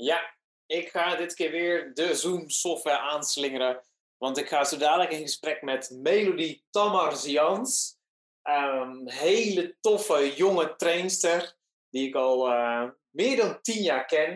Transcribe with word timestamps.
Ja, 0.00 0.36
ik 0.66 0.88
ga 0.88 1.16
dit 1.16 1.34
keer 1.34 1.50
weer 1.50 1.94
de 1.94 2.14
Zoom-software 2.14 2.98
aanslingeren. 2.98 3.82
Want 4.16 4.38
ik 4.38 4.48
ga 4.48 4.64
zo 4.64 4.76
dadelijk 4.76 5.10
in 5.10 5.20
gesprek 5.20 5.62
met 5.62 5.90
Melody 5.90 6.62
Tamarzians. 6.70 7.98
Een 8.42 9.10
hele 9.10 9.76
toffe 9.80 10.34
jonge 10.36 10.76
trainster. 10.76 11.56
Die 11.90 12.08
ik 12.08 12.14
al 12.14 12.48
uh, 12.48 12.88
meer 13.10 13.36
dan 13.36 13.60
tien 13.62 13.82
jaar 13.82 14.04
ken. 14.04 14.34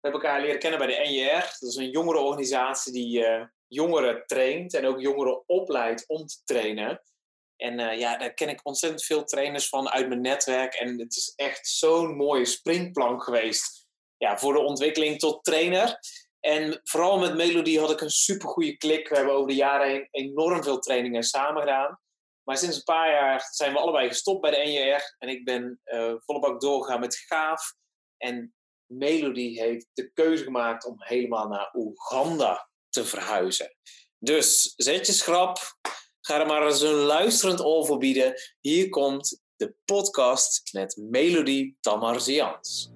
We 0.00 0.08
hebben 0.08 0.20
elkaar 0.20 0.40
leren 0.40 0.58
kennen 0.58 0.78
bij 0.78 0.88
de 0.88 1.08
NJR. 1.10 1.56
Dat 1.60 1.70
is 1.70 1.76
een 1.76 1.90
jongerenorganisatie 1.90 2.92
die 2.92 3.20
uh, 3.20 3.44
jongeren 3.66 4.26
traint. 4.26 4.74
En 4.74 4.86
ook 4.86 5.00
jongeren 5.00 5.48
opleidt 5.48 6.04
om 6.06 6.26
te 6.26 6.36
trainen. 6.44 7.02
En 7.56 7.78
uh, 7.78 7.98
ja, 7.98 8.16
daar 8.16 8.34
ken 8.34 8.48
ik 8.48 8.60
ontzettend 8.62 9.04
veel 9.04 9.24
trainers 9.24 9.68
van 9.68 9.88
uit 9.88 10.08
mijn 10.08 10.20
netwerk. 10.20 10.74
En 10.74 10.98
het 10.98 11.16
is 11.16 11.32
echt 11.36 11.68
zo'n 11.68 12.16
mooie 12.16 12.44
springplank 12.44 13.22
geweest 13.22 13.85
ja, 14.16 14.38
voor 14.38 14.52
de 14.52 14.58
ontwikkeling 14.58 15.18
tot 15.18 15.44
trainer. 15.44 15.98
En 16.40 16.80
vooral 16.84 17.18
met 17.18 17.34
Melody 17.34 17.78
had 17.78 17.90
ik 17.90 18.00
een 18.00 18.10
supergoeie 18.10 18.76
klik. 18.76 19.08
We 19.08 19.16
hebben 19.16 19.34
over 19.34 19.48
de 19.48 19.54
jaren 19.54 19.88
heen 19.88 20.08
enorm 20.10 20.62
veel 20.62 20.78
trainingen 20.78 21.22
samen 21.22 21.62
gedaan. 21.62 22.00
Maar 22.42 22.58
sinds 22.58 22.76
een 22.76 22.82
paar 22.82 23.10
jaar 23.10 23.48
zijn 23.50 23.72
we 23.72 23.78
allebei 23.78 24.08
gestopt 24.08 24.40
bij 24.40 24.50
de 24.50 24.70
NJR. 24.70 25.14
En 25.18 25.28
ik 25.28 25.44
ben 25.44 25.80
uh, 25.84 26.14
volle 26.18 26.40
bak 26.40 26.60
doorgegaan 26.60 27.00
met 27.00 27.16
Gaaf. 27.16 27.74
En 28.16 28.54
Melody 28.86 29.54
heeft 29.54 29.86
de 29.92 30.12
keuze 30.12 30.44
gemaakt 30.44 30.84
om 30.84 30.94
helemaal 30.98 31.48
naar 31.48 31.70
Oeganda 31.74 32.68
te 32.88 33.04
verhuizen. 33.04 33.76
Dus 34.18 34.72
zet 34.76 35.06
je 35.06 35.12
schrap. 35.12 35.58
Ga 36.20 36.40
er 36.40 36.46
maar 36.46 36.66
eens 36.66 36.80
een 36.80 36.94
luisterend 36.94 37.64
oor 37.64 37.86
voor 37.86 37.98
bieden. 37.98 38.34
Hier 38.60 38.88
komt 38.88 39.42
de 39.56 39.74
podcast 39.84 40.72
met 40.72 40.96
Melody 40.96 41.74
Tamarzians. 41.80 42.95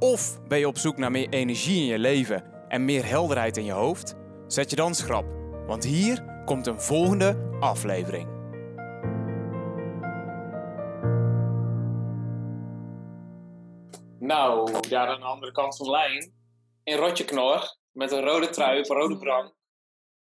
Of 0.00 0.40
ben 0.48 0.58
je 0.58 0.66
op 0.66 0.78
zoek 0.78 0.96
naar 0.96 1.10
meer 1.10 1.28
energie 1.28 1.76
in 1.76 1.84
je 1.84 1.98
leven 1.98 2.66
en 2.68 2.84
meer 2.84 3.04
helderheid 3.04 3.56
in 3.56 3.64
je 3.64 3.72
hoofd? 3.72 4.14
Zet 4.46 4.70
je 4.70 4.76
dan 4.76 4.94
schrap, 4.94 5.24
want 5.66 5.84
hier 5.84 6.42
komt 6.44 6.66
een 6.66 6.80
volgende 6.80 7.56
aflevering. 7.60 8.28
Nou, 14.18 14.80
daar 14.88 15.08
aan 15.08 15.20
de 15.20 15.26
andere 15.26 15.52
kant 15.52 15.76
van 15.76 15.86
de 15.86 15.92
lijn, 15.92 16.34
in 16.82 16.96
Rotje 16.96 17.24
Knor, 17.24 17.76
met 17.90 18.12
een 18.12 18.24
rode 18.24 18.48
trui 18.48 18.80
op 18.80 18.90
een 18.90 18.96
rode 18.96 19.18
brand. 19.18 19.54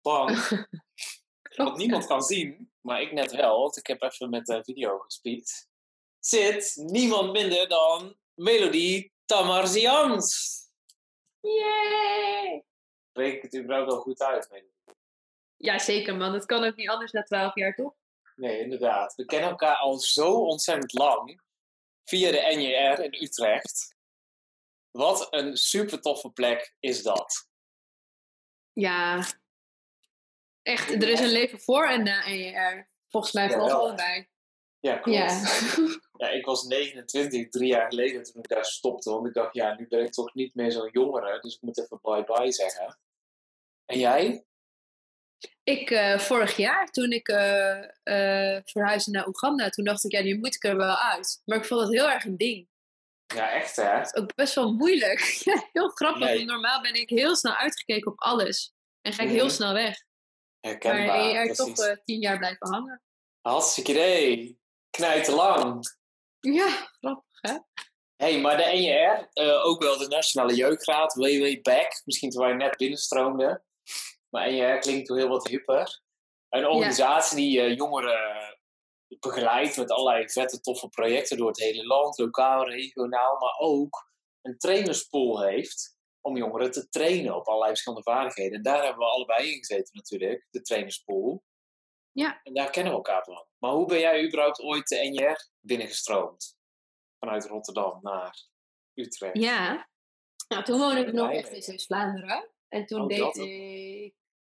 Bang. 0.03 0.49
Wat 1.57 1.77
niemand 1.77 2.07
kan 2.07 2.23
zien, 2.23 2.71
maar 2.81 3.01
ik 3.01 3.13
net 3.13 3.33
wel, 3.33 3.61
want 3.61 3.77
ik 3.77 3.87
heb 3.87 4.03
even 4.03 4.31
met 4.31 4.47
de 4.47 4.65
video 4.65 4.99
gespiekt. 4.99 5.69
Zit 6.19 6.73
niemand 6.77 7.33
minder 7.33 7.69
dan 7.69 8.17
Melody 8.35 9.11
Tamarzians. 9.27 10.55
Yay! 11.41 12.65
Spreek 13.11 13.35
ik 13.35 13.43
het 13.43 13.57
überhaupt 13.57 13.91
wel 13.91 14.01
goed 14.01 14.21
uit? 14.23 14.51
Melody? 14.51 14.71
Ja, 15.57 15.79
zeker 15.79 16.17
man. 16.17 16.33
Het 16.35 16.47
kan 16.47 16.65
ook 16.65 16.77
niet 16.77 16.89
anders 16.89 17.13
na 17.13 17.23
twaalf 17.23 17.55
jaar, 17.55 17.75
toch? 17.75 17.95
Nee, 18.37 18.59
inderdaad. 18.61 19.15
We 19.15 19.25
kennen 19.25 19.51
elkaar 19.51 19.77
al 19.77 19.99
zo 19.99 20.33
ontzettend 20.33 20.93
lang. 20.93 21.41
Via 22.05 22.31
de 22.31 22.55
NJR 22.57 23.03
in 23.05 23.23
Utrecht. 23.23 23.97
Wat 24.91 25.27
een 25.31 25.57
super 25.57 26.01
toffe 26.01 26.31
plek 26.31 26.75
is 26.81 27.03
dat. 27.03 27.49
Ja. 28.73 29.27
Echt, 30.63 30.91
er 30.91 31.09
is 31.09 31.21
een 31.21 31.33
leven 31.33 31.61
voor 31.61 31.87
en 31.87 32.03
na 32.03 32.29
NJR. 32.29 32.89
Volgens 33.09 33.33
mij 33.33 33.49
vooral 33.49 33.67
Jawel. 33.69 33.85
allebei. 33.87 34.29
Ja, 34.81 34.97
klopt. 34.97 35.19
Ja. 35.19 35.29
Ja, 36.17 36.29
ik 36.29 36.45
was 36.45 36.63
29, 36.65 37.49
drie 37.49 37.69
jaar 37.69 37.89
geleden 37.89 38.23
toen 38.23 38.43
ik 38.43 38.49
daar 38.49 38.65
stopte. 38.65 39.11
Want 39.11 39.27
ik 39.27 39.35
dacht, 39.35 39.55
ja, 39.55 39.75
nu 39.75 39.87
ben 39.89 40.05
ik 40.05 40.13
toch 40.13 40.35
niet 40.35 40.55
meer 40.55 40.73
zo'n 40.73 40.91
jongere. 40.93 41.41
Dus 41.41 41.55
ik 41.55 41.63
moet 41.63 41.79
even 41.79 41.99
bye-bye 42.03 42.53
zeggen. 42.53 42.99
En 43.87 43.99
jij? 43.99 44.45
Ik, 45.65 45.91
eh, 45.91 46.19
vorig 46.19 46.57
jaar, 46.57 46.87
toen 46.91 47.11
ik 47.11 47.29
eh, 47.29 47.83
eh, 48.03 48.63
verhuisde 48.65 49.11
naar 49.11 49.27
Oeganda, 49.27 49.69
toen 49.69 49.85
dacht 49.85 50.05
ik, 50.05 50.13
ja, 50.13 50.23
nu 50.23 50.39
moet 50.39 50.55
ik 50.55 50.65
er 50.65 50.77
wel 50.77 50.97
uit. 50.97 51.43
Maar 51.45 51.59
ik 51.59 51.65
vond 51.65 51.81
het 51.81 51.91
heel 51.93 52.11
erg 52.11 52.25
een 52.25 52.37
ding. 52.37 52.69
Ja, 53.35 53.51
echt 53.53 53.77
hè? 53.77 54.01
Ook 54.19 54.35
best 54.35 54.55
wel 54.55 54.73
moeilijk. 54.73 55.21
Ja, 55.45 55.69
heel 55.73 55.89
grappig. 55.89 56.21
Nee. 56.25 56.37
want 56.37 56.49
Normaal 56.49 56.81
ben 56.81 56.95
ik 56.95 57.09
heel 57.11 57.37
snel 57.37 57.55
uitgekeken 57.55 58.13
op 58.13 58.21
alles. 58.21 58.75
En 59.01 59.13
ga 59.13 59.23
ik 59.23 59.29
Mhm. 59.29 59.37
heel 59.37 59.51
snel 59.51 59.73
weg. 59.73 60.05
Herkenbaar, 60.61 61.07
maar 61.07 61.31
er 61.31 61.55
toch 61.55 61.99
tien 62.05 62.21
jaar 62.21 62.39
blijven 62.39 62.69
hangen. 62.69 63.03
Hartstikke 63.41 63.91
idee. 63.91 64.61
Knijt 64.91 65.29
lang. 65.29 65.96
Ja, 66.55 66.91
grappig 67.01 67.41
hè? 67.41 67.59
hey, 68.17 68.41
maar 68.41 68.57
de 68.57 68.71
NJR, 68.73 69.29
eh, 69.33 69.67
ook 69.67 69.83
wel 69.83 69.99
de 69.99 70.09
Nationale 70.09 70.55
Jeugdraad, 70.55 71.15
way, 71.15 71.41
way 71.41 71.61
back. 71.61 72.03
Misschien 72.05 72.31
toen 72.31 72.43
wij 72.43 72.53
net 72.53 72.77
binnenstroomden. 72.77 73.65
Maar 74.29 74.51
NJR 74.51 74.79
klinkt 74.79 75.07
toch 75.07 75.17
heel 75.17 75.29
wat 75.29 75.49
hipper. 75.49 76.01
Een 76.49 76.67
organisatie 76.67 77.37
die 77.37 77.61
eh, 77.61 77.77
jongeren 77.77 78.59
begeleidt 79.21 79.77
met 79.77 79.91
allerlei 79.91 80.29
vette, 80.29 80.61
toffe 80.61 80.89
projecten 80.89 81.37
door 81.37 81.49
het 81.49 81.61
hele 81.61 81.87
land, 81.87 82.19
lokaal, 82.19 82.69
regionaal, 82.69 83.39
maar 83.39 83.55
ook 83.59 84.11
een 84.43 84.59
trainerspool 84.59 85.43
heeft 85.43 85.97
om 86.21 86.37
jongeren 86.37 86.71
te 86.71 86.89
trainen 86.89 87.37
op 87.37 87.47
allerlei 87.47 87.71
verschillende 87.71 88.11
vaardigheden. 88.11 88.57
En 88.57 88.63
daar 88.63 88.83
hebben 88.83 88.99
we 88.99 89.13
allebei 89.13 89.53
in 89.53 89.59
gezeten 89.59 89.91
natuurlijk, 89.93 90.47
de 90.51 90.63
trainerspool. 90.63 91.45
Ja. 92.17 92.41
En 92.43 92.55
daar 92.55 92.71
kennen 92.71 92.93
we 92.93 92.99
elkaar 92.99 93.25
van. 93.25 93.47
Maar 93.59 93.71
hoe 93.71 93.87
ben 93.87 93.99
jij 93.99 94.25
überhaupt 94.27 94.61
ooit 94.61 94.89
de 94.89 95.09
NJR 95.11 95.49
binnengestroomd? 95.61 96.57
Vanuit 97.19 97.47
Rotterdam 97.47 97.99
naar 98.03 98.45
Utrecht. 98.95 99.37
Ja. 99.39 99.89
Nou, 100.49 100.65
toen 100.65 100.79
woonde 100.79 101.01
ik 101.01 101.13
nog 101.13 101.31
echt 101.33 101.51
in 101.53 101.63
Zeeuws-Vlaanderen. 101.63 102.51
En 102.69 102.87
toen 102.87 103.01
Oh, 103.01 103.07
deed 103.09 103.37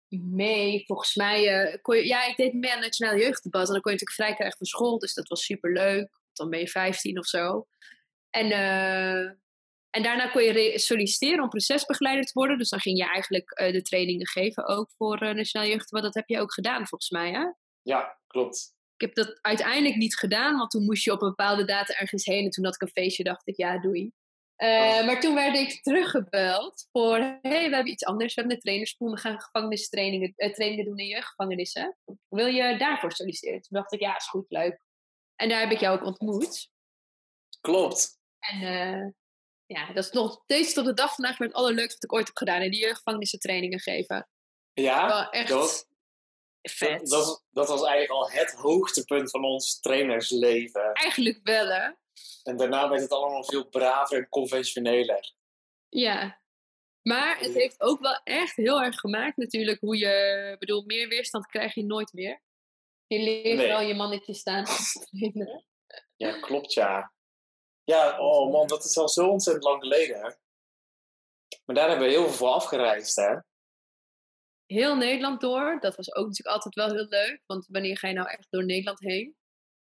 ik 0.09 0.21
mee, 0.23 0.85
volgens 0.87 1.15
mij... 1.15 1.49
eh, 1.49 1.83
kon 1.83 1.97
je, 1.97 2.07
ja, 2.07 2.25
ik 2.27 2.37
deed 2.37 2.53
mee 2.53 2.71
aan 2.71 2.77
het 2.77 2.87
Nationaal 2.87 3.17
Jeugddebat. 3.17 3.67
En 3.67 3.73
dan 3.73 3.81
kon 3.83 3.93
je 3.93 3.99
natuurlijk 3.99 4.11
vrij 4.21 4.35
krijgen 4.35 4.57
van 4.57 4.67
school. 4.67 4.99
Dus 4.99 5.15
dat 5.15 5.29
was 5.29 5.45
super 5.45 5.73
leuk. 5.73 6.09
Dan 6.33 6.51
ben 6.51 6.59
je 6.59 6.69
15 6.69 7.19
of 7.19 7.27
zo. 7.27 7.67
En, 8.31 8.51
eh, 8.51 9.31
en 9.95 10.03
daarna 10.03 10.29
kon 10.29 10.43
je 10.43 10.53
re- 10.53 10.79
solliciteren 10.79 11.43
om 11.43 11.49
procesbegeleider 11.49 12.25
te 12.25 12.33
worden. 12.33 12.59
Dus 12.59 12.69
dan 12.69 12.81
ging 12.81 12.99
je 12.99 13.05
eigenlijk 13.05 13.51
eh, 13.51 13.73
de 13.73 13.83
trainingen 13.83 14.27
geven 14.27 14.67
ook 14.67 14.91
voor 14.97 15.19
eh 15.19 15.35
Nationaal 15.35 15.69
Jeugddebat. 15.69 16.03
Dat 16.03 16.15
heb 16.15 16.29
je 16.29 16.41
ook 16.41 16.53
gedaan 16.53 16.87
volgens 16.87 17.11
mij, 17.11 17.31
hè? 17.33 17.45
Ja, 17.83 18.19
klopt. 18.27 18.75
Ik 18.97 19.01
heb 19.07 19.15
dat 19.15 19.39
uiteindelijk 19.41 19.97
niet 19.97 20.17
gedaan, 20.17 20.57
want 20.57 20.71
toen 20.71 20.85
moest 20.85 21.05
je 21.05 21.13
op 21.13 21.23
een 21.23 21.29
bepaalde 21.29 21.65
data 21.65 21.95
ergens 21.95 22.25
heen. 22.25 22.45
En 22.45 22.51
toen 22.51 22.65
had 22.65 22.75
ik 22.75 22.83
een 22.83 23.03
feestje, 23.03 23.23
dacht 23.23 23.49
ik, 23.49 23.57
ja, 23.57 23.81
doei. 23.81 24.13
Oh. 24.57 25.07
Maar 25.07 25.21
toen 25.21 25.35
werd 25.35 25.57
ik 25.57 25.83
teruggebeld 25.83 26.89
voor, 26.93 27.19
hé, 27.19 27.39
hey, 27.41 27.69
we 27.69 27.75
hebben 27.75 27.93
iets 27.93 28.05
anders. 28.05 28.35
We 28.35 28.41
hebben 28.41 28.57
een 28.57 28.63
trainerspool, 28.63 29.11
we 29.11 29.19
gaan 29.19 29.41
gevangenistrainingen 29.41 30.35
trainingen 30.37 30.85
doen 30.85 30.99
in 30.99 31.07
jeugdgevangenissen. 31.07 31.97
Wil 32.29 32.47
je 32.47 32.77
daarvoor 32.79 33.13
solliciteren? 33.13 33.61
Toen 33.61 33.79
dacht 33.79 33.93
ik, 33.93 34.01
ja, 34.01 34.17
is 34.17 34.29
goed, 34.29 34.47
leuk. 34.49 34.85
En 35.37 35.49
daar 35.49 35.61
heb 35.61 35.71
ik 35.71 35.81
jou 35.81 35.99
ook 35.99 36.07
ontmoet. 36.07 36.71
Klopt. 37.61 38.19
En 38.39 39.15
ja, 39.75 39.93
dat 39.93 40.05
is 40.05 40.11
nog 40.11 40.41
steeds 40.43 40.73
tot 40.73 40.85
de 40.85 40.95
dag 40.95 41.15
vandaag 41.15 41.39
weer 41.39 41.49
het 41.49 41.57
allerleukste 41.57 41.95
wat 41.95 42.05
ik 42.05 42.13
ooit 42.13 42.27
heb 42.27 42.37
gedaan. 42.37 42.63
In 42.63 42.71
die 42.71 42.81
jeugdgevangenissen 42.81 43.39
trainingen 43.39 43.81
geven. 43.81 44.29
Ja, 44.73 45.07
Wel 45.07 45.29
echt 45.31 45.49
dat 45.49 45.59
was- 45.59 45.87
vet. 46.63 46.99
dat, 46.99 47.09
dat, 47.09 47.25
was- 47.27 47.43
dat 47.51 47.69
was 47.69 47.83
eigenlijk 47.83 48.11
al 48.11 48.31
het 48.31 48.53
hoogtepunt 48.53 49.31
van 49.31 49.45
ons 49.45 49.81
trainersleven. 49.81 50.93
Eigenlijk 50.93 51.41
wel, 51.43 51.67
hè? 51.67 51.91
En 52.43 52.57
daarna 52.57 52.89
werd 52.89 53.01
het 53.03 53.11
allemaal 53.11 53.45
veel 53.45 53.69
braver 53.69 54.19
en 54.19 54.29
conventioneler. 54.29 55.33
Ja. 55.89 56.43
Maar 57.03 57.39
het 57.39 57.55
heeft 57.55 57.81
ook 57.81 58.01
wel 58.01 58.21
echt 58.25 58.57
heel 58.57 58.83
erg 58.83 58.95
gemaakt 58.97 59.37
natuurlijk 59.37 59.81
hoe 59.81 59.97
je... 59.99 60.51
Ik 60.53 60.59
bedoel, 60.59 60.83
meer 60.85 61.09
weerstand 61.09 61.47
krijg 61.47 61.75
je 61.75 61.85
nooit 61.85 62.13
meer. 62.13 62.43
Je 63.07 63.19
leert 63.19 63.57
Nee. 63.57 63.67
wel 63.67 63.81
je 63.81 63.95
mannetje 63.95 64.35
staan 64.35 64.67
als 64.67 64.93
trainer. 65.11 65.65
Ja, 66.17 66.41
klopt 66.41 66.73
ja. 66.73 67.13
Ja, 67.85 68.19
oh 68.21 68.53
man, 68.53 68.67
dat 68.67 68.85
is 68.85 68.99
al 68.99 69.09
zo 69.09 69.29
ontzettend 69.29 69.65
lang 69.65 69.83
geleden. 69.83 70.17
Hè? 70.17 70.31
Maar 71.65 71.77
daar 71.77 71.89
hebben 71.89 72.07
we 72.07 72.13
heel 72.13 72.25
veel 72.25 72.33
voor 72.33 72.49
afgereisd, 72.49 73.17
hè? 73.17 73.37
Heel 74.67 74.97
Nederland 74.97 75.41
door. 75.41 75.79
Dat 75.81 75.97
was 75.97 76.15
ook 76.15 76.27
natuurlijk 76.27 76.57
altijd 76.57 76.75
wel 76.75 76.91
heel 76.91 77.07
leuk. 77.09 77.41
Want 77.47 77.67
wanneer 77.69 77.99
ga 77.99 78.09
je 78.09 78.15
nou 78.15 78.29
echt 78.29 78.47
door 78.51 78.65
Nederland 78.65 79.01
heen? 79.01 79.37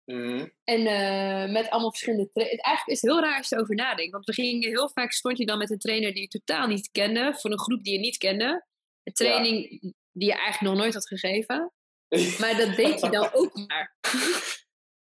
Mhm. 0.06 0.48
En 0.64 0.88
eh, 0.88 1.52
met 1.52 1.70
allemaal 1.70 1.90
verschillende 1.90 2.30
trainers. 2.32 2.62
Eigenlijk 2.62 2.98
is 2.98 3.02
het 3.02 3.12
heel 3.12 3.22
raar 3.22 3.38
als 3.38 3.50
je 3.50 3.56
erover 3.56 3.76
nadenkt. 3.76 4.12
Want 4.12 4.26
we 4.26 4.34
gingen 4.34 4.70
heel 4.70 4.90
vaak 4.90 5.12
stond 5.12 5.38
je 5.38 5.46
dan 5.46 5.58
met 5.58 5.70
een 5.70 5.80
trainer 5.80 6.14
die 6.14 6.22
je 6.22 6.28
totaal 6.28 6.68
niet 6.68 6.92
kende. 6.92 7.34
Voor 7.38 7.52
een 7.52 7.60
groep 7.60 7.84
die 7.84 7.94
je 7.94 8.00
niet 8.00 8.18
kende. 8.18 8.66
Een 9.04 9.14
training 9.14 9.82
die 10.12 10.28
je 10.28 10.34
eigenlijk 10.34 10.74
nog 10.74 10.82
nooit 10.84 10.94
had 10.94 11.08
gegeven. 11.08 11.74
Maar 12.40 12.58
dat 12.58 12.76
deed 12.76 13.00
je 13.00 13.10
dan 13.10 13.34
ook 13.34 13.68
maar. 13.68 13.96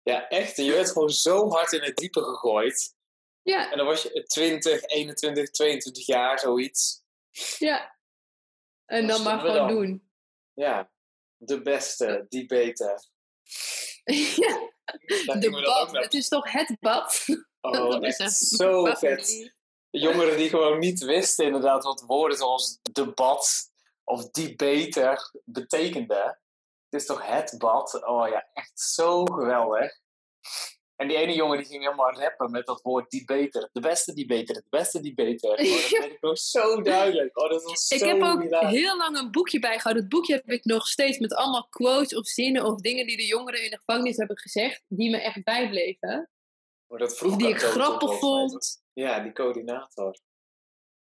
Ja, 0.09 0.29
echt. 0.29 0.57
Je 0.57 0.71
werd 0.73 0.91
gewoon 0.91 1.11
zo 1.11 1.49
hard 1.49 1.73
in 1.73 1.83
het 1.83 1.97
diepe 1.97 2.23
gegooid. 2.23 2.97
Ja, 3.43 3.71
En 3.71 3.77
dan 3.77 3.87
was 3.87 4.03
je 4.03 4.23
20, 4.23 4.83
21, 4.83 5.51
22 5.51 6.07
jaar, 6.07 6.39
zoiets. 6.39 7.03
ja. 7.59 7.97
En 8.87 9.07
dan 9.07 9.23
maar 9.23 9.39
gewoon 9.39 9.57
dan? 9.57 9.69
doen. 9.69 10.11
Ja, 10.55 10.91
de 11.37 11.63
beste, 11.63 12.27
die 12.29 12.47
beter. 12.47 13.05
ja, 14.37 14.71
de 15.39 15.61
bad. 15.65 15.91
Het 15.93 16.15
is 16.15 16.29
toch 16.29 16.53
het 16.53 16.77
bad? 16.81 17.25
Oh, 17.61 17.91
Dat 17.91 18.05
is 18.05 18.17
echt 18.17 18.37
zo 18.37 18.85
vet. 18.85 18.99
favoriet. 18.99 19.55
Jongeren 19.91 20.37
die 20.37 20.49
gewoon 20.49 20.79
niet 20.79 21.05
wisten 21.05 21.45
inderdaad 21.45 21.85
wat 21.85 22.05
woorden 22.07 22.39
zoals 22.39 22.79
debat 22.93 23.71
of 24.05 24.31
die 24.31 24.57
beter 24.57 25.31
betekenden. 25.45 26.41
Het 26.91 27.01
is 27.01 27.07
toch 27.07 27.27
het 27.27 27.55
bad? 27.59 28.07
Oh 28.07 28.29
ja, 28.29 28.49
echt 28.53 28.81
zo 28.81 29.25
geweldig. 29.25 29.93
En 30.97 31.09
die 31.09 31.17
ene 31.17 31.35
jongen 31.35 31.57
die 31.57 31.67
ging 31.67 31.83
helemaal 31.83 32.13
rappen 32.13 32.51
met 32.51 32.67
dat 32.67 32.83
woord 32.83 33.11
die 33.11 33.25
beter. 33.25 33.69
De 33.73 33.81
beste 33.81 34.15
die 34.15 34.27
beter, 34.27 34.55
de 34.55 34.67
beste 34.71 35.01
die 35.01 35.15
beter. 35.15 35.51
Oh, 35.51 35.57
dat 35.57 35.89
weet 36.01 36.13
ik 36.13 36.21
nog 36.21 36.39
zo 36.39 36.83
duidelijk. 36.83 37.39
Oh, 37.39 37.51
dat 37.51 37.63
was 37.63 37.91
Ik 37.91 37.99
zo 37.99 38.07
heb 38.07 38.23
ook 38.23 38.71
heel 38.71 38.97
lang 38.97 39.19
een 39.19 39.31
boekje 39.31 39.59
bijgehouden. 39.59 40.03
Het 40.03 40.13
boekje 40.13 40.35
heb 40.35 40.51
ik 40.51 40.65
nog 40.65 40.87
steeds 40.87 41.19
met 41.19 41.35
allemaal 41.35 41.69
quotes 41.69 42.15
of 42.15 42.27
zinnen 42.27 42.65
of 42.65 42.81
dingen 42.81 43.07
die 43.07 43.17
de 43.17 43.27
jongeren 43.27 43.65
in 43.65 43.71
de 43.71 43.79
gevangenis 43.79 44.17
hebben 44.17 44.39
gezegd, 44.39 44.83
die 44.89 45.11
me 45.11 45.21
echt 45.21 45.45
bijbleven. 45.45 46.31
Maar 46.87 46.99
dat 46.99 47.17
vroeg 47.17 47.37
die 47.37 47.49
ik 47.49 47.59
grappig 47.59 48.19
vond. 48.19 48.83
Ja, 48.93 49.21
die 49.21 49.33
coördinator. 49.33 50.19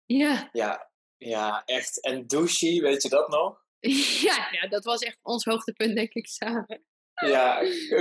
Ja, 0.06 0.50
Ja, 0.52 0.92
ja, 1.18 1.64
echt. 1.66 2.02
En 2.02 2.28
douchey, 2.28 2.82
weet 2.82 3.04
je 3.04 3.10
dat 3.10 3.28
nog? 3.28 3.68
ja, 4.28 4.48
ja, 4.52 4.68
dat 4.68 4.84
was 4.84 5.02
echt 5.02 5.18
ons 5.22 5.46
hoogtepunt, 5.46 5.96
denk 5.96 6.14
ik, 6.14 6.28
samen. 6.28 6.84
Ja, 7.14 7.56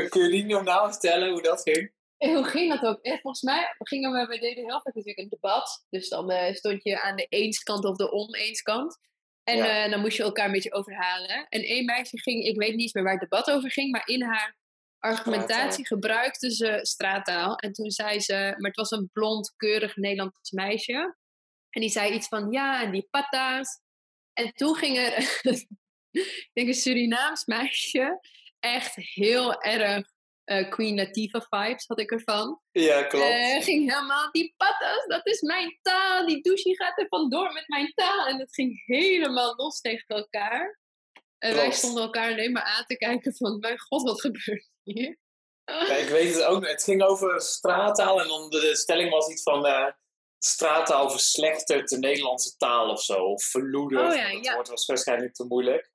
kun 0.08 0.22
je 0.22 0.28
die 0.30 0.44
nog 0.44 0.62
nou 0.62 0.90
vertellen 0.90 1.30
hoe 1.30 1.42
dat 1.42 1.62
ging? 1.62 1.92
En 2.18 2.34
hoe 2.34 2.44
ging 2.44 2.72
dat 2.74 2.82
ook? 2.90 3.02
Echt, 3.02 3.20
volgens 3.20 3.42
mij 3.42 3.74
gingen 3.78 4.12
we, 4.12 4.26
we 4.26 4.38
deden 4.38 4.64
heel 4.64 4.80
vaak 4.82 4.94
natuurlijk 4.94 5.18
een 5.18 5.28
debat. 5.28 5.84
Dus 5.90 6.08
dan 6.08 6.30
eh, 6.30 6.54
stond 6.54 6.82
je 6.84 7.00
aan 7.00 7.16
de 7.16 7.26
eenskant 7.28 7.84
of 7.84 7.96
de 7.96 8.10
oneens-kant. 8.12 8.98
En 9.44 9.56
Ja. 9.56 9.84
eh, 9.84 9.90
dan 9.90 10.00
moest 10.00 10.16
je 10.16 10.22
elkaar 10.22 10.46
een 10.46 10.52
beetje 10.52 10.72
overhalen. 10.72 11.46
En 11.48 11.62
één 11.62 11.84
meisje 11.84 12.18
ging, 12.20 12.44
ik 12.44 12.56
weet 12.58 12.70
niet 12.70 12.80
eens 12.80 12.92
meer 12.92 13.04
waar 13.04 13.12
het 13.12 13.30
debat 13.30 13.50
over 13.50 13.70
ging, 13.70 13.90
maar 13.90 14.06
in 14.08 14.22
haar 14.22 14.56
argumentatie 14.98 15.86
gebruikte 15.86 16.54
ze 16.54 16.78
straattaal. 16.82 17.56
En 17.56 17.72
toen 17.72 17.90
zei 17.90 18.20
ze, 18.20 18.34
maar 18.34 18.70
het 18.70 18.76
was 18.76 18.90
een 18.90 19.10
blond, 19.12 19.54
keurig 19.56 19.96
Nederlands 19.96 20.50
meisje. 20.50 21.16
En 21.70 21.80
die 21.80 21.90
zei 21.90 22.12
iets 22.12 22.28
van, 22.28 22.50
ja, 22.50 22.82
en 22.82 22.90
die 22.92 23.08
patta's. 23.10 23.80
En 24.38 24.52
toen 24.52 24.76
ging 24.76 24.98
er, 24.98 25.40
ik 26.10 26.50
denk 26.52 26.68
een 26.68 26.74
Surinaams 26.74 27.44
meisje, 27.44 28.20
echt 28.60 28.94
heel 28.94 29.62
erg 29.62 30.06
eh, 30.44 30.68
Queen 30.70 30.94
Latifah 30.94 31.42
vibes 31.48 31.86
had 31.86 32.00
ik 32.00 32.10
ervan. 32.10 32.60
Ja, 32.70 33.02
klopt. 33.02 33.24
Eh, 33.24 33.62
ging 33.62 33.90
helemaal, 33.90 34.30
die 34.30 34.54
patas, 34.56 35.06
dat 35.06 35.26
is 35.26 35.40
mijn 35.40 35.78
taal. 35.82 36.26
Die 36.26 36.42
douche 36.42 36.76
gaat 36.76 36.98
er 36.98 37.06
vandoor 37.08 37.52
met 37.52 37.68
mijn 37.68 37.92
taal. 37.94 38.26
En 38.26 38.38
het 38.38 38.54
ging 38.54 38.82
helemaal 38.84 39.54
los 39.56 39.80
tegen 39.80 40.16
elkaar. 40.16 40.80
En 41.38 41.54
wij 41.54 41.72
stonden 41.72 42.02
elkaar 42.02 42.30
alleen 42.30 42.52
maar 42.52 42.62
aan 42.62 42.84
te 42.84 42.96
kijken 42.96 43.36
van, 43.36 43.58
mijn 43.58 43.78
god, 43.78 44.02
wat 44.02 44.20
gebeurt 44.20 44.68
hier? 44.82 45.18
Ja, 45.64 45.96
ik 45.96 46.08
weet 46.08 46.34
het 46.34 46.44
ook. 46.44 46.66
Het 46.66 46.82
ging 46.82 47.02
over 47.02 47.40
straattaal 47.40 48.20
en 48.20 48.28
dan 48.28 48.50
de 48.50 48.76
stelling 48.76 49.10
was 49.10 49.28
iets 49.28 49.42
van 49.42 49.66
eh 49.66 49.92
straattaal 50.38 51.10
verslechtert 51.10 51.88
de 51.88 51.98
Nederlandse 51.98 52.56
taal 52.56 52.90
of 52.90 53.02
zo. 53.02 53.14
Of 53.14 53.44
verloedert. 53.44 54.10
Oh 54.10 54.16
ja, 54.16 54.32
dat 54.32 54.44
ja. 54.44 54.54
woord 54.54 54.68
was 54.68 54.86
waarschijnlijk 54.86 55.34
te 55.34 55.44
moeilijk. 55.44 55.92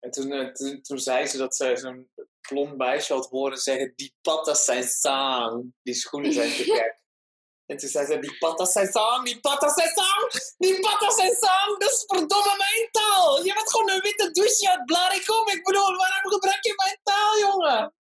En 0.00 0.10
toen, 0.10 0.32
eh, 0.32 0.52
toen, 0.52 0.82
toen 0.82 0.98
zei 0.98 1.26
ze 1.26 1.36
dat 1.38 1.56
ze 1.56 1.76
zo'n 1.76 2.10
blond 2.48 2.76
meisje 2.76 3.12
had 3.12 3.28
horen 3.28 3.58
zeggen: 3.58 3.92
Die 3.96 4.14
patas 4.22 4.64
zijn 4.64 4.82
zang. 4.82 5.74
Die 5.82 5.94
schoenen 5.94 6.32
zijn 6.32 6.52
te 6.52 6.64
gek. 6.74 6.98
En 7.66 7.76
toen 7.76 7.88
zei 7.88 8.06
ze: 8.06 8.18
Die 8.18 8.38
patas 8.38 8.72
zijn 8.72 8.92
zang, 8.92 9.24
die 9.24 9.40
patas 9.40 9.74
zijn 9.74 9.92
zang, 9.94 10.54
die 10.58 10.80
patas 10.80 11.14
zijn 11.14 11.36
zang. 11.40 11.78
Dat 11.78 11.90
is 11.90 12.04
verdomme 12.06 12.54
mijn 12.56 12.88
taal. 12.90 13.44
Je 13.44 13.54
bent 13.54 13.70
gewoon 13.70 13.90
een 13.90 14.00
witte 14.00 14.30
douche 14.30 14.70
uit 14.70 14.84
Blarikom. 14.84 15.48
Ik 15.48 15.64
bedoel, 15.64 15.96
waarom 15.96 16.32
gebruik 16.32 16.64
je 16.64 16.74
mijn 16.76 17.00
taal, 17.02 17.38
jongen? 17.38 17.94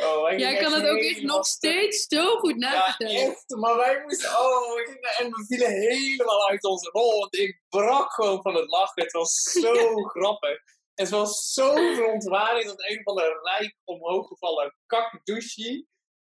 Oh, 0.00 0.30
ik 0.30 0.38
Jij 0.38 0.56
kan 0.56 0.72
het 0.72 0.86
ook 0.88 0.98
echt 0.98 1.22
nog 1.22 1.46
steeds 1.46 2.06
zo 2.08 2.36
goed 2.38 2.54
Ja, 2.58 2.70
navertellen. 2.70 3.16
echt. 3.16 3.48
Maar 3.48 3.76
wij 3.76 4.02
moesten... 4.02 4.30
Oh, 4.30 4.78
en 5.18 5.30
we 5.30 5.44
vielen 5.48 5.70
helemaal 5.70 6.48
uit 6.48 6.64
onze 6.64 6.90
rol. 6.90 7.18
Want 7.20 7.36
ik 7.36 7.60
brak 7.68 8.12
gewoon 8.12 8.42
van 8.42 8.54
het 8.54 8.68
lachen. 8.68 9.02
Het 9.02 9.12
was 9.12 9.42
zo 9.42 9.74
grappig. 10.14 10.58
En 10.94 11.06
ze 11.06 11.14
was 11.16 11.52
zo 11.52 11.74
verontwaardigd 11.94 12.66
dat 12.66 12.82
een 12.90 13.00
van 13.02 13.14
de 13.16 13.40
rijk 13.42 13.76
omhoog 13.84 14.26
gevallen 14.28 14.76
kakdouche, 14.86 15.86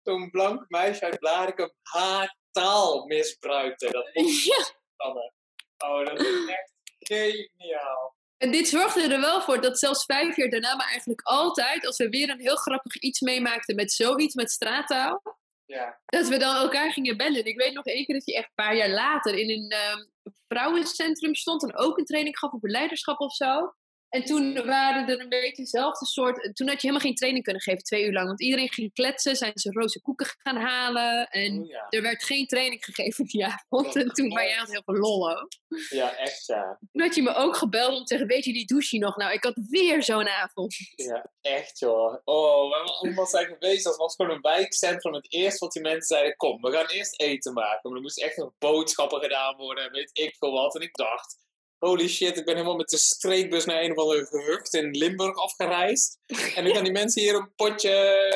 zo'n 0.04 0.30
blank 0.30 0.66
meisje 0.68 1.06
uit 1.06 1.20
Blarikum, 1.20 1.74
haar 1.82 2.38
taal 2.52 3.06
misbruikte. 3.06 3.92
Dat 3.92 4.10
was 4.14 4.44
Ja. 4.58 4.64
spannend. 4.94 5.34
Oh, 5.78 6.06
dat 6.06 6.20
is 6.20 6.48
echt 6.48 6.72
geniaal. 7.00 8.16
En 8.38 8.52
dit 8.52 8.68
zorgde 8.68 9.02
er 9.14 9.20
wel 9.20 9.42
voor 9.42 9.62
dat 9.62 9.80
zelfs 9.80 10.06
vijf 10.06 10.36
jaar 10.36 10.50
daarna, 10.50 10.76
maar 10.76 10.88
eigenlijk 10.88 11.22
altijd, 11.22 11.86
als 11.86 11.98
we 11.98 12.10
weer 12.10 12.30
een 12.30 12.40
heel 12.40 12.56
grappig 12.56 12.96
iets 12.96 13.20
meemaakten 13.22 13.76
met 13.76 13.92
zoiets, 13.92 14.36
met 14.36 14.52
straattaal, 14.52 15.22
Ja. 15.66 16.00
dat 16.06 16.28
we 16.28 16.38
dan 16.38 16.56
elkaar 16.56 16.92
gingen 16.92 17.18
bellen. 17.18 17.40
En 17.40 17.46
ik 17.46 17.58
weet 17.58 17.74
nog 17.74 17.86
één 17.86 18.06
keer 18.06 18.16
dat 18.16 18.26
je 18.26 18.36
echt 18.36 18.48
een 18.48 18.64
paar 18.66 18.76
jaar 18.76 18.90
later 18.90 19.34
in 19.38 19.50
een 19.50 19.70
ehm, 19.70 20.06
vrouwencentrum 20.48 21.36
stond 21.36 21.64
en 21.64 21.78
ook 21.78 21.98
een 21.98 22.06
training 22.06 22.38
gaf 22.38 22.54
over 22.54 22.70
leiderschap 22.70 23.20
of 23.20 23.34
zo. 23.34 23.74
En 24.10 24.24
toen 24.24 24.66
waren 24.66 25.08
er 25.10 25.20
een 25.20 25.30
beetje 25.30 25.64
dezelfde 25.64 26.06
soort. 26.06 26.56
Toen 26.56 26.68
had 26.68 26.82
je 26.82 26.88
helemaal 26.88 27.00
geen 27.08 27.16
training 27.16 27.44
kunnen 27.44 27.62
geven, 27.62 27.84
twee 27.84 28.04
uur 28.06 28.14
lang. 28.14 28.28
Want 28.28 28.42
iedereen 28.42 28.74
ging 28.74 28.94
kletsen, 28.94 29.36
zijn 29.36 29.52
ze 29.56 29.72
roze 29.72 30.02
koeken 30.02 30.28
gaan 30.44 30.56
halen. 30.58 31.28
En 31.28 31.60
Oh, 31.62 31.68
ja. 31.68 31.86
er 31.90 32.02
werd 32.02 32.24
geen 32.24 32.48
training 32.48 32.86
gegeven 32.86 33.26
die 33.26 33.46
avond. 33.46 33.96
En 33.96 34.08
toen, 34.14 34.28
maar 34.28 34.44
jij 34.48 34.64
heel 34.66 34.82
veel 34.86 34.96
lol 34.96 35.30
ook. 35.40 35.48
ja, 35.90 36.16
echt 36.16 36.46
ja. 36.46 36.78
Toen 36.92 37.02
had 37.02 37.16
je 37.16 37.22
me 37.22 37.34
ook 37.34 37.58
gebeld 37.58 37.92
om 37.92 37.98
te 38.00 38.08
zeggen: 38.08 38.28
Weet 38.28 38.46
je 38.46 38.54
die 38.54 38.66
douche 38.66 38.98
nog? 38.98 39.16
Nou, 39.18 39.34
ik 39.34 39.44
had 39.44 39.60
weer 39.70 40.04
zo'n 40.04 40.28
avond. 40.28 40.76
Ja, 40.96 41.32
echt 41.42 41.80
joh. 41.80 42.22
Oh, 42.24 42.70
we 42.70 42.76
hebben 42.76 42.96
allemaal 42.96 43.26
zijn 43.26 43.46
geweest. 43.46 43.84
Dat 43.84 43.98
was 43.98 44.16
gewoon 44.16 44.32
een 44.32 44.42
wijkcentrum. 44.42 45.14
Het 45.14 45.34
eerste 45.34 45.60
wat 45.66 45.74
die 45.74 45.82
mensen 45.82 46.08
zeiden, 46.18 46.36
kom, 46.36 46.62
we 46.62 46.72
gaan 46.72 46.86
eerst 46.88 47.22
eten 47.22 47.54
maken. 47.54 47.80
Maar 47.84 47.94
er 47.96 48.02
moest 48.02 48.22
echt 48.22 48.38
nog 48.38 48.52
boodschappen 48.58 49.22
gedaan 49.22 49.56
worden 49.58 49.84
en 49.84 49.92
weet 49.92 50.10
ik 50.14 50.36
veel 50.36 50.52
wat. 50.52 50.76
En 50.76 50.82
ik 50.82 50.96
dacht, 50.96 51.36
holy 51.80 52.08
shit, 52.08 52.38
ik 52.38 52.46
ben 52.46 52.56
helemaal 52.56 52.76
met 52.76 52.90
de 52.90 52.98
streekbus 52.98 53.66
naar 53.66 53.82
een 53.82 53.92
of 53.92 53.98
andere 53.98 54.26
gehucht 54.26 54.74
in 54.74 54.92
Limburg 54.92 55.36
afgereisd. 55.36 56.20
En 56.56 56.64
nu 56.64 56.72
gaan 56.74 56.84
die 56.84 56.92
mensen 56.92 57.22
hier 57.22 57.36
een 57.36 57.54
potje, 57.56 57.90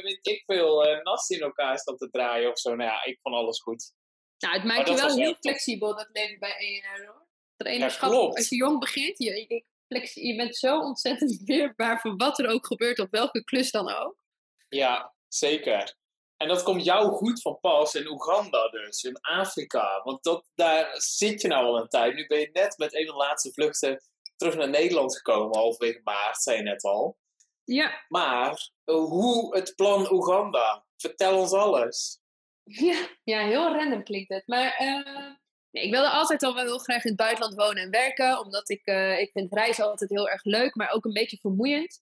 weet 0.03 0.27
ik 0.27 0.43
veel, 0.45 0.85
eh, 0.85 1.03
nasi 1.03 1.35
in 1.35 1.41
elkaar 1.41 1.77
staan 1.79 1.97
te 1.97 2.09
draaien 2.09 2.51
of 2.51 2.59
zo. 2.59 2.75
Nou 2.75 2.89
ja, 2.89 3.03
ik 3.03 3.19
vond 3.21 3.35
alles 3.35 3.61
goed. 3.61 3.93
Nou, 4.37 4.53
het 4.53 4.63
maakt 4.63 4.87
je 4.87 4.95
dat 4.95 5.03
wel 5.03 5.15
heel 5.15 5.35
flexibel, 5.39 5.95
dat 5.95 6.09
leven 6.11 6.39
bij 6.39 6.55
ENR 6.57 7.05
hoor. 7.05 7.27
Trainerschap, 7.55 8.09
klopt. 8.09 8.37
als 8.37 8.49
je 8.49 8.55
jong 8.55 8.79
begint, 8.79 9.17
je, 9.17 9.45
je, 9.47 9.63
flex- 9.87 10.13
je 10.13 10.35
bent 10.35 10.55
zo 10.55 10.79
ontzettend 10.79 11.41
weerbaar 11.45 11.99
voor 11.99 12.15
wat 12.15 12.39
er 12.39 12.47
ook 12.47 12.65
gebeurt, 12.65 12.99
op 12.99 13.11
welke 13.11 13.43
klus 13.43 13.71
dan 13.71 13.91
ook. 13.91 14.23
Ja, 14.69 15.13
zeker. 15.27 15.95
En 16.41 16.47
dat 16.47 16.63
komt 16.63 16.85
jou 16.85 17.11
goed 17.11 17.41
van 17.41 17.59
pas 17.59 17.95
in 17.95 18.07
Oeganda 18.07 18.69
dus, 18.69 19.03
in 19.03 19.19
Afrika. 19.21 20.01
Want 20.03 20.23
dat, 20.23 20.49
daar 20.55 20.89
zit 20.93 21.41
je 21.41 21.47
nou 21.47 21.65
al 21.65 21.77
een 21.77 21.87
tijd. 21.87 22.15
Nu 22.15 22.27
ben 22.27 22.39
je 22.39 22.49
net 22.53 22.77
met 22.77 22.95
een 22.95 23.05
van 23.05 23.17
de 23.17 23.23
laatste 23.23 23.51
vluchten 23.51 24.01
terug 24.35 24.55
naar 24.55 24.69
Nederland 24.69 25.15
gekomen, 25.15 25.57
halverwege 25.57 26.01
maart, 26.03 26.41
zei 26.41 26.57
je 26.57 26.63
net 26.63 26.83
al. 26.83 27.17
Ja, 27.63 28.05
Maar 28.07 28.69
eh, 28.83 28.95
hoe 28.95 29.55
het 29.55 29.75
plan 29.75 30.11
Oeganda? 30.11 30.85
Vertel 30.97 31.39
ons 31.39 31.51
alles. 31.51 32.19
ja, 32.63 33.07
ja 33.23 33.45
heel 33.45 33.73
random 33.73 34.03
klinkt 34.03 34.29
het. 34.29 34.47
Maar 34.47 34.73
eh, 34.73 35.35
nee, 35.71 35.83
ik 35.83 35.91
wilde 35.91 36.09
altijd 36.09 36.43
al 36.43 36.53
wel 36.53 36.63
heel 36.63 36.77
graag 36.77 37.03
in 37.03 37.09
het 37.09 37.19
buitenland 37.19 37.55
wonen 37.55 37.83
en 37.83 37.89
werken, 37.89 38.39
omdat 38.39 38.69
ik, 38.69 38.85
eh, 38.85 39.19
ik 39.19 39.31
vind 39.31 39.53
reizen 39.53 39.85
altijd 39.85 40.09
heel 40.09 40.29
erg 40.29 40.43
leuk, 40.43 40.75
maar 40.75 40.91
ook 40.91 41.05
een 41.05 41.13
beetje 41.13 41.37
vermoeiend. 41.37 42.01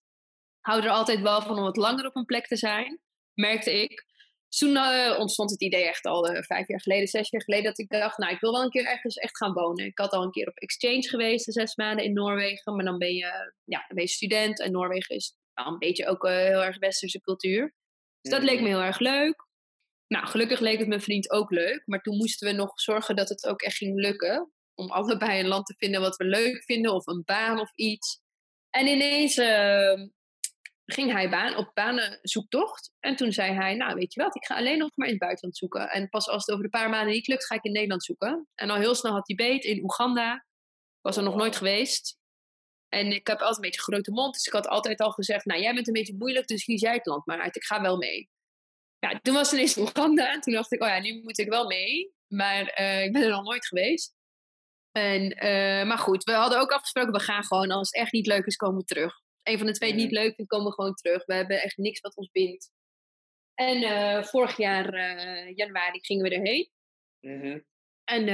Hou 0.60 0.81
er 0.81 0.89
altijd 0.89 1.22
wel 1.22 1.41
van 1.41 1.58
om 1.58 1.63
wat 1.63 1.77
langer 1.77 2.05
op 2.05 2.15
een 2.15 2.25
plek 2.25 2.48
te 2.48 2.58
zijn, 2.58 3.00
merkte 3.34 3.81
ik. 3.81 4.08
Toen 4.57 4.75
eh, 4.75 5.19
ontstond 5.19 5.51
het 5.51 5.61
idee 5.61 5.87
echt 5.87 6.05
al 6.05 6.27
eh, 6.27 6.43
vijf 6.43 6.67
jaar 6.67 6.81
geleden, 6.81 7.07
zes 7.07 7.29
jaar 7.29 7.43
geleden, 7.43 7.65
dat 7.65 7.79
ik 7.79 7.89
dacht, 7.89 8.17
nou, 8.17 8.33
ik 8.33 8.39
wil 8.39 8.51
wel 8.51 8.63
een 8.63 8.69
keer 8.69 8.85
ergens 8.85 9.15
echt 9.15 9.37
gaan 9.37 9.53
wonen. 9.53 9.85
Ik 9.85 9.97
had 9.97 10.11
al 10.11 10.23
een 10.23 10.31
keer 10.31 10.47
op 10.47 10.57
exchange 10.57 11.07
geweest, 11.07 11.53
zes 11.53 11.75
maanden 11.75 12.05
in 12.05 12.13
Noorwegen, 12.13 12.75
maar 12.75 12.85
dan 12.85 12.97
ben 12.97 13.13
je, 13.13 13.53
ja, 13.63 13.85
dan 13.87 13.95
ben 13.95 14.03
je 14.03 14.09
student 14.09 14.59
en 14.59 14.71
Noorwegen 14.71 15.15
is 15.15 15.35
wel 15.53 15.65
een 15.73 15.79
beetje 15.79 16.07
ook 16.07 16.25
eh, 16.25 16.35
heel 16.35 16.63
erg 16.63 16.79
westerse 16.79 17.21
cultuur. 17.21 17.73
Dus 18.21 18.31
dat 18.31 18.43
leek 18.43 18.61
me 18.61 18.67
heel 18.67 18.81
erg 18.81 18.99
leuk. 18.99 19.47
Nou, 20.07 20.27
gelukkig 20.27 20.59
leek 20.59 20.79
het 20.79 20.87
mijn 20.87 21.01
vriend 21.01 21.31
ook 21.31 21.51
leuk, 21.51 21.81
maar 21.85 22.01
toen 22.01 22.17
moesten 22.17 22.47
we 22.47 22.53
nog 22.53 22.79
zorgen 22.81 23.15
dat 23.15 23.29
het 23.29 23.45
ook 23.45 23.61
echt 23.61 23.77
ging 23.77 23.99
lukken. 23.99 24.51
Om 24.75 24.91
allebei 24.91 25.39
een 25.39 25.47
land 25.47 25.65
te 25.65 25.75
vinden 25.77 26.01
wat 26.01 26.15
we 26.15 26.25
leuk 26.25 26.63
vinden, 26.63 26.93
of 26.93 27.07
een 27.07 27.23
baan 27.25 27.59
of 27.59 27.71
iets. 27.75 28.21
En 28.69 28.87
ineens, 28.87 29.37
eh, 29.37 29.93
ging 30.93 31.12
hij 31.12 31.29
baan, 31.29 31.55
op 31.55 31.72
banenzoektocht. 31.74 32.91
En 33.00 33.15
toen 33.15 33.31
zei 33.31 33.53
hij, 33.53 33.75
nou 33.75 33.96
weet 33.96 34.13
je 34.13 34.22
wat, 34.22 34.36
ik 34.36 34.46
ga 34.46 34.55
alleen 34.55 34.77
nog 34.77 34.89
maar 34.96 35.08
in 35.08 35.13
het 35.13 35.22
buitenland 35.22 35.58
zoeken. 35.58 35.89
En 35.89 36.10
pas 36.10 36.27
als 36.27 36.46
het 36.46 36.51
over 36.51 36.65
een 36.65 36.72
paar 36.72 36.89
maanden 36.89 37.13
niet 37.13 37.27
lukt, 37.27 37.46
ga 37.46 37.55
ik 37.55 37.63
in 37.63 37.72
Nederland 37.72 38.03
zoeken. 38.03 38.48
En 38.55 38.69
al 38.69 38.75
heel 38.75 38.96
snel 38.96 39.13
had 39.13 39.27
hij 39.27 39.36
beet 39.36 39.63
in 39.63 39.84
Oeganda. 39.84 40.46
Was 41.01 41.17
er 41.17 41.24
nog 41.24 41.36
nooit 41.36 41.55
geweest. 41.55 42.17
En 42.89 43.12
ik 43.12 43.27
heb 43.27 43.39
altijd 43.39 43.55
een 43.55 43.62
beetje 43.62 43.81
grote 43.81 44.12
mond. 44.12 44.34
Dus 44.34 44.46
ik 44.46 44.53
had 44.53 44.67
altijd 44.67 45.00
al 45.00 45.12
gezegd, 45.12 45.46
nou 45.46 45.62
jij 45.62 45.74
bent 45.74 45.88
een 45.88 45.93
beetje 45.93 46.15
moeilijk, 46.17 46.48
dus 46.48 46.63
kies 46.63 46.81
jij 46.81 46.93
het 46.93 47.05
land 47.05 47.25
maar 47.25 47.41
uit. 47.41 47.55
Ik 47.55 47.63
ga 47.63 47.81
wel 47.81 47.98
mee. 47.98 48.29
Ja, 49.00 49.19
toen 49.22 49.34
was 49.34 49.50
het 49.50 49.60
ineens 49.60 49.77
Oeganda. 49.77 50.34
En 50.34 50.41
toen 50.41 50.53
dacht 50.53 50.72
ik, 50.72 50.81
oh 50.81 50.88
ja, 50.88 51.00
nu 51.00 51.22
moet 51.24 51.38
ik 51.38 51.50
wel 51.50 51.67
mee. 51.67 52.13
Maar 52.27 52.79
uh, 52.79 53.03
ik 53.03 53.13
ben 53.13 53.24
er 53.24 53.29
nog 53.29 53.43
nooit 53.43 53.67
geweest. 53.67 54.17
En, 54.91 55.22
uh, 55.46 55.88
maar 55.88 55.98
goed, 55.98 56.24
we 56.24 56.31
hadden 56.31 56.60
ook 56.60 56.72
afgesproken, 56.72 57.12
we 57.12 57.19
gaan 57.19 57.43
gewoon, 57.43 57.72
als 57.72 57.89
het 57.91 58.01
echt 58.01 58.12
niet 58.12 58.27
leuk 58.27 58.46
is, 58.46 58.55
komen 58.55 58.79
we 58.79 58.86
terug. 58.86 59.22
Een 59.43 59.58
van 59.58 59.67
de 59.67 59.74
twee 59.74 59.89
het 59.89 60.00
niet 60.00 60.12
leuk 60.12 60.36
vindt, 60.36 60.51
komen 60.51 60.67
we 60.67 60.74
gewoon 60.74 60.93
terug. 60.93 61.25
We 61.25 61.34
hebben 61.34 61.62
echt 61.62 61.77
niks 61.77 62.00
wat 62.00 62.15
ons 62.15 62.31
bindt. 62.31 62.72
En 63.53 63.81
uh, 63.81 64.24
vorig 64.24 64.58
jaar 64.58 64.93
januari 65.51 66.00
gingen 66.01 66.29
we 66.29 66.36
erheen. 66.36 66.69
Mm 67.19 67.41
-hmm. 67.41 67.65
En 68.03 68.25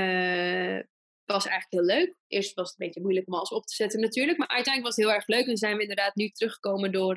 was 1.26 1.48
eigenlijk 1.48 1.88
heel 1.88 1.98
leuk. 1.98 2.16
Eerst 2.28 2.54
was 2.54 2.70
het 2.70 2.80
een 2.80 2.86
beetje 2.86 3.02
moeilijk 3.02 3.28
om 3.28 3.34
alles 3.34 3.50
op 3.50 3.66
te 3.66 3.76
zetten 3.76 4.00
natuurlijk. 4.00 4.38
Maar 4.38 4.48
uiteindelijk 4.48 4.96
was 4.96 4.96
het 4.96 5.06
heel 5.06 5.16
erg 5.16 5.28
leuk. 5.28 5.48
En 5.48 5.58
zijn 5.58 5.76
we 5.76 5.82
inderdaad 5.82 6.16
nu 6.16 6.30
teruggekomen 6.30 6.92
door, 6.92 7.16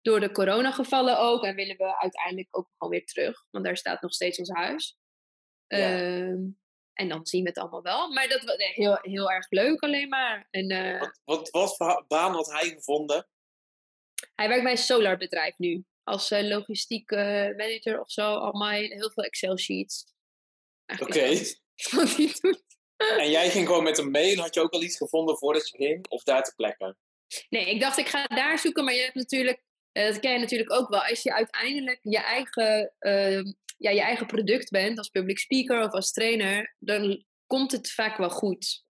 door 0.00 0.20
de 0.20 0.32
coronagevallen 0.32 1.18
ook. 1.18 1.44
En 1.44 1.54
willen 1.54 1.76
we 1.76 2.00
uiteindelijk 2.00 2.48
ook 2.50 2.68
gewoon 2.76 2.92
weer 2.92 3.06
terug. 3.06 3.46
Want 3.50 3.64
daar 3.64 3.76
staat 3.76 4.02
nog 4.02 4.12
steeds 4.12 4.38
ons 4.38 4.50
huis. 4.50 4.98
Ja. 5.66 6.36
Uh, 6.98 7.04
en 7.04 7.08
dan 7.08 7.26
zien 7.26 7.42
we 7.42 7.48
het 7.48 7.58
allemaal 7.58 7.82
wel. 7.82 8.12
Maar 8.12 8.28
dat 8.28 8.42
was 8.42 8.56
heel, 8.56 8.98
heel 9.00 9.30
erg 9.30 9.50
leuk 9.50 9.80
alleen 9.82 10.08
maar. 10.08 10.48
En, 10.50 10.72
uh, 10.72 11.00
wat, 11.00 11.20
wat, 11.24 11.50
wat 11.50 11.76
voor 11.76 12.04
baan 12.08 12.32
had 12.32 12.52
hij 12.52 12.68
gevonden? 12.68 13.28
Hij 14.34 14.48
werkt 14.48 14.62
bij 14.62 14.72
een 14.72 14.78
solarbedrijf 14.78 15.58
nu. 15.58 15.84
Als 16.04 16.30
logistiek 16.30 17.10
manager 17.10 18.00
of 18.00 18.10
zo. 18.10 18.34
Allemaal 18.34 18.70
heel 18.70 19.10
veel 19.10 19.24
Excel 19.24 19.58
sheets. 19.58 20.14
Oké. 20.86 21.02
Okay. 21.02 21.36
Wat 21.90 22.16
hij 22.16 22.34
doet. 22.40 22.66
En 22.96 23.30
jij 23.30 23.50
ging 23.50 23.66
gewoon 23.66 23.82
met 23.82 23.96
hem 23.96 24.10
mee 24.10 24.32
en 24.32 24.38
had 24.38 24.54
je 24.54 24.60
ook 24.60 24.72
al 24.72 24.82
iets 24.82 24.96
gevonden 24.96 25.38
voordat 25.38 25.68
je 25.68 25.76
ging? 25.76 26.08
Of 26.08 26.22
daar 26.22 26.42
te 26.42 26.52
plekken? 26.56 26.98
Nee, 27.48 27.70
ik 27.70 27.80
dacht 27.80 27.98
ik 27.98 28.08
ga 28.08 28.26
daar 28.26 28.58
zoeken, 28.58 28.84
maar 28.84 28.94
je 28.94 29.02
hebt 29.02 29.14
natuurlijk, 29.14 29.62
dat 30.06 30.20
ken 30.20 30.32
je 30.32 30.38
natuurlijk 30.38 30.72
ook 30.72 30.88
wel, 30.88 31.04
als 31.04 31.22
je 31.22 31.34
uiteindelijk 31.34 31.98
je 32.02 32.18
eigen, 32.18 32.92
uh, 33.00 33.42
ja, 33.78 33.90
je 33.90 34.00
eigen 34.00 34.26
product 34.26 34.70
bent, 34.70 34.98
als 34.98 35.08
public 35.08 35.38
speaker 35.38 35.84
of 35.84 35.90
als 35.90 36.12
trainer, 36.12 36.74
dan 36.78 37.24
komt 37.46 37.72
het 37.72 37.90
vaak 37.90 38.16
wel 38.16 38.30
goed. 38.30 38.84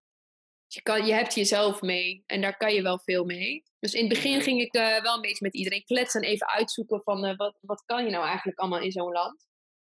Je, 0.67 0.83
kan, 0.83 1.07
je 1.07 1.13
hebt 1.13 1.35
jezelf 1.35 1.81
mee 1.81 2.23
en 2.27 2.41
daar 2.41 2.57
kan 2.57 2.75
je 2.75 2.83
wel 2.83 2.99
veel 2.99 3.25
mee. 3.25 3.63
Dus 3.79 3.93
in 3.93 4.05
het 4.05 4.13
begin 4.13 4.41
ging 4.41 4.61
ik 4.61 4.75
uh, 4.77 5.03
wel 5.03 5.15
een 5.15 5.21
beetje 5.21 5.45
met 5.45 5.55
iedereen 5.55 5.85
kletsen 5.85 6.23
en 6.23 6.29
even 6.29 6.49
uitzoeken 6.49 7.01
van 7.03 7.25
uh, 7.25 7.37
wat, 7.37 7.59
wat 7.61 7.83
kan 7.85 8.05
je 8.05 8.11
nou 8.11 8.27
eigenlijk 8.27 8.59
allemaal 8.59 8.81
in 8.81 8.93
zo'n 8.93 9.13
land. 9.13 9.47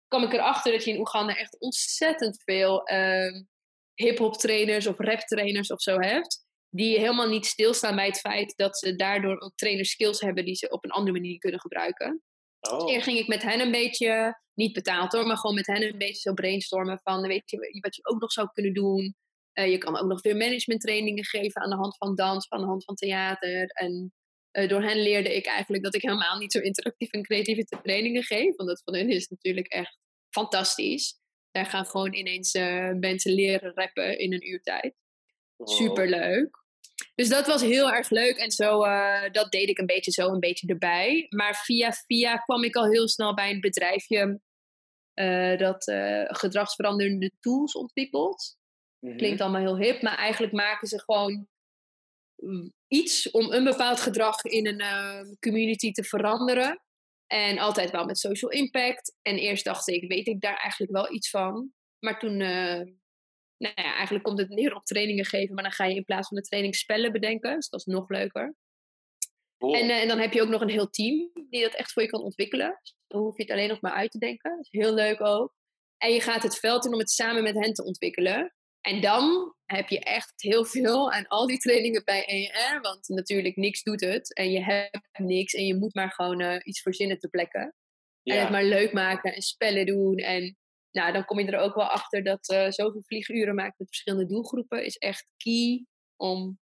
kwam 0.08 0.24
ik 0.24 0.34
erachter 0.34 0.72
dat 0.72 0.84
je 0.84 0.92
in 0.92 1.00
Oeganda 1.00 1.36
echt 1.36 1.60
ontzettend 1.60 2.42
veel 2.44 2.84
ehm, 2.84 3.44
hip-hop 3.94 4.34
trainers 4.34 4.88
of 4.88 4.98
rap 4.98 5.20
trainers 5.20 5.72
of 5.72 5.82
zo 5.82 6.00
hebt. 6.00 6.48
Die 6.70 7.00
helemaal 7.00 7.30
niet 7.30 7.46
stilstaan 7.46 7.96
bij 7.96 8.06
het 8.06 8.20
feit 8.20 8.54
dat 8.56 8.78
ze 8.78 8.96
daardoor 8.96 9.40
ook 9.40 9.56
trainers 9.56 9.90
skills 9.90 10.20
hebben 10.20 10.46
die 10.46 10.56
ze 10.56 10.70
op 10.70 10.84
een 10.84 10.92
andere 10.92 11.20
manier 11.20 11.38
kunnen 11.38 11.60
gebruiken. 11.60 12.24
Oh. 12.60 12.80
Dus 12.80 12.92
eerst 12.92 13.04
ging 13.04 13.18
ik 13.18 13.28
met 13.28 13.42
hen 13.42 13.60
een 13.60 13.72
beetje, 13.72 14.40
niet 14.54 14.74
betaald 14.74 15.12
hoor, 15.12 15.26
maar 15.26 15.38
gewoon 15.38 15.56
met 15.56 15.68
hen 15.68 15.84
een 15.84 15.98
beetje 15.98 16.20
zo 16.20 16.34
brainstormen 16.34 17.00
van, 17.04 17.22
weet 17.22 17.50
je, 17.50 17.80
wat 17.82 17.96
je 17.96 18.06
ook 18.06 18.22
nog 18.22 18.32
zou 18.32 18.50
kunnen 18.54 18.74
doen. 18.74 19.16
Uh, 19.54 19.72
je 19.72 19.78
kan 19.78 19.98
ook 19.98 20.08
nog 20.08 20.22
weer 20.22 20.38
management 20.38 20.82
trainingen 20.82 21.26
geven 21.26 21.62
aan 21.62 21.70
de 21.70 21.76
hand 21.76 21.98
van 21.98 22.16
dans, 22.16 22.50
aan 22.50 22.60
de 22.60 22.66
hand 22.66 22.84
van 22.84 22.96
theater. 22.96 23.66
En 23.66 24.14
uh, 24.52 24.70
door 24.70 24.82
hen 24.82 25.02
leerde 25.02 25.36
ik 25.36 25.46
eigenlijk 25.46 25.84
dat 25.84 25.96
ik 25.96 26.02
helemaal 26.02 26.38
niet 26.38 26.52
zo 26.52 26.60
interactief 26.60 27.12
en 27.12 27.24
creatieve 27.24 27.66
trainingen 27.84 28.24
geef. 28.24 28.56
Want 28.56 28.70
dat 28.70 28.82
van 28.84 28.96
hen 28.96 29.10
is 29.10 29.28
natuurlijk 29.28 29.68
echt 29.68 29.98
fantastisch. 30.30 31.20
Daar 31.52 31.66
gaan 31.66 31.86
gewoon 31.86 32.14
ineens 32.14 32.54
uh, 32.54 32.92
mensen 32.92 33.32
leren 33.32 33.74
rappen 33.74 34.20
in 34.20 34.34
een 34.34 34.50
uur 34.50 34.62
tijd. 34.62 34.96
Wow. 35.56 35.70
Superleuk. 35.70 36.59
Dus 37.20 37.30
dat 37.30 37.48
was 37.48 37.62
heel 37.62 37.92
erg 37.92 38.10
leuk. 38.10 38.38
En 38.38 38.52
zo, 38.52 38.86
uh, 38.86 39.30
dat 39.32 39.52
deed 39.52 39.70
ik 39.70 39.78
een 39.78 39.86
beetje 39.86 40.12
zo, 40.12 40.28
een 40.28 40.40
beetje 40.40 40.68
erbij. 40.68 41.26
Maar 41.30 41.56
via 41.56 41.92
via 41.92 42.38
kwam 42.38 42.64
ik 42.64 42.76
al 42.76 42.86
heel 42.86 43.08
snel 43.08 43.34
bij 43.34 43.50
een 43.52 43.60
bedrijfje 43.60 44.42
uh, 45.14 45.58
dat 45.58 45.84
gedragsveranderende 46.28 47.32
tools 47.40 47.74
ontwikkelt. 47.74 48.58
Mhm. 49.00 49.18
Klinkt 49.18 49.42
allemaal 49.42 49.62
heel 49.62 49.78
hip, 49.78 50.02
maar 50.02 50.18
eigenlijk 50.18 50.54
maken 50.54 50.88
ze 50.88 51.00
gewoon 51.00 51.48
mm, 52.36 52.74
iets 52.88 53.32
om 53.32 53.52
een 53.52 53.64
bepaald 53.64 54.00
gedrag 54.00 54.44
in 54.44 54.68
een 54.68 55.38
community 55.40 55.92
te 55.92 56.04
veranderen. 56.04 56.82
En 57.28 57.58
altijd 57.58 57.92
wel 57.92 58.06
met 58.06 58.20
social 58.20 58.52
impact. 58.52 59.18
En 59.22 59.38
eerst 59.38 59.66
dacht 59.66 59.88
ik, 59.88 60.10
weet 60.10 60.28
ik 60.28 60.42
daar 60.42 60.58
eigenlijk 60.58 60.92
wel 60.92 61.14
iets 61.14 61.30
van. 61.30 61.74
Maar 62.00 62.20
toen, 62.20 62.42
nou 63.60 63.74
ja, 63.76 63.94
eigenlijk 63.94 64.24
komt 64.24 64.40
het 64.40 64.50
neer 64.50 64.76
op 64.76 64.86
trainingen 64.86 65.26
geven. 65.26 65.56
Maar 65.56 65.64
dan 65.64 65.74
ga 65.74 65.86
je 65.86 65.96
in 65.96 66.06
plaats 66.06 66.28
van 66.28 66.38
de 66.38 66.44
training 66.44 66.76
spellen 66.76 67.12
bedenken. 67.12 67.56
Dus 67.56 67.70
dat 67.70 67.80
is 67.80 67.86
nog 67.86 68.10
leuker. 68.10 68.56
Cool. 69.58 69.74
En, 69.74 69.86
uh, 69.86 70.02
en 70.02 70.08
dan 70.08 70.20
heb 70.20 70.34
je 70.34 70.42
ook 70.42 70.50
nog 70.50 70.62
een 70.62 70.70
heel 70.70 70.90
team 70.90 71.32
die 71.50 71.62
dat 71.62 71.74
echt 71.74 71.92
voor 71.92 72.02
je 72.02 72.10
kan 72.10 72.22
ontwikkelen. 72.22 72.78
Dus 72.82 72.96
dan 73.08 73.22
hoef 73.22 73.38
je 73.38 73.44
het 73.44 73.52
alleen 73.52 73.68
nog 73.68 73.82
maar 73.82 73.92
uit 73.92 74.12
te 74.12 74.18
denken. 74.18 74.56
Dat 74.56 74.66
is 74.72 74.80
heel 74.80 74.94
leuk 74.94 75.22
ook. 75.22 75.54
En 75.98 76.14
je 76.14 76.22
gaat 76.22 76.44
het 76.44 76.60
veld 76.60 76.86
in 76.86 76.94
om 76.94 77.00
het 77.00 77.12
samen 77.12 77.44
met 77.44 77.56
hen 77.56 77.74
te 77.74 77.84
ontwikkelen. 77.84 78.54
En 78.82 79.02
dan 79.02 79.56
heb 79.66 79.90
je 79.90 80.00
echt 80.00 80.34
heel 80.36 80.66
veel 80.66 81.12
aan 81.12 81.28
al 81.28 81.48
die 81.48 81.60
trainingen 81.60 82.04
bij 82.06 82.26
ER. 82.26 82.82
Want 82.82 83.08
natuurlijk, 83.08 83.56
niks 83.56 83.84
doet 83.84 84.02
het. 84.02 84.34
En 84.34 84.52
je 84.52 84.64
hebt 84.64 85.00
niks. 85.18 85.54
En 85.54 85.66
je 85.66 85.76
moet 85.76 85.94
maar 85.94 86.12
gewoon 86.12 86.42
uh, 86.42 86.56
iets 86.64 86.82
verzinnen 86.82 87.20
te 87.20 87.28
plekken. 87.28 87.76
Ja. 88.22 88.34
En 88.34 88.42
het 88.42 88.50
maar 88.50 88.64
leuk 88.64 88.94
maken 88.94 89.34
en 89.34 89.42
spellen 89.42 89.86
doen. 89.86 90.18
En 90.18 90.58
nou, 90.92 91.14
dan 91.14 91.26
kom 91.26 91.40
je 91.40 91.52
er 91.52 91.60
ook 91.60 91.76
wel 91.76 91.88
achter 91.88 92.24
dat 92.24 92.50
uh, 92.50 92.70
zoveel 92.70 93.04
vlieguren 93.04 93.56
maken 93.56 93.76
met 93.78 93.88
verschillende 93.88 94.26
doelgroepen 94.26 94.86
is 94.86 94.98
echt 94.98 95.28
key 95.38 95.86
om 96.16 96.60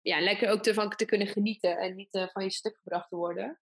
ja, 0.00 0.20
lekker 0.20 0.50
ook 0.50 0.66
ervan 0.66 0.90
te 0.90 1.04
kunnen 1.04 1.26
genieten 1.26 1.76
en 1.78 1.94
niet 1.94 2.14
uh, 2.14 2.28
van 2.28 2.42
je 2.42 2.50
stuk 2.50 2.76
gebracht 2.76 3.08
te 3.08 3.16
worden. 3.16 3.60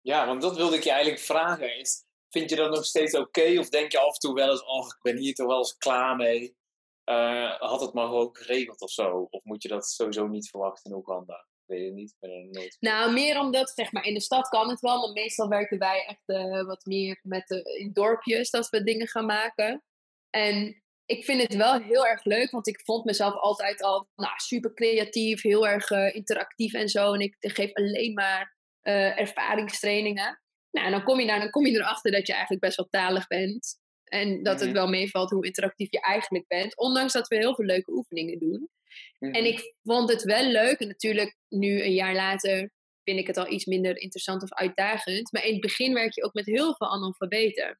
Ja, 0.00 0.26
want 0.26 0.42
dat 0.42 0.56
wilde 0.56 0.76
ik 0.76 0.82
je 0.82 0.90
eigenlijk 0.90 1.22
vragen. 1.22 1.78
Is, 1.78 2.04
vind 2.30 2.50
je 2.50 2.56
dat 2.56 2.70
nog 2.70 2.84
steeds 2.84 3.14
oké? 3.14 3.58
Of 3.58 3.68
denk 3.68 3.92
je 3.92 3.98
af 3.98 4.14
en 4.14 4.18
toe 4.18 4.34
wel 4.34 4.50
eens, 4.50 4.64
oh, 4.64 4.86
ik 4.86 4.98
ben 5.02 5.16
hier 5.16 5.34
toch 5.34 5.46
wel 5.46 5.58
eens 5.58 5.76
klaar 5.76 6.16
mee? 6.16 6.56
Uh, 7.04 7.60
had 7.60 7.80
het 7.80 7.92
maar 7.92 8.06
gewoon 8.06 8.36
geregeld 8.36 8.80
of 8.80 8.90
zo? 8.90 9.26
Of 9.30 9.44
moet 9.44 9.62
je 9.62 9.68
dat 9.68 9.86
sowieso 9.86 10.26
niet 10.26 10.50
verwachten 10.50 10.90
in 10.90 10.96
Oeganda? 10.96 11.46
Weet 11.72 11.84
je 11.84 11.92
niet, 11.92 12.16
ben 12.20 12.30
er 12.30 12.48
nooit. 12.50 12.76
Nou, 12.80 13.12
meer 13.12 13.40
omdat, 13.40 13.70
zeg 13.74 13.92
maar, 13.92 14.04
in 14.04 14.14
de 14.14 14.20
stad 14.20 14.48
kan 14.48 14.68
het 14.68 14.80
wel, 14.80 15.00
maar 15.00 15.12
meestal 15.12 15.48
werken 15.48 15.78
wij 15.78 16.04
echt 16.06 16.22
uh, 16.26 16.64
wat 16.66 16.84
meer 16.84 17.20
met 17.22 17.46
de, 17.46 17.78
in 17.78 17.92
dorpjes 17.92 18.50
dat 18.50 18.68
we 18.68 18.82
dingen 18.82 19.08
gaan 19.08 19.26
maken. 19.26 19.82
En 20.30 20.82
ik 21.06 21.24
vind 21.24 21.42
het 21.42 21.54
wel 21.54 21.80
heel 21.80 22.06
erg 22.06 22.24
leuk, 22.24 22.50
want 22.50 22.66
ik 22.66 22.80
vond 22.84 23.04
mezelf 23.04 23.34
altijd 23.34 23.82
al 23.82 24.08
nou, 24.14 24.32
super 24.36 24.74
creatief, 24.74 25.42
heel 25.42 25.68
erg 25.68 25.90
uh, 25.90 26.14
interactief 26.14 26.72
en 26.72 26.88
zo. 26.88 27.12
En 27.12 27.20
ik 27.20 27.36
geef 27.38 27.72
alleen 27.72 28.12
maar 28.14 28.56
uh, 28.82 29.18
ervaringstrainingen. 29.18 30.40
Nou, 30.70 30.86
en 30.86 30.92
dan 30.92 31.04
kom 31.04 31.20
je 31.20 31.26
daar, 31.26 31.40
dan 31.40 31.50
kom 31.50 31.66
je 31.66 31.72
erachter 31.72 32.12
dat 32.12 32.26
je 32.26 32.32
eigenlijk 32.32 32.62
best 32.62 32.76
wel 32.76 32.88
talig 32.90 33.26
bent. 33.26 33.80
En 34.04 34.42
dat 34.42 34.56
Mhm. 34.56 34.64
het 34.64 34.72
wel 34.72 34.88
meevalt 34.88 35.30
hoe 35.30 35.46
interactief 35.46 35.90
je 35.90 36.00
eigenlijk 36.00 36.46
bent. 36.48 36.76
Ondanks 36.76 37.12
dat 37.12 37.28
we 37.28 37.36
heel 37.36 37.54
veel 37.54 37.64
leuke 37.64 37.92
oefeningen 37.92 38.38
doen. 38.38 38.68
Mhm. 39.18 39.32
En 39.34 39.44
ik 39.44 39.74
vond 39.82 40.08
het 40.10 40.22
wel 40.22 40.44
leuk. 40.50 40.78
En 40.78 40.86
natuurlijk, 40.88 41.36
nu 41.48 41.82
een 41.82 41.94
jaar 41.94 42.14
later, 42.14 42.72
vind 43.04 43.18
ik 43.18 43.26
het 43.26 43.36
al 43.36 43.50
iets 43.50 43.64
minder 43.64 43.96
interessant 43.96 44.42
of 44.42 44.52
uitdagend. 44.52 45.32
Maar 45.32 45.44
in 45.44 45.52
het 45.52 45.60
begin 45.60 45.94
werk 45.94 46.14
je 46.14 46.24
ook 46.24 46.34
met 46.34 46.46
heel 46.46 46.74
veel 46.76 46.88
analfabeten. 46.90 47.78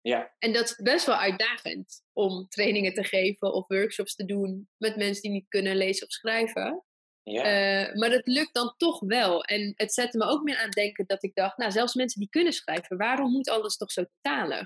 Ja, 0.00 0.34
En 0.38 0.52
dat 0.52 0.64
is 0.64 0.76
best 0.76 1.06
wel 1.06 1.16
uitdagend 1.16 2.02
om 2.12 2.48
trainingen 2.48 2.94
te 2.94 3.04
geven 3.04 3.52
of 3.52 3.66
workshops 3.68 4.14
te 4.14 4.24
doen 4.24 4.68
met 4.76 4.96
mensen 4.96 5.22
die 5.22 5.30
niet 5.30 5.48
kunnen 5.48 5.76
lezen 5.76 6.06
of 6.06 6.12
schrijven. 6.12 6.84
ja. 7.22 7.42
Eh, 7.42 7.94
maar 7.94 8.10
dat 8.10 8.26
lukt 8.26 8.54
dan 8.54 8.74
toch 8.76 9.00
wel. 9.00 9.44
En 9.44 9.72
het 9.76 9.92
zette 9.94 10.18
me 10.18 10.24
ook 10.24 10.42
meer 10.42 10.56
aan 10.56 10.64
het 10.64 10.72
denken 10.74 11.06
dat 11.06 11.22
ik 11.22 11.34
dacht, 11.34 11.56
nou, 11.56 11.70
zelfs 11.70 11.94
mensen 11.94 12.20
die 12.20 12.28
kunnen 12.30 12.52
schrijven, 12.52 12.96
waarom 12.96 13.32
moet 13.32 13.48
alles 13.48 13.76
toch 13.76 13.90
zo 13.92 14.04
talig? 14.20 14.60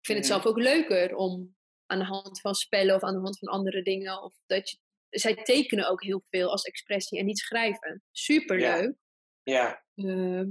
Ik 0.00 0.06
vind 0.06 0.18
het 0.18 0.28
Mhm. 0.28 0.40
zelf 0.40 0.46
ook 0.46 0.58
leuker 0.62 1.14
om 1.16 1.56
aan 1.86 1.98
de 1.98 2.04
hand 2.04 2.40
van 2.40 2.54
spellen 2.54 2.94
of 2.94 3.02
aan 3.02 3.14
de 3.14 3.20
hand 3.20 3.38
van 3.38 3.48
andere 3.48 3.82
dingen, 3.82 4.22
of 4.22 4.34
dat 4.46 4.70
je, 4.70 4.78
zij 5.10 5.34
tekenen 5.34 5.88
ook 5.88 6.02
heel 6.02 6.24
veel 6.30 6.50
als 6.50 6.62
expressie 6.62 7.18
en 7.18 7.24
niet 7.24 7.38
schrijven. 7.38 8.02
Superleuk. 8.10 8.94
ja. 9.42 9.84
Ehm, 9.94 10.46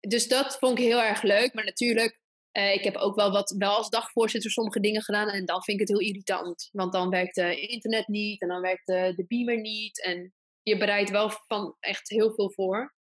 dus 0.00 0.28
dat 0.28 0.58
vond 0.58 0.78
ik 0.78 0.84
heel 0.84 1.02
erg 1.02 1.22
leuk. 1.22 1.54
Maar 1.54 1.64
natuurlijk, 1.64 2.20
eh, 2.50 2.74
ik 2.74 2.84
heb 2.84 2.96
ook 2.96 3.14
wel, 3.14 3.30
wat, 3.30 3.54
wel 3.58 3.76
als 3.76 3.90
dagvoorzitter 3.90 4.50
sommige 4.50 4.80
dingen 4.80 5.02
gedaan. 5.02 5.28
En 5.28 5.44
dan 5.44 5.62
vind 5.62 5.80
ik 5.80 5.88
het 5.88 5.98
heel 5.98 6.08
irritant. 6.08 6.68
Want 6.72 6.92
dan 6.92 7.10
werkt 7.10 7.36
uh, 7.36 7.62
internet 7.62 8.08
niet 8.08 8.40
en 8.40 8.48
dan 8.48 8.60
werkt 8.60 8.86
de 8.86 9.24
beamer 9.28 9.60
niet. 9.60 10.02
En 10.02 10.34
je 10.62 10.76
bereidt 10.76 11.10
wel 11.10 11.30
van 11.46 11.76
echt 11.80 12.08
heel 12.08 12.34
veel 12.34 12.52
voor. 12.52 12.94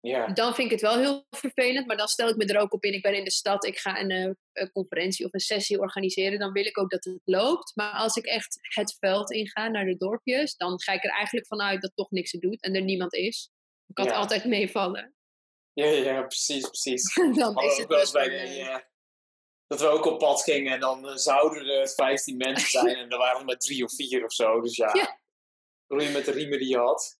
Ja. 0.00 0.26
Dan 0.26 0.54
vind 0.54 0.66
ik 0.66 0.80
het 0.80 0.80
wel 0.90 0.98
heel 0.98 1.26
vervelend. 1.30 1.86
Maar 1.86 1.96
dan 1.96 2.08
stel 2.08 2.28
ik 2.28 2.36
me 2.36 2.44
er 2.46 2.60
ook 2.60 2.72
op 2.72 2.84
in. 2.84 2.92
Ik 2.92 3.02
ben 3.02 3.14
in 3.14 3.24
de 3.24 3.30
stad, 3.30 3.64
ik 3.64 3.78
ga 3.78 4.00
een, 4.00 4.10
uh, 4.10 4.30
een 4.52 4.70
conferentie 4.72 5.26
of 5.26 5.32
een 5.32 5.40
sessie 5.40 5.78
organiseren. 5.80 6.38
Dan 6.38 6.52
wil 6.52 6.64
ik 6.64 6.78
ook 6.78 6.90
dat 6.90 7.04
het 7.04 7.20
loopt. 7.24 7.72
Maar 7.74 7.92
als 7.92 8.16
ik 8.16 8.24
echt 8.24 8.58
het 8.60 8.96
veld 8.98 9.30
inga 9.32 9.68
naar 9.68 9.84
de 9.84 9.96
dorpjes. 9.96 10.56
Dan 10.56 10.80
ga 10.80 10.92
ik 10.92 11.04
er 11.04 11.10
eigenlijk 11.10 11.46
vanuit 11.46 11.82
dat 11.82 11.92
toch 11.94 12.10
niks 12.10 12.30
te 12.30 12.38
doet. 12.38 12.62
En 12.62 12.74
er 12.74 12.82
niemand 12.82 13.14
is. 13.14 13.50
Ik 13.86 13.94
kan 13.94 14.04
Ja. 14.04 14.12
altijd 14.12 14.44
meevallen. 14.44 15.14
Ja, 15.72 15.86
ja, 15.86 16.22
precies, 16.22 16.68
precies. 16.68 17.14
dan 17.34 17.62
is 17.62 17.76
het 17.76 17.88
wel 17.88 17.98
best 17.98 18.12
bij 18.12 18.28
de, 18.28 18.34
eh, 18.36 18.66
eh, 18.74 18.80
dat 19.66 19.80
we 19.80 19.86
ook 19.86 20.04
op 20.04 20.18
pad 20.18 20.42
gingen 20.42 20.72
en 20.72 20.80
dan 20.80 21.08
eh, 21.08 21.14
zouden 21.16 21.66
er 21.66 21.88
15 21.88 22.36
mensen 22.36 22.70
zijn 22.80 22.96
en 22.96 23.10
er 23.10 23.18
waren 23.18 23.38
er 23.40 23.44
maar 23.44 23.56
drie 23.58 23.84
of 23.84 23.94
vier 23.94 24.24
of 24.24 24.32
zo. 24.32 24.60
Dus 24.60 24.76
ja, 24.76 24.90
Ja. 24.94 25.20
roeien 25.86 26.12
met 26.12 26.24
de 26.24 26.30
riemen 26.30 26.58
die 26.58 26.68
je 26.68 26.78
had. 26.78 27.15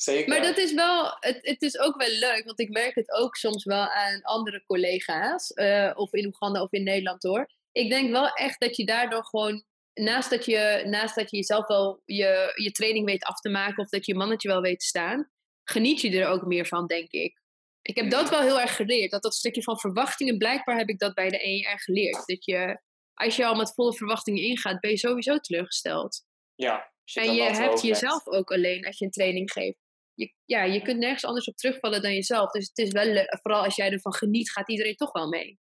Zeker. 0.00 0.28
Maar 0.28 0.42
dat 0.42 0.56
is 0.56 0.74
wel, 0.74 1.16
het, 1.20 1.38
het 1.40 1.62
is 1.62 1.78
ook 1.78 1.96
wel 1.96 2.08
leuk, 2.08 2.42
want 2.44 2.60
ik 2.60 2.68
merk 2.68 2.94
het 2.94 3.10
ook 3.10 3.36
soms 3.36 3.64
wel 3.64 3.88
aan 3.88 4.22
andere 4.22 4.64
collega's, 4.66 5.52
eh, 5.52 5.92
of 5.94 6.12
in 6.12 6.26
Oeganda 6.26 6.62
of 6.62 6.72
in 6.72 6.82
Nederland 6.82 7.22
hoor. 7.22 7.50
Ik 7.72 7.90
denk 7.90 8.10
wel 8.10 8.28
echt 8.28 8.60
dat 8.60 8.76
je 8.76 8.84
daardoor 8.84 9.24
gewoon, 9.24 9.64
naast 9.94 10.30
dat 10.30 10.44
je, 10.44 10.82
naast 10.86 11.14
dat 11.14 11.30
je 11.30 11.36
jezelf 11.36 11.66
wel 11.66 12.02
je, 12.04 12.52
je 12.54 12.70
training 12.70 13.06
weet 13.06 13.24
af 13.24 13.40
te 13.40 13.48
maken, 13.48 13.82
of 13.82 13.88
dat 13.88 14.06
je 14.06 14.12
je 14.12 14.18
mannetje 14.18 14.48
wel 14.48 14.60
weet 14.60 14.80
te 14.80 14.86
staan, 14.86 15.30
geniet 15.64 16.00
je 16.00 16.20
er 16.20 16.28
ook 16.28 16.46
meer 16.46 16.66
van, 16.66 16.86
denk 16.86 17.10
ik. 17.10 17.40
Ik 17.82 17.96
heb 17.96 18.10
dat 18.10 18.30
wel 18.30 18.40
heel 18.40 18.60
erg 18.60 18.76
geleerd, 18.76 19.10
dat 19.10 19.22
dat 19.22 19.34
stukje 19.34 19.62
van 19.62 19.78
verwachtingen, 19.78 20.38
blijkbaar 20.38 20.76
heb 20.76 20.88
ik 20.88 20.98
dat 20.98 21.14
bij 21.14 21.28
de 21.28 21.38
ER 21.38 21.80
geleerd. 21.80 22.26
Dat 22.26 22.44
je, 22.44 22.80
als 23.14 23.36
je 23.36 23.46
al 23.46 23.54
met 23.54 23.74
volle 23.74 23.94
verwachtingen 23.94 24.42
ingaat, 24.42 24.80
ben 24.80 24.90
je 24.90 24.98
sowieso 24.98 25.38
teleurgesteld. 25.38 26.24
Ja, 26.54 26.92
je 27.04 27.20
En 27.20 27.34
je 27.34 27.42
hebt 27.42 27.82
jezelf 27.82 28.26
ook 28.26 28.52
alleen 28.52 28.86
als 28.86 28.98
je 28.98 29.04
een 29.04 29.10
training 29.10 29.52
geeft. 29.52 29.87
Je, 30.18 30.34
ja, 30.44 30.62
je 30.62 30.82
kunt 30.82 30.98
nergens 30.98 31.24
anders 31.24 31.48
op 31.48 31.56
terugvallen 31.56 32.02
dan 32.02 32.14
jezelf. 32.14 32.50
Dus 32.50 32.68
het 32.68 32.78
is 32.78 32.92
wel, 32.92 33.26
vooral 33.42 33.64
als 33.64 33.76
jij 33.76 33.90
ervan 33.90 34.14
geniet, 34.14 34.50
gaat 34.50 34.68
iedereen 34.68 34.96
toch 34.96 35.12
wel 35.12 35.28
mee. 35.28 35.58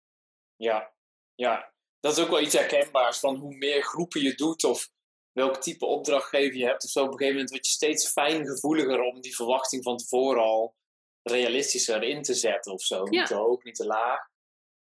Ja, 0.56 0.94
ja, 1.34 1.72
dat 2.00 2.16
is 2.16 2.22
ook 2.24 2.30
wel 2.30 2.40
iets 2.40 2.54
herkenbaars 2.54 3.18
van 3.18 3.36
hoe 3.36 3.56
meer 3.56 3.82
groepen 3.82 4.22
je 4.22 4.34
doet 4.34 4.64
of 4.64 4.88
welk 5.32 5.56
type 5.56 5.86
opdrachtgever 5.86 6.56
je 6.58 6.64
hebt 6.66 6.84
of 6.84 6.90
zo. 6.90 7.00
Op 7.00 7.06
een 7.06 7.12
gegeven 7.12 7.32
moment 7.34 7.50
word 7.50 7.66
je 7.66 7.72
steeds 7.72 8.12
fijngevoeliger 8.12 9.00
om 9.00 9.20
die 9.20 9.36
verwachting 9.36 9.82
van 9.82 9.96
tevoren 9.96 10.42
al 10.42 10.74
realistischer 11.22 12.02
in 12.02 12.22
te 12.22 12.34
zetten 12.34 12.72
of 12.72 12.82
zo. 12.82 12.96
Ja. 12.96 13.10
Niet 13.10 13.26
te 13.26 13.34
hoog, 13.34 13.62
niet 13.64 13.74
te 13.74 13.86
laag. 13.86 14.20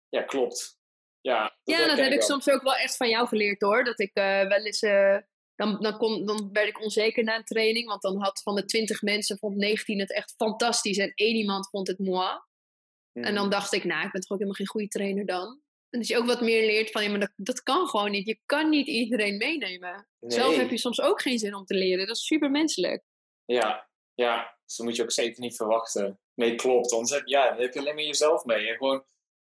Ja, 0.08 0.22
klopt. 0.22 0.78
Ja, 1.20 1.42
dat 1.42 1.76
ja, 1.78 1.86
dat 1.86 1.98
heb 1.98 2.12
ik 2.12 2.22
soms 2.22 2.48
ook 2.50 2.62
wel 2.62 2.76
echt 2.76 2.96
van 2.96 3.08
jou 3.08 3.28
geleerd 3.28 3.60
hoor. 3.60 3.84
Dat 3.84 4.00
ik 4.00 4.14
eh, 4.14 4.46
wel 4.48 4.64
eens. 4.64 4.82
eh, 4.82 5.18
dan, 5.56 5.76
dan, 5.80 5.96
kon, 5.96 6.26
dan 6.26 6.48
werd 6.52 6.68
ik 6.68 6.82
onzeker 6.82 7.24
na 7.24 7.36
een 7.36 7.44
training. 7.44 7.86
Want 7.88 8.02
dan 8.02 8.22
had 8.22 8.42
van 8.42 8.54
de 8.54 8.64
20 8.64 9.02
mensen, 9.02 9.38
vond 9.38 9.56
19 9.56 9.98
het 9.98 10.12
echt 10.12 10.34
fantastisch. 10.36 10.98
En 10.98 11.12
één 11.14 11.34
iemand 11.36 11.68
vond 11.68 11.86
het 11.86 11.98
moi. 11.98 12.40
En 13.12 13.34
dan 13.34 13.42
Mhm. 13.42 13.50
dacht 13.50 13.72
ik, 13.72 13.84
nou, 13.84 14.06
ik 14.06 14.12
ben 14.12 14.20
toch 14.20 14.30
ook 14.30 14.38
helemaal 14.38 14.54
geen 14.54 14.66
goede 14.66 14.88
trainer 14.88 15.26
dan. 15.26 15.60
En 15.90 15.98
dat 15.98 16.08
je 16.08 16.16
ook 16.16 16.26
wat 16.26 16.40
meer 16.40 16.66
leert 16.66 16.90
van, 16.90 17.02
ja, 17.02 17.10
maar 17.10 17.20
dat, 17.20 17.32
dat 17.36 17.62
kan 17.62 17.86
gewoon 17.86 18.10
niet. 18.10 18.26
Je 18.26 18.40
kan 18.46 18.68
niet 18.68 18.86
iedereen 18.86 19.36
meenemen. 19.36 20.08
Zelf 20.20 20.56
heb 20.56 20.70
je 20.70 20.78
soms 20.78 21.00
ook 21.00 21.22
geen 21.22 21.38
zin 21.38 21.54
om 21.54 21.64
te 21.64 21.74
leren. 21.74 22.06
Dat 22.06 22.16
is 22.16 22.26
super 22.26 22.50
menselijk. 22.50 23.04
Ja, 23.44 23.88
ja, 24.14 24.56
dus 24.64 24.76
dat 24.76 24.86
moet 24.86 24.96
je 24.96 25.02
ook 25.02 25.12
zeker 25.12 25.40
niet 25.40 25.56
verwachten. 25.56 26.20
Nee, 26.34 26.54
klopt. 26.54 26.92
Anders 26.92 27.10
heb, 27.10 27.26
ja, 27.26 27.48
dan 27.48 27.60
heb 27.60 27.72
je 27.74 27.80
alleen 27.80 27.94
maar 27.94 28.04
jezelf 28.04 28.44
mee. 28.44 28.68
En 28.68 28.76
gewoon 28.76 29.04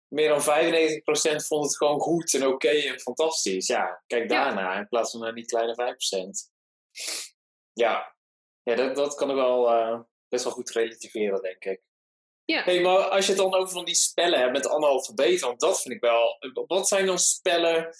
meer 0.09 0.29
dan 0.29 0.41
95% 0.41 1.47
vond 1.47 1.65
het 1.65 1.77
gewoon 1.77 2.01
goed 2.01 2.35
en 2.35 2.47
oké 2.47 2.69
en 2.69 3.01
fantastisch. 3.01 3.67
Ja, 3.67 4.03
kijk 4.07 4.31
Ja. 4.31 4.45
daarna 4.45 4.79
in 4.79 4.89
plaats 4.89 5.11
van 5.11 5.21
naar 5.21 5.35
die 5.35 5.45
kleine 5.45 5.75
5%. 5.75 6.51
Ja, 7.73 8.17
ja 8.63 8.75
dat, 8.75 8.97
dat 8.97 9.15
kan 9.15 9.31
ik 9.31 9.37
wel 9.37 9.71
eh, 9.71 10.01
best 10.29 10.45
wel 10.45 10.53
goed 10.53 10.71
relativeren, 10.71 11.43
denk 11.43 11.65
ik. 11.65 11.83
Ja. 12.45 12.63
Hey, 12.63 12.81
maar 12.81 12.99
als 12.99 13.27
je 13.27 13.33
het 13.33 13.41
dan 13.41 13.55
over 13.55 13.69
van 13.69 13.85
die 13.85 13.95
spellen 13.95 14.39
hebt 14.39 14.53
met 14.53 14.69
analfabeet, 14.69 15.41
want 15.41 15.61
dat 15.61 15.81
vind 15.83 15.95
ik 15.95 16.01
wel... 16.01 16.39
Wat 16.67 16.89
zijn 16.89 17.07
dan 17.07 17.19
spellen, 17.19 17.95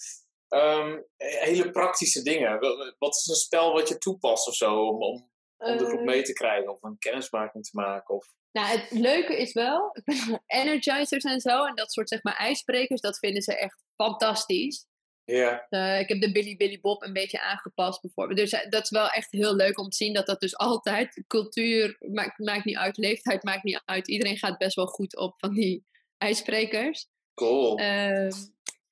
ehm, 0.47 1.01
hele 1.17 1.71
praktische 1.71 2.21
dingen? 2.21 2.59
Wat 2.97 3.15
is 3.15 3.27
een 3.27 3.35
spel 3.35 3.73
wat 3.73 3.87
je 3.87 3.97
toepast 3.97 4.47
of 4.47 4.55
zo 4.55 4.87
om, 4.87 5.01
om, 5.01 5.31
om 5.57 5.77
de 5.77 5.85
groep 5.85 5.99
Eh, 5.99 6.05
mee 6.05 6.21
te 6.21 6.33
krijgen 6.33 6.71
of 6.71 6.83
een 6.83 6.97
kennismaking 6.97 7.63
te 7.63 7.71
maken? 7.73 8.15
Of... 8.15 8.27
Nou, 8.51 8.77
het 8.77 8.91
leuke 8.91 9.37
is 9.37 9.53
wel, 9.53 9.95
energizers 10.47 11.23
en 11.23 11.39
zo, 11.39 11.65
en 11.65 11.75
dat 11.75 11.91
soort 11.91 12.09
zeg 12.09 12.23
maar 12.23 12.35
ijsbrekers, 12.35 13.01
dat 13.01 13.19
vinden 13.19 13.41
ze 13.41 13.57
echt 13.57 13.83
fantastisch. 13.95 14.87
Ja, 15.31 15.65
Eh, 15.69 15.99
ik 15.99 16.09
heb 16.09 16.21
de 16.21 16.31
Billy 16.31 16.57
Billy 16.57 16.79
Bob 16.79 17.03
een 17.03 17.13
beetje 17.13 17.41
aangepast 17.41 18.01
bijvoorbeeld. 18.01 18.39
Dus 18.39 18.51
eh, 18.51 18.69
dat 18.69 18.83
is 18.83 18.89
wel 18.89 19.09
echt 19.09 19.31
heel 19.31 19.55
leuk 19.55 19.79
om 19.79 19.89
te 19.89 19.95
zien 19.95 20.13
dat 20.13 20.25
dat 20.25 20.39
dus 20.39 20.57
altijd, 20.67 21.23
cultuur 21.27 21.97
maakt, 21.99 22.39
maakt 22.39 22.65
niet 22.65 22.77
uit, 22.77 22.97
leeftijd 22.97 23.43
maakt 23.43 23.63
niet 23.63 23.81
uit. 23.85 24.07
Iedereen 24.07 24.37
gaat 24.37 24.57
best 24.57 24.75
wel 24.75 24.87
goed 24.87 25.17
op 25.17 25.33
van 25.37 25.53
die 25.53 25.85
ijsbrekers. 26.17 27.07
cool. 27.33 27.77
Ehm, 27.77 28.31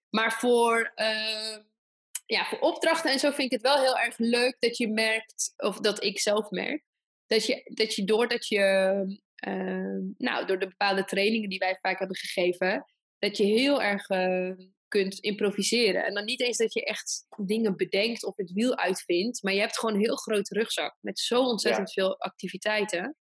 maar 0.10 0.32
voor, 0.32 0.92
ehm, 0.96 1.62
ja, 2.26 2.46
voor 2.46 2.60
opdrachten 2.60 3.12
en 3.12 3.20
zo 3.20 3.32
vind 3.32 3.52
ik 3.52 3.62
het 3.62 3.62
wel 3.62 3.80
heel 3.80 3.98
erg 3.98 4.18
leuk 4.18 4.58
dat 4.60 4.78
je 4.78 4.88
merkt, 4.88 5.54
of 5.58 5.80
dat 5.80 6.04
ik 6.04 6.20
zelf 6.20 6.50
merk, 6.50 6.84
dat 7.28 7.46
je, 7.46 7.72
dat 7.74 7.96
je 7.96 8.04
doordat 8.04 8.48
je, 8.48 9.20
ehm, 9.40 10.00
nou, 10.18 10.46
door 10.46 10.60
de 10.60 10.68
bepaalde 10.68 11.04
trainingen 11.06 11.50
die 11.50 11.60
wij 11.60 11.78
vaak 11.82 12.00
hebben 12.00 12.18
gegeven, 12.18 12.86
dat 13.20 13.38
je 13.38 13.44
heel 13.44 13.82
erg 13.82 14.08
eh, 14.10 14.52
kunt 14.88 15.20
improviseren. 15.20 16.06
En 16.06 16.14
dan 16.14 16.26
niet 16.26 16.42
eens 16.42 16.58
dat 16.58 16.74
je 16.74 16.84
echt 16.84 17.26
dingen 17.38 17.76
bedenkt 17.76 18.24
of 18.26 18.36
het 18.38 18.52
wiel 18.52 18.78
uitvindt, 18.78 19.44
maar 19.44 19.54
je 19.54 19.60
hebt 19.60 19.80
gewoon 19.80 19.96
een 19.96 20.02
heel 20.02 20.16
grote 20.16 20.54
rugzak 20.54 20.98
met 21.02 21.20
zo 21.20 21.42
ontzettend 21.42 21.92
veel 21.94 22.20
activiteiten. 22.20 23.16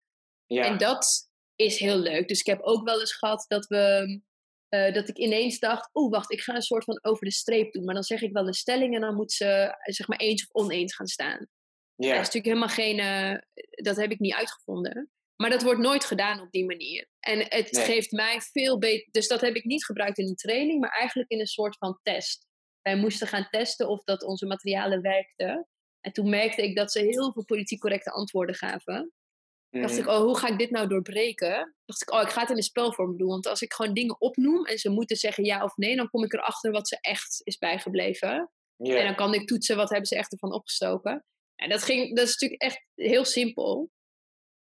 ja, 0.46 0.66
En 0.66 0.78
dat 0.78 1.30
is 1.56 1.80
heel 1.80 1.98
leuk. 1.98 2.28
Dus 2.28 2.40
ik 2.40 2.46
heb 2.46 2.62
ook 2.62 2.84
wel 2.86 3.00
eens 3.00 3.14
gehad 3.16 3.46
dat 3.48 3.66
we. 3.68 4.22
eh, 4.70 4.94
dat 4.94 5.10
ik 5.10 5.18
ineens 5.18 5.60
dacht, 5.60 5.90
oeh, 5.94 6.12
wacht, 6.12 6.32
ik 6.32 6.42
ga 6.42 6.56
een 6.56 6.62
soort 6.62 6.84
van 6.84 7.00
over 7.02 7.26
de 7.26 7.32
streep 7.32 7.72
doen. 7.74 7.84
Maar 7.84 7.94
dan 7.94 8.04
zeg 8.04 8.22
ik 8.22 8.32
wel 8.34 8.48
een 8.48 8.54
stelling 8.54 8.96
en 8.96 9.02
dan 9.02 9.16
moet 9.16 9.32
ze 9.32 9.46
eh, 9.46 9.94
zeg 9.94 10.08
maar 10.08 10.18
eens 10.18 10.48
of 10.48 10.64
oneens 10.64 10.96
gaan 10.96 11.08
staan. 11.08 11.48
ja, 11.96 12.08
Dat 12.14 12.28
is 12.28 12.34
natuurlijk 12.34 12.46
helemaal 12.46 12.68
geen, 12.68 13.00
eh, 13.00 13.38
dat 13.84 13.96
heb 13.96 14.12
ik 14.12 14.20
niet 14.20 14.34
uitgevonden. 14.34 15.12
Maar 15.44 15.52
dat 15.52 15.64
wordt 15.64 15.80
nooit 15.80 16.06
gedaan 16.06 16.42
op 16.42 16.52
die 16.52 16.66
manier. 16.66 17.08
En 17.20 17.40
het 17.40 17.72
Nee. 17.72 17.86
geeft 17.86 18.12
mij 18.12 18.42
veel 18.42 18.78
beter. 18.78 19.08
Dus 19.12 19.28
dat 19.28 19.42
heb 19.42 19.56
ik 19.56 19.64
niet 19.64 19.86
gebruikt 19.86 20.18
in 20.18 20.28
een 20.28 20.36
training, 20.36 20.80
maar 20.80 20.92
eigenlijk 20.92 21.30
in 21.32 21.40
een 21.40 21.46
soort 21.48 21.78
van 21.78 22.00
test. 22.04 22.48
Wij 22.82 22.96
moesten 22.96 23.28
gaan 23.28 23.48
testen 23.50 23.88
of 23.90 24.04
dat 24.04 24.24
onze 24.24 24.46
materialen 24.46 25.02
werkten. 25.02 25.68
En 26.00 26.12
toen 26.14 26.30
merkte 26.30 26.64
ik 26.64 26.76
dat 26.76 26.92
ze 26.92 27.00
heel 27.00 27.34
veel 27.34 27.46
politiek 27.46 27.80
correcte 27.80 28.12
antwoorden 28.12 28.56
gaven 28.56 29.14
dacht 29.82 29.98
ik, 29.98 30.06
Mhm. 30.06 30.14
oh, 30.16 30.22
hoe 30.22 30.38
ga 30.38 30.48
ik 30.48 30.58
dit 30.58 30.70
nou 30.70 30.88
doorbreken? 30.88 31.76
Dacht 31.86 32.02
ik, 32.02 32.12
oh, 32.12 32.22
ik 32.22 32.30
ga 32.30 32.42
het 32.42 32.50
in 32.50 32.58
een 32.58 32.64
spelvorm 32.64 33.18
doen. 33.18 33.28
Want 33.28 33.48
als 33.48 33.62
ik 33.62 33.74
gewoon 33.74 33.94
dingen 33.94 34.22
opnoem 34.22 34.66
en 34.66 34.78
ze 34.78 34.90
moeten 34.90 35.16
zeggen 35.18 35.44
ja 35.44 35.64
of 35.64 35.76
nee, 35.76 35.96
dan 35.96 36.10
kom 36.10 36.24
ik 36.24 36.34
erachter 36.34 36.72
wat 36.72 36.88
ze 36.88 36.98
echt 37.02 37.42
is 37.44 37.58
bijgebleven. 37.58 38.52
En 38.78 39.06
dan 39.06 39.16
kan 39.16 39.34
ik 39.34 39.48
toetsen 39.48 39.76
wat 39.76 39.90
hebben 39.90 40.08
ze 40.08 40.16
echt 40.16 40.32
ervan 40.32 40.54
opgestoken. 40.54 41.26
En 41.56 41.70
dat, 41.70 41.84
ging, 41.84 42.16
dat 42.16 42.28
is 42.28 42.32
natuurlijk 42.32 42.62
echt 42.62 42.86
heel 42.96 43.26
simpel. 43.26 43.92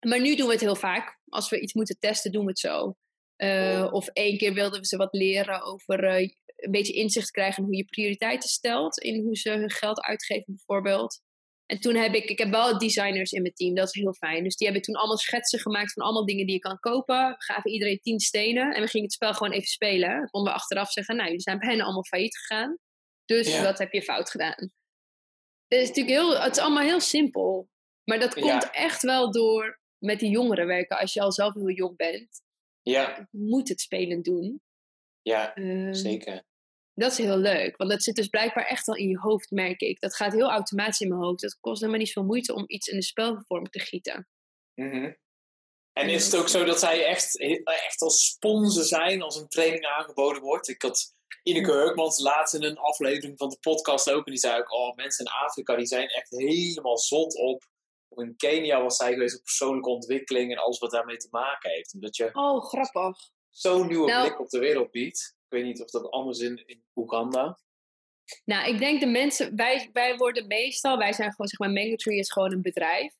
Maar 0.07 0.21
nu 0.21 0.35
doen 0.35 0.45
we 0.47 0.51
het 0.51 0.61
heel 0.61 0.75
vaak. 0.75 1.19
Als 1.29 1.49
we 1.49 1.59
iets 1.59 1.73
moeten 1.73 1.99
testen, 1.99 2.31
doen 2.31 2.43
we 2.43 2.49
het 2.49 2.59
zo. 2.59 2.95
Eh, 3.35 3.81
Oh. 3.85 3.93
Of 3.93 4.07
één 4.07 4.37
keer 4.37 4.53
wilden 4.53 4.79
we 4.79 4.85
ze 4.87 4.97
wat 4.97 5.13
leren 5.13 5.61
over 5.61 6.03
eh, 6.03 6.29
een 6.55 6.71
beetje 6.71 6.93
inzicht 6.93 7.31
krijgen 7.31 7.57
in 7.57 7.63
hoe 7.69 7.77
je 7.77 7.85
prioriteiten 7.85 8.49
stelt. 8.49 8.97
In 8.97 9.21
hoe 9.23 9.35
ze 9.37 9.49
hun 9.49 9.71
geld 9.71 10.01
uitgeven 10.01 10.45
bijvoorbeeld. 10.55 11.21
En 11.65 11.79
toen 11.79 11.95
heb 11.95 12.13
ik, 12.13 12.23
ik 12.29 12.37
heb 12.39 12.49
wel 12.49 12.77
designers 12.77 13.31
in 13.31 13.41
mijn 13.41 13.53
team, 13.53 13.75
dat 13.75 13.87
is 13.87 14.01
heel 14.01 14.13
fijn. 14.13 14.43
Dus 14.43 14.55
die 14.55 14.67
hebben 14.67 14.85
toen 14.85 14.95
allemaal 14.95 15.17
schetsen 15.17 15.59
gemaakt 15.59 15.93
van 15.93 16.03
allemaal 16.03 16.25
dingen 16.25 16.45
die 16.45 16.55
je 16.55 16.61
kan 16.61 16.79
kopen. 16.79 17.27
We 17.29 17.35
gaven 17.37 17.71
iedereen 17.71 17.99
tien 18.01 18.19
stenen 18.19 18.73
en 18.73 18.81
we 18.81 18.87
gingen 18.87 19.05
het 19.05 19.13
spel 19.15 19.33
gewoon 19.33 19.51
even 19.53 19.67
spelen. 19.67 20.09
Dan 20.09 20.29
konden 20.29 20.53
we 20.53 20.59
achteraf 20.59 20.91
zeggen, 20.91 21.15
nou, 21.15 21.27
jullie 21.27 21.43
zijn 21.43 21.59
bijna 21.59 21.83
allemaal 21.83 22.03
failliet 22.03 22.37
gegaan. 22.37 22.77
Dus 23.25 23.47
Ja. 23.47 23.63
wat 23.63 23.77
heb 23.77 23.91
je 23.93 24.01
fout 24.01 24.29
gedaan? 24.29 24.71
Het 25.67 25.79
is 25.81 25.87
natuurlijk 25.87 26.15
heel, 26.15 26.39
het 26.41 26.55
is 26.55 26.61
allemaal 26.63 26.83
heel 26.83 26.99
simpel. 26.99 27.69
Maar 28.03 28.19
dat 28.19 28.33
komt 28.33 28.45
Ja. 28.63 28.71
echt 28.71 29.01
wel 29.01 29.31
door 29.31 29.79
met 30.05 30.19
die 30.19 30.29
jongeren 30.29 30.67
werken. 30.67 30.97
Als 30.97 31.13
je 31.13 31.21
al 31.21 31.31
zelf 31.31 31.53
heel 31.53 31.69
jong 31.69 31.95
bent, 31.97 32.41
ja, 32.81 33.27
je 33.31 33.37
moet 33.37 33.69
het 33.69 33.81
spelen 33.81 34.21
doen. 34.21 34.61
ja, 35.21 35.55
Ehm, 35.55 35.93
zeker. 35.93 36.43
dat 36.93 37.11
is 37.11 37.17
heel 37.17 37.37
leuk, 37.37 37.77
want 37.77 37.89
dat 37.89 38.03
zit 38.03 38.15
dus 38.15 38.27
blijkbaar 38.27 38.65
echt 38.65 38.87
al 38.87 38.95
in 38.95 39.07
je 39.09 39.17
hoofd, 39.19 39.51
merk 39.51 39.79
ik. 39.81 39.99
Dat 39.99 40.15
gaat 40.15 40.33
heel 40.33 40.49
automatisch 40.49 40.99
in 40.99 41.07
mijn 41.09 41.21
hoofd. 41.21 41.41
Dat 41.41 41.57
kost 41.59 41.79
helemaal 41.79 41.99
niet 42.01 42.11
veel 42.11 42.23
moeite 42.23 42.53
om 42.53 42.63
iets 42.67 42.87
in 42.87 42.95
de 42.97 43.03
spelvorm 43.03 43.69
te 43.69 43.79
gieten. 43.79 44.27
Mhm. 44.73 45.13
En 45.93 46.09
is 46.09 46.25
het 46.25 46.35
ook 46.35 46.49
zo 46.49 46.63
dat 46.63 46.79
zij 46.79 47.05
echt, 47.05 47.39
echt 47.63 48.01
als 48.01 48.25
sponsor 48.25 48.83
zijn 48.83 49.21
als 49.21 49.35
een 49.35 49.47
training 49.47 49.85
aangeboden 49.85 50.41
wordt? 50.41 50.67
Ik 50.67 50.81
had 50.81 51.13
Ineke 51.43 51.71
Heukmans 51.71 52.19
laatst 52.19 52.53
in 52.53 52.63
een 52.63 52.77
aflevering 52.77 53.37
van 53.37 53.49
de 53.49 53.57
podcast 53.59 54.11
ook. 54.11 54.25
En 54.25 54.31
die 54.31 54.41
zei 54.41 54.59
ook, 54.59 54.71
oh, 54.71 54.95
mensen 54.95 55.25
in 55.25 55.31
Afrika 55.31 55.75
die 55.75 55.85
zijn 55.85 56.07
echt 56.07 56.29
helemaal 56.29 56.97
zot 56.97 57.35
op. 57.35 57.63
In 58.09 58.33
Kenia 58.37 58.81
was 58.81 58.95
zij 58.95 59.13
geweest 59.13 59.37
op 59.37 59.43
persoonlijke 59.43 59.89
ontwikkeling 59.89 60.51
en 60.51 60.57
alles 60.57 60.79
wat 60.79 60.91
daarmee 60.91 61.17
te 61.17 61.27
maken 61.31 61.69
heeft. 61.69 61.93
Omdat 61.93 62.15
je 62.15 62.29
Oh, 62.33 62.63
grappig. 62.65 63.17
zo'n 63.49 63.87
nieuwe 63.87 64.07
Nou- 64.11 64.27
blik 64.27 64.39
op 64.39 64.49
de 64.49 64.59
wereld 64.59 64.91
biedt. 64.91 65.35
Ik 65.45 65.51
weet 65.51 65.63
niet 65.63 65.81
of 65.81 65.89
dat 65.89 66.11
anders 66.11 66.39
in, 66.39 66.63
in 66.67 66.83
Oeganda. 66.95 67.59
Nou, 68.45 68.69
ik 68.69 68.79
denk 68.79 68.99
de 68.99 69.05
mensen, 69.05 69.55
wij, 69.55 69.89
wij 69.93 70.15
worden 70.17 70.47
meestal, 70.47 70.97
wij 70.97 71.13
zijn 71.13 71.29
gewoon, 71.31 71.47
zeg 71.47 71.59
maar, 71.59 71.69
Mangotree 71.71 72.17
is 72.17 72.31
gewoon 72.31 72.51
een 72.51 72.61
bedrijf. 72.61 73.13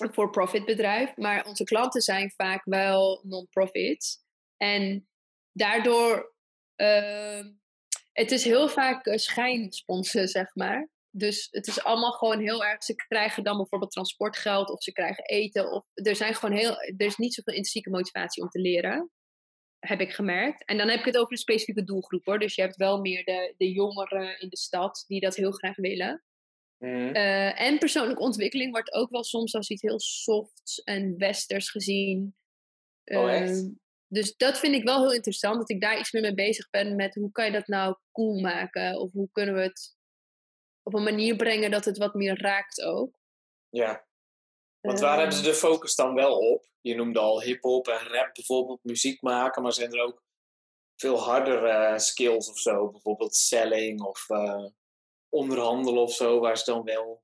Een 0.00 0.12
for-profit 0.12 0.64
bedrijf. 0.64 1.16
Maar 1.16 1.46
onze 1.46 1.64
klanten 1.64 2.00
zijn 2.00 2.30
vaak 2.36 2.64
wel 2.64 3.20
non-profits. 3.22 4.18
En 4.56 5.08
daardoor, 5.52 6.34
ehm, 6.76 7.52
het 8.12 8.30
is 8.30 8.44
heel 8.44 8.68
vaak 8.68 9.06
uh, 9.06 9.16
schijnsponsor, 9.16 10.28
zeg 10.28 10.54
maar. 10.54 10.88
Dus 11.18 11.48
het 11.50 11.66
is 11.66 11.82
allemaal 11.82 12.12
gewoon 12.12 12.40
heel 12.40 12.64
erg. 12.64 12.84
Ze 12.84 12.94
krijgen 12.94 13.44
dan 13.44 13.56
bijvoorbeeld 13.56 13.90
transportgeld 13.90 14.70
of 14.70 14.82
ze 14.82 14.92
krijgen 14.92 15.24
eten. 15.24 15.72
Of, 15.72 15.84
er, 15.92 16.16
zijn 16.16 16.34
gewoon 16.34 16.56
heel, 16.56 16.80
er 16.80 17.06
is 17.06 17.16
niet 17.16 17.34
zoveel 17.34 17.54
intrinsieke 17.54 17.90
motivatie 17.90 18.42
om 18.42 18.48
te 18.48 18.60
leren. 18.60 19.10
Heb 19.78 20.00
ik 20.00 20.12
gemerkt. 20.12 20.64
En 20.64 20.78
dan 20.78 20.88
heb 20.88 20.98
ik 20.98 21.04
het 21.04 21.16
over 21.16 21.32
een 21.32 21.38
specifieke 21.38 21.84
doelgroep 21.84 22.24
hoor. 22.24 22.38
Dus 22.38 22.54
je 22.54 22.62
hebt 22.62 22.76
wel 22.76 23.00
meer 23.00 23.24
de, 23.24 23.54
de 23.56 23.72
jongeren 23.72 24.40
in 24.40 24.48
de 24.48 24.56
stad 24.56 25.04
die 25.06 25.20
dat 25.20 25.36
heel 25.36 25.50
graag 25.50 25.76
willen. 25.76 26.24
Mhm. 26.78 27.14
Eh, 27.14 27.60
en 27.60 27.78
persoonlijke 27.78 28.22
ontwikkeling 28.22 28.70
wordt 28.70 28.92
ook 28.92 29.10
wel 29.10 29.24
soms 29.24 29.54
als 29.54 29.70
iets 29.70 29.82
heel 29.82 30.00
softs 30.00 30.82
en 30.82 31.18
westers 31.18 31.70
gezien. 31.70 32.34
Oh, 33.04 33.32
echt? 33.32 33.50
Ehm, 33.50 33.68
dus 34.08 34.36
dat 34.36 34.58
vind 34.58 34.74
ik 34.74 34.84
wel 34.84 35.00
heel 35.00 35.14
interessant, 35.14 35.56
dat 35.56 35.70
ik 35.70 35.80
daar 35.80 35.98
iets 35.98 36.12
meer 36.12 36.22
mee 36.22 36.34
bezig 36.34 36.70
ben 36.70 36.96
met 36.96 37.14
hoe 37.14 37.32
kan 37.32 37.44
je 37.44 37.52
dat 37.52 37.66
nou 37.66 37.96
cool 38.12 38.40
maken? 38.40 39.00
Of 39.00 39.12
hoe 39.12 39.28
kunnen 39.32 39.54
we 39.54 39.60
het 39.60 39.96
op 40.86 40.94
een 40.94 41.02
manier 41.02 41.36
brengen 41.36 41.70
dat 41.70 41.84
het 41.84 41.98
wat 41.98 42.14
meer 42.14 42.40
raakt 42.40 42.82
ook. 42.82 43.18
Ja. 43.68 44.06
Want 44.80 45.00
waar 45.00 45.10
Ehm, 45.10 45.18
hebben 45.18 45.36
ze 45.36 45.42
de 45.42 45.54
focus 45.54 45.94
dan 45.94 46.14
wel 46.14 46.38
op? 46.38 46.68
Je 46.80 46.94
noemde 46.94 47.18
al 47.18 47.42
hip-hop 47.42 47.88
en 47.88 48.08
rap 48.08 48.34
bijvoorbeeld, 48.34 48.84
muziek 48.84 49.22
maken, 49.22 49.62
maar 49.62 49.72
zijn 49.72 49.92
er 49.92 50.02
ook 50.02 50.22
veel 50.96 51.18
hardere 51.18 51.98
skills 51.98 52.50
of 52.50 52.58
zo? 52.58 52.90
Bijvoorbeeld 52.90 53.34
selling 53.34 54.00
of 54.00 54.30
eh, 54.30 54.66
onderhandelen 55.28 56.02
of 56.02 56.12
zo, 56.12 56.40
waar 56.40 56.58
ze 56.58 56.64
dan 56.64 56.84
wel. 56.84 57.22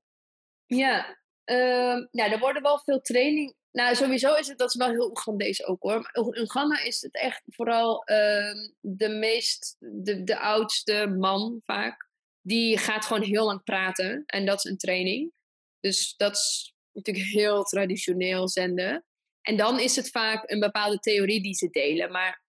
Ja, 0.65 1.17
ehm, 1.43 2.05
nou, 2.11 2.31
er 2.31 2.39
worden 2.39 2.61
wel 2.61 2.79
veel 2.79 3.01
training. 3.01 3.55
Nou, 3.71 3.95
sowieso 3.95 4.33
is 4.33 4.47
het 4.47 4.57
dat 4.57 4.69
is 4.69 4.75
wel 4.75 4.89
heel 4.89 5.09
Oegandees 5.09 5.65
ook 5.65 5.81
hoor. 5.81 5.99
Maar 6.01 6.35
in 6.35 6.49
Ghana 6.49 6.79
is 6.83 7.01
het 7.01 7.15
echt 7.15 7.41
vooral 7.45 8.03
ehm, 8.03 8.69
de 8.79 9.09
meest, 9.09 9.75
de, 9.79 10.23
de 10.23 10.39
oudste 10.39 11.07
man 11.07 11.61
vaak. 11.65 12.11
Die 12.45 12.77
gaat 12.77 13.05
gewoon 13.05 13.23
heel 13.23 13.45
lang 13.45 13.63
praten 13.63 14.23
en 14.25 14.45
dat 14.45 14.57
is 14.57 14.71
een 14.71 14.77
training. 14.77 15.31
Dus 15.79 16.13
dat 16.17 16.33
is 16.33 16.73
natuurlijk 16.91 17.25
heel 17.25 17.63
traditioneel 17.63 18.49
zenden. 18.49 19.05
En 19.41 19.57
dan 19.57 19.79
is 19.79 19.95
het 19.95 20.09
vaak 20.09 20.49
een 20.49 20.59
bepaalde 20.59 20.99
theorie 20.99 21.41
die 21.41 21.53
ze 21.53 21.69
delen. 21.69 22.11
Maar 22.11 22.43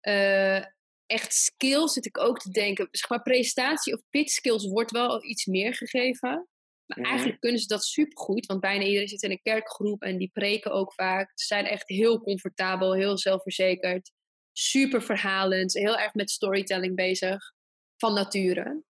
eh, 0.00 0.64
echt 1.06 1.32
skills 1.34 1.92
zit 1.92 2.06
ik 2.06 2.18
ook 2.18 2.38
te 2.38 2.50
denken. 2.50 2.88
Zeg 2.90 3.08
maar 3.08 3.22
presentatie 3.22 3.94
of 3.94 4.00
pitch 4.10 4.32
skills 4.32 4.66
wordt 4.66 4.90
wel 4.90 5.24
iets 5.24 5.46
meer 5.46 5.74
gegeven. 5.74 6.48
Maar 6.86 6.98
Mhm. 6.98 7.08
eigenlijk 7.08 7.40
kunnen 7.40 7.60
ze 7.60 7.66
dat 7.66 7.84
supergoed. 7.84 8.46
Want 8.46 8.60
bijna 8.60 8.84
iedereen 8.84 9.08
zit 9.08 9.22
in 9.22 9.30
een 9.30 9.42
kerkgroep 9.42 10.02
en 10.02 10.18
die 10.18 10.30
preken 10.32 10.70
ook 10.72 10.94
vaak. 10.94 11.32
Ze 11.34 11.46
zijn 11.46 11.64
echt 11.64 11.88
heel 11.88 12.20
comfortabel, 12.20 12.94
heel 12.94 13.18
zelfverzekerd. 13.18 14.12
Super 14.52 15.02
verhalend, 15.02 15.72
heel 15.74 15.98
erg 15.98 16.14
met 16.14 16.30
storytelling 16.30 16.96
bezig. 16.96 17.52
Van 17.96 18.14
nature. 18.14 18.82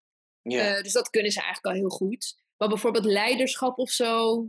Ja. 0.43 0.77
Eh, 0.77 0.83
dus 0.83 0.93
dat 0.93 1.11
kunnen 1.11 1.33
ze 1.33 1.43
eigenlijk 1.43 1.75
al 1.75 1.81
heel 1.81 1.97
goed. 1.97 2.41
Maar 2.57 2.69
bijvoorbeeld 2.69 3.05
leiderschap 3.05 3.79
of 3.79 3.91
zo. 3.91 4.47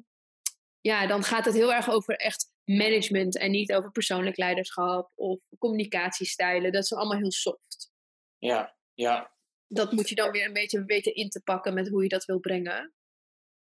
Ja, 0.81 1.07
dan 1.07 1.23
gaat 1.23 1.45
het 1.45 1.53
heel 1.53 1.73
erg 1.73 1.89
over 1.89 2.15
echt 2.15 2.51
management 2.63 3.37
en 3.37 3.51
niet 3.51 3.73
over 3.73 3.91
persoonlijk 3.91 4.37
leiderschap 4.37 5.11
of 5.15 5.39
communicatiestijlen. 5.59 6.71
Dat 6.71 6.83
is 6.83 6.93
allemaal 6.93 7.17
heel 7.17 7.31
soft. 7.31 7.91
ja, 8.37 8.75
ja, 8.93 9.31
Dat 9.67 9.91
moet 9.91 10.09
je 10.09 10.15
dan 10.15 10.31
weer 10.31 10.45
een 10.45 10.53
beetje 10.53 10.85
weten 10.85 11.15
in 11.15 11.29
te 11.29 11.41
pakken 11.41 11.73
met 11.73 11.89
hoe 11.89 12.03
je 12.03 12.09
dat 12.09 12.25
wil 12.25 12.39
brengen. 12.39 12.93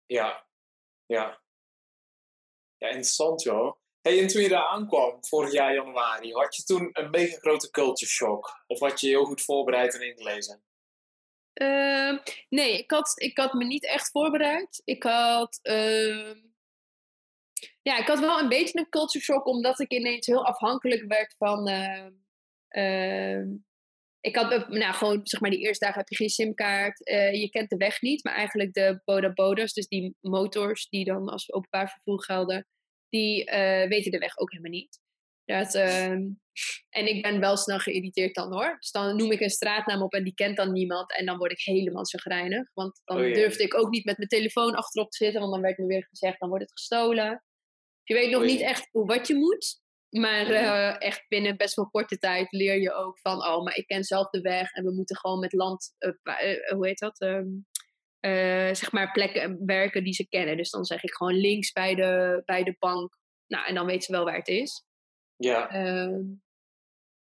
ja, 0.07 0.47
ja. 1.07 1.41
Ja, 2.77 2.87
interessant 2.87 3.43
joh. 3.43 3.77
Hey, 4.01 4.21
en 4.21 4.27
toen 4.27 4.43
je 4.43 4.49
daar 4.49 4.67
aankwam, 4.67 5.25
vorig 5.25 5.53
jaar 5.53 5.75
januari, 5.75 6.33
had 6.33 6.57
je 6.57 6.63
toen 6.63 6.91
een 6.93 7.11
mega 7.11 7.37
grote 7.37 7.71
culture 7.71 8.11
shock? 8.11 8.65
Of 8.67 8.81
had 8.81 9.01
je 9.01 9.07
je 9.07 9.13
heel 9.13 9.25
goed 9.25 9.43
voorbereid 9.43 9.95
en 9.95 10.07
ingelezen? 10.07 10.63
Ehm, 11.59 12.19
nee, 12.49 12.79
ik 12.79 12.91
had, 12.91 13.13
ik 13.21 13.39
had 13.39 13.53
me 13.53 13.65
niet 13.65 13.87
echt 13.87 14.11
voorbereid. 14.11 14.83
Ik 14.85 15.03
had. 15.03 15.59
ehm, 15.63 16.37
ja, 17.83 17.99
ik 17.99 18.07
had 18.07 18.21
wel 18.21 18.39
een 18.41 18.49
beetje 18.49 18.79
een 18.79 18.89
culture 18.89 19.25
shock, 19.25 19.47
omdat 19.47 19.81
ik 19.81 19.93
ineens 19.93 20.27
heel 20.27 20.45
afhankelijk 20.47 21.05
werd 21.09 21.35
van. 21.39 21.69
ehm, 22.69 23.47
ik 24.21 24.37
had 24.37 24.53
eh, 24.53 24.69
nou, 24.69 24.95
gewoon, 24.95 25.21
zeg 25.23 25.41
maar, 25.41 25.51
die 25.51 25.61
eerste 25.61 25.85
dagen 25.85 25.99
heb 26.01 26.09
je 26.09 26.17
geen 26.17 26.29
simkaart. 26.29 27.05
eh, 27.05 27.33
je 27.41 27.49
kent 27.51 27.71
de 27.71 27.77
weg 27.77 28.01
niet, 28.01 28.25
maar 28.25 28.35
eigenlijk 28.35 28.73
de 28.75 29.01
Boda 29.05 29.33
Bodas, 29.33 29.73
dus 29.73 29.87
die 29.89 30.17
motors 30.21 30.89
die 30.89 31.05
dan 31.05 31.29
als 31.29 31.53
openbaar 31.53 31.91
vervoer 31.91 32.23
gelden, 32.25 32.67
die 33.09 33.45
eh, 33.45 33.89
weten 33.89 34.11
de 34.11 34.19
weg 34.19 34.39
ook 34.39 34.51
helemaal 34.51 34.71
niet. 34.73 35.01
Dat, 35.49 35.75
ehm, 35.75 36.23
en 36.91 37.07
ik 37.07 37.23
ben 37.23 37.41
wel 37.41 37.57
snel 37.57 37.79
geïrriteerd 37.79 38.35
dan 38.35 38.53
hoor. 38.53 38.77
Dus 38.79 38.91
dan 38.91 39.17
noem 39.17 39.33
ik 39.33 39.41
een 39.41 39.51
straatnaam 39.51 40.03
op 40.03 40.13
en 40.15 40.25
die 40.25 40.35
kent 40.35 40.57
dan 40.57 40.73
niemand. 40.73 41.17
En 41.17 41.27
dan 41.27 41.39
word 41.39 41.53
ik 41.53 41.61
helemaal 41.61 42.05
chagrijnig. 42.05 42.71
Want 42.75 43.01
dan 43.05 43.17
Oh 43.17 43.35
durfde 43.35 43.63
ik 43.63 43.75
ook 43.75 43.91
niet 43.91 44.05
met 44.05 44.17
mijn 44.17 44.29
telefoon 44.29 44.75
achterop 44.75 45.11
te 45.11 45.17
zitten. 45.25 45.41
Want 45.41 45.53
dan 45.53 45.63
werd 45.63 45.79
me 45.79 45.87
weer 45.87 46.07
gezegd, 46.09 46.39
dan 46.39 46.49
wordt 46.49 46.65
het 46.65 46.73
gestolen. 46.73 47.45
Je 48.03 48.15
weet 48.15 48.31
nog 48.31 48.41
Oh 48.41 48.47
niet 48.47 48.61
echt 48.61 48.89
hoe- 48.91 49.07
wat 49.07 49.27
je 49.27 49.35
moet. 49.35 49.81
Maar 50.09 50.45
Mhm. 50.45 50.53
eh, 50.53 50.95
echt 51.03 51.29
binnen 51.29 51.57
best 51.57 51.75
wel 51.75 51.91
korte 51.91 52.19
tijd 52.19 52.53
leer 52.53 52.81
je 52.81 52.93
ook 52.93 53.19
van... 53.21 53.47
Oh, 53.47 53.65
maar 53.65 53.77
ik 53.77 53.87
ken 53.87 54.05
zelf 54.05 54.31
de 54.31 54.41
weg. 54.41 54.73
En 54.73 54.85
we 54.85 54.95
moeten 54.95 55.17
gewoon 55.17 55.39
met 55.39 55.53
land... 55.53 55.95
eh, 55.99 56.11
eh, 56.23 56.73
hoe 56.73 56.87
heet 56.87 56.99
dat? 56.99 57.21
Ehm, 57.21 57.47
eh, 58.21 58.75
zeg 58.75 58.93
maar 58.93 59.13
plekken 59.13 59.65
werken 59.67 60.05
die 60.05 60.13
ze 60.13 60.29
kennen. 60.29 60.57
Dus 60.57 60.71
dan 60.71 60.85
zeg 60.85 61.03
ik 61.03 61.15
gewoon 61.15 61.35
links 61.35 61.73
bij 61.73 61.95
de, 61.95 62.43
bij 62.45 62.63
de 62.63 62.77
bank. 62.79 63.19
Nou, 63.47 63.67
en 63.67 63.75
dan 63.75 63.87
weet 63.87 64.05
ze 64.05 64.13
wel 64.13 64.25
waar 64.25 64.37
het 64.37 64.49
is. 64.49 64.87
Ja, 65.39 65.69
Ehm, 65.71 66.23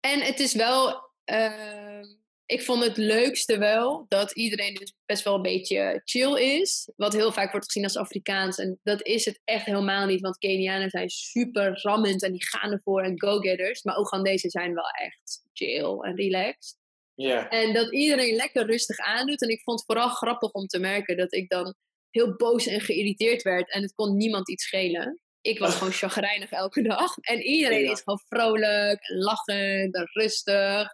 en 0.00 0.20
het 0.20 0.40
is 0.40 0.54
wel. 0.54 1.04
ehm, 1.24 2.04
ik 2.46 2.62
vond 2.62 2.84
het 2.84 2.96
leukste 2.96 3.58
wel 3.58 4.04
dat 4.08 4.32
iedereen 4.32 4.74
dus 4.74 4.94
best 5.06 5.24
wel 5.24 5.34
een 5.34 5.42
beetje 5.42 6.00
chill 6.04 6.34
is. 6.40 6.90
Wat 6.96 7.12
heel 7.12 7.32
vaak 7.32 7.50
wordt 7.50 7.66
gezien 7.66 7.84
als 7.84 7.96
Afrikaans. 7.96 8.58
En 8.58 8.80
dat 8.82 9.02
is 9.06 9.24
het 9.24 9.40
echt 9.44 9.66
helemaal 9.66 10.06
niet. 10.06 10.20
Want 10.20 10.38
Kenianen 10.38 10.90
zijn 10.90 11.08
super 11.08 11.80
rammend 11.82 12.22
en 12.22 12.32
die 12.32 12.46
gaan 12.46 12.72
ervoor 12.72 13.02
en 13.02 13.20
go-getters. 13.20 13.82
Maar 13.82 13.98
Oegandese 13.98 14.50
zijn 14.50 14.74
wel 14.74 14.88
echt 14.88 15.42
chill 15.52 15.98
en 16.00 16.16
relaxed. 16.16 16.76
ja, 17.14 17.48
En 17.48 17.72
dat 17.72 17.92
iedereen 17.92 18.34
lekker 18.36 18.66
rustig 18.66 18.98
aandoet. 18.98 19.42
En 19.42 19.48
ik 19.48 19.62
vond 19.62 19.78
het 19.78 19.86
vooral 19.86 20.08
grappig 20.08 20.50
om 20.52 20.66
te 20.66 20.78
merken 20.78 21.16
dat 21.16 21.32
ik 21.34 21.48
dan 21.48 21.74
heel 22.10 22.36
boos 22.36 22.66
en 22.66 22.80
geïrriteerd 22.80 23.42
werd. 23.42 23.72
En 23.72 23.82
het 23.82 23.94
kon 23.94 24.16
niemand 24.16 24.48
iets 24.50 24.64
schelen. 24.64 25.20
Ik 25.46 25.58
was 25.58 25.74
gewoon 25.74 25.92
chagrijnig 26.02 26.50
elke 26.50 26.82
dag. 26.82 27.16
En 27.18 27.42
iedereen 27.42 27.84
Ja. 27.84 27.90
is 27.92 28.00
gewoon 28.00 28.20
vrolijk, 28.28 29.08
lachend, 29.08 29.94
en 29.94 30.08
rustig. 30.12 30.88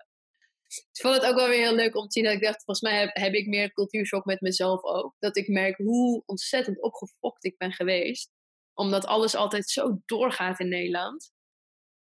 Ik 0.68 1.00
vond 1.00 1.14
het 1.14 1.24
ook 1.24 1.34
wel 1.34 1.48
weer 1.48 1.58
heel 1.58 1.74
leuk 1.74 1.96
om 1.96 2.02
te 2.06 2.12
zien 2.12 2.24
dat 2.24 2.32
ik 2.32 2.42
dacht, 2.42 2.64
volgens 2.64 2.80
mij 2.80 3.00
heb, 3.00 3.16
heb 3.16 3.34
ik 3.34 3.46
meer 3.46 3.72
cultuurshock 3.72 4.24
met 4.24 4.40
mezelf 4.40 4.82
ook. 4.82 5.14
Dat 5.18 5.36
ik 5.36 5.48
merk 5.48 5.76
hoe 5.76 6.22
ontzettend 6.26 6.82
opgefokt 6.82 7.44
ik 7.44 7.56
ben 7.58 7.72
geweest. 7.72 8.30
Omdat 8.74 9.06
alles 9.06 9.34
altijd 9.34 9.70
zo 9.70 10.00
doorgaat 10.06 10.60
in 10.60 10.68
Nederland. 10.68 11.32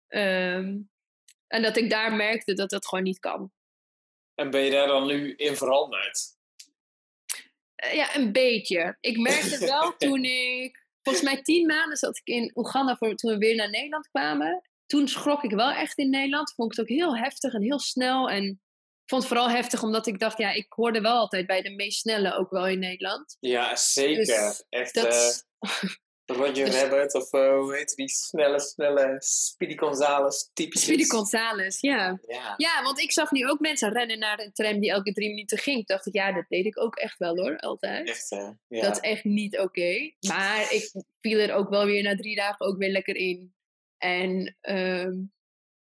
Ehm, 0.08 0.78
en 1.48 1.62
dat 1.62 1.78
ik 1.78 1.90
daar 1.90 2.14
merkte 2.16 2.54
dat 2.54 2.70
dat 2.70 2.88
gewoon 2.88 3.04
niet 3.04 3.20
kan. 3.20 3.52
En 4.36 4.50
ben 4.50 4.62
je 4.62 4.72
daar 4.72 4.88
dan 4.88 5.08
nu 5.08 5.36
in 5.36 5.56
veranderd? 5.56 6.38
Eh, 7.76 7.94
ja, 7.94 8.16
een 8.16 8.32
beetje. 8.32 8.98
Ik 9.00 9.18
merkte 9.18 9.50
het 9.50 9.60
wel 9.60 9.96
toen 9.98 10.24
ik... 10.24 10.88
Volgens 11.02 11.26
mij 11.26 11.42
tien 11.42 11.66
maanden 11.66 11.98
zat 11.98 12.18
ik 12.18 12.28
in 12.28 12.52
Oeganda 12.56 12.96
voor, 12.96 13.16
toen 13.16 13.32
we 13.32 13.38
weer 13.38 13.56
naar 13.56 13.70
Nederland 13.70 14.08
kwamen. 14.08 14.70
Toen 14.86 15.08
schrok 15.08 15.44
ik 15.44 15.52
wel 15.52 15.72
echt 15.72 15.98
in 15.98 16.10
Nederland. 16.10 16.54
Vond 16.54 16.72
ik 16.72 16.78
het 16.78 16.90
ook 16.90 16.98
heel 16.98 17.18
heftig 17.18 17.54
en 17.54 17.62
heel 17.62 17.80
snel. 17.80 18.30
En 18.30 18.44
ik 18.44 19.06
vond 19.06 19.24
het 19.24 19.32
vooral 19.32 19.50
heftig 19.50 19.84
omdat 19.84 20.08
ik 20.08 20.20
dacht... 20.20 20.38
Ja, 20.38 20.52
ik 20.52 20.66
hoorde 20.70 21.02
wel 21.02 21.18
altijd 21.18 21.48
bij 21.48 21.62
de 21.62 21.76
meest 21.76 22.00
snelle 22.00 22.34
ook 22.34 22.50
wel 22.50 22.68
in 22.68 22.80
Nederland. 22.80 23.38
Ja, 23.40 23.76
zeker. 23.76 24.26
Dus 24.26 24.66
Echt, 24.70 24.94
Dat, 24.94 25.46
eh 25.60 25.90
Roger 26.34 26.66
dus- 26.66 26.82
Rabbit 26.82 27.14
of 27.14 27.34
eh, 27.34 27.58
hoe 27.58 27.76
heet 27.76 27.96
die 27.96 28.10
snelle, 28.10 28.60
snelle 28.60 29.16
Speedy 29.20 29.78
Gonzales 29.78 30.50
typisch. 30.54 30.82
Speedy 30.82 31.06
Gonzales, 31.06 31.80
ja. 31.80 32.20
Ja, 32.28 32.54
Ja, 32.58 32.84
want 32.84 33.00
ik 33.00 33.12
zag 33.12 33.32
nu 33.32 33.48
ook 33.50 33.60
mensen 33.60 33.92
rennen 33.92 34.20
naar 34.20 34.40
een 34.40 34.54
tram 34.54 34.80
die 34.80 34.92
elke 34.92 35.14
drie 35.14 35.30
minuten 35.30 35.58
ging. 35.58 35.76
Toen 35.76 35.96
dacht 35.96 36.06
ik, 36.06 36.14
ja, 36.14 36.32
dat 36.32 36.46
deed 36.48 36.66
ik 36.66 36.80
ook 36.82 36.96
echt 36.96 37.18
wel 37.18 37.38
hoor, 37.38 37.58
altijd. 37.58 38.10
echt 38.10 38.30
hè. 38.30 38.50
Ja. 38.68 38.82
Dat 38.82 38.92
is 38.96 39.00
echt 39.00 39.24
niet 39.24 39.60
oké. 39.60 40.12
Maar 40.28 40.74
ik 40.74 40.92
viel 41.22 41.40
er 41.40 41.54
ook 41.54 41.70
wel 41.70 41.86
weer 41.86 42.04
na 42.04 42.16
drie 42.16 42.36
dagen 42.36 42.66
ook 42.66 42.78
weer 42.78 42.92
lekker 42.92 43.16
in. 43.16 43.54
En 43.98 44.56
ehm, 44.62 45.14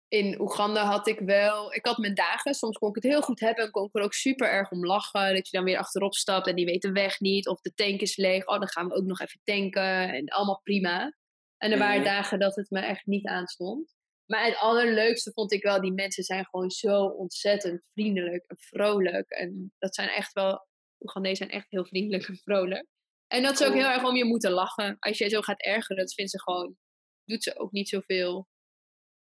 in 0.08 0.40
Oeganda 0.40 0.84
had 0.84 1.06
ik 1.06 1.18
wel... 1.18 1.74
Ik 1.74 1.86
had 1.86 1.98
mijn 1.98 2.14
dagen. 2.14 2.54
Soms 2.54 2.78
kon 2.78 2.88
ik 2.88 2.94
het 2.94 3.04
heel 3.04 3.22
goed 3.22 3.40
hebben. 3.40 3.64
En 3.64 3.70
kon 3.70 3.84
ik 3.84 3.96
er 3.96 4.02
ook 4.02 4.12
super 4.12 4.50
erg 4.50 4.70
om 4.70 4.86
lachen. 4.86 5.34
Dat 5.34 5.48
je 5.48 5.56
dan 5.56 5.66
weer 5.66 5.78
achterop 5.78 6.14
stapt 6.14 6.46
en 6.46 6.54
die 6.54 6.64
weet 6.64 6.82
de 6.82 6.92
weg 6.92 7.20
niet. 7.20 7.48
Of 7.48 7.60
de 7.60 7.74
tank 7.74 8.00
is 8.00 8.16
leeg. 8.16 8.46
Oh, 8.46 8.58
dan 8.58 8.68
gaan 8.68 8.88
we 8.88 8.94
ook 8.94 9.04
nog 9.04 9.20
even 9.20 9.40
tanken. 9.44 10.12
En 10.14 10.28
allemaal 10.28 10.60
prima. 10.62 11.16
En 11.56 11.72
er 11.72 11.78
waren 11.78 12.00
Mhm. 12.00 12.08
dagen 12.08 12.38
dat 12.38 12.56
het 12.56 12.70
me 12.70 12.80
echt 12.80 13.06
niet 13.06 13.26
aanstond. 13.26 13.96
Maar 14.26 14.44
het 14.44 14.56
allerleukste 14.58 15.32
vond 15.32 15.52
ik 15.52 15.62
wel... 15.62 15.80
Die 15.80 15.92
mensen 15.92 16.24
zijn 16.24 16.46
gewoon 16.50 16.70
zo 16.70 17.04
ontzettend 17.04 17.82
vriendelijk 17.92 18.44
en 18.46 18.56
vrolijk. 18.58 19.30
En 19.30 19.72
dat 19.78 19.94
zijn 19.94 20.08
echt 20.08 20.32
wel... 20.32 20.66
Oegandese 21.00 21.36
zijn 21.36 21.50
echt 21.50 21.66
heel 21.68 21.84
vriendelijk 21.84 22.28
en 22.28 22.36
vrolijk. 22.36 22.86
En 23.26 23.42
dat 23.42 23.60
is 23.60 23.66
ook 23.66 23.74
heel 23.74 23.86
erg 23.86 24.04
om 24.04 24.16
je 24.16 24.24
moeten 24.24 24.50
lachen. 24.50 24.96
Als 24.98 25.18
je 25.18 25.28
zo 25.28 25.40
gaat 25.40 25.60
ergeren, 25.62 25.96
dat 25.96 26.14
vindt 26.14 26.30
ze 26.30 26.40
gewoon... 26.40 26.76
Doet 27.24 27.42
ze 27.42 27.58
ook 27.58 27.72
niet 27.72 27.88
zoveel. 27.88 28.48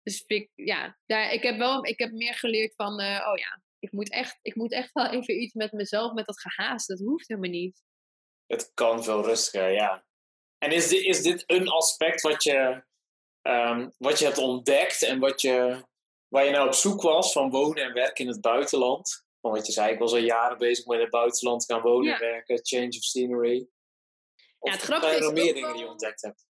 Dus 0.02 0.24
ik, 0.26 0.50
ja, 0.54 0.98
daar, 1.06 1.32
ik 1.32 1.42
heb 1.42 1.58
wel 1.58 1.86
ik 1.86 1.98
heb 1.98 2.12
meer 2.12 2.34
geleerd 2.34 2.74
van, 2.74 3.00
eh, 3.00 3.28
oh 3.30 3.38
ja, 3.38 3.62
ik 3.78 3.92
moet, 3.92 4.10
echt, 4.10 4.38
ik 4.42 4.54
moet 4.54 4.72
echt 4.72 4.92
wel 4.92 5.10
even 5.10 5.42
iets 5.42 5.54
met 5.54 5.72
mezelf, 5.72 6.12
met 6.12 6.26
dat 6.26 6.40
gehaast. 6.40 6.88
Dat 6.88 6.98
hoeft 6.98 7.28
helemaal 7.28 7.50
niet. 7.50 7.82
Het 8.46 8.70
kan 8.74 9.04
veel 9.04 9.24
rustiger, 9.24 9.70
ja. 9.70 10.04
En 10.58 10.70
is 10.70 10.88
dit, 10.88 11.02
is 11.02 11.22
dit 11.22 11.44
een 11.46 11.68
aspect 11.68 12.20
wat 12.20 12.42
je, 12.42 12.84
ehm, 13.42 13.90
wat 13.98 14.18
je 14.18 14.24
hebt 14.24 14.38
ontdekt 14.38 15.02
en 15.02 15.18
wat 15.18 15.40
je, 15.40 15.84
waar 16.28 16.44
je 16.44 16.50
nou 16.50 16.66
op 16.66 16.74
zoek 16.74 17.02
was 17.02 17.32
van 17.32 17.50
wonen 17.50 17.84
en 17.84 17.92
werken 17.92 18.24
in 18.24 18.30
het 18.30 18.40
buitenland? 18.40 19.24
Van 19.40 19.50
wat 19.50 19.66
je 19.66 19.72
zei, 19.72 19.92
ik 19.92 19.98
was 19.98 20.12
al 20.12 20.18
jaren 20.18 20.58
bezig 20.58 20.86
met 20.86 20.96
in 20.96 21.02
het 21.02 21.10
buitenland 21.10 21.64
gaan 21.64 21.80
wonen 21.80 22.08
Ja. 22.08 22.14
en 22.14 22.20
werken, 22.20 22.60
change 22.62 22.88
of 22.88 23.02
scenery. 23.02 23.68
Of 24.58 24.72
het 24.72 24.82
grappige 24.82 25.12
zijn 25.12 25.20
is 25.22 25.26
nog 25.26 25.34
meer 25.34 25.48
ook 25.48 25.54
dingen 25.54 25.72
die 25.72 25.82
je 25.82 25.88
ontdekt 25.88 26.22
hebt? 26.22 26.46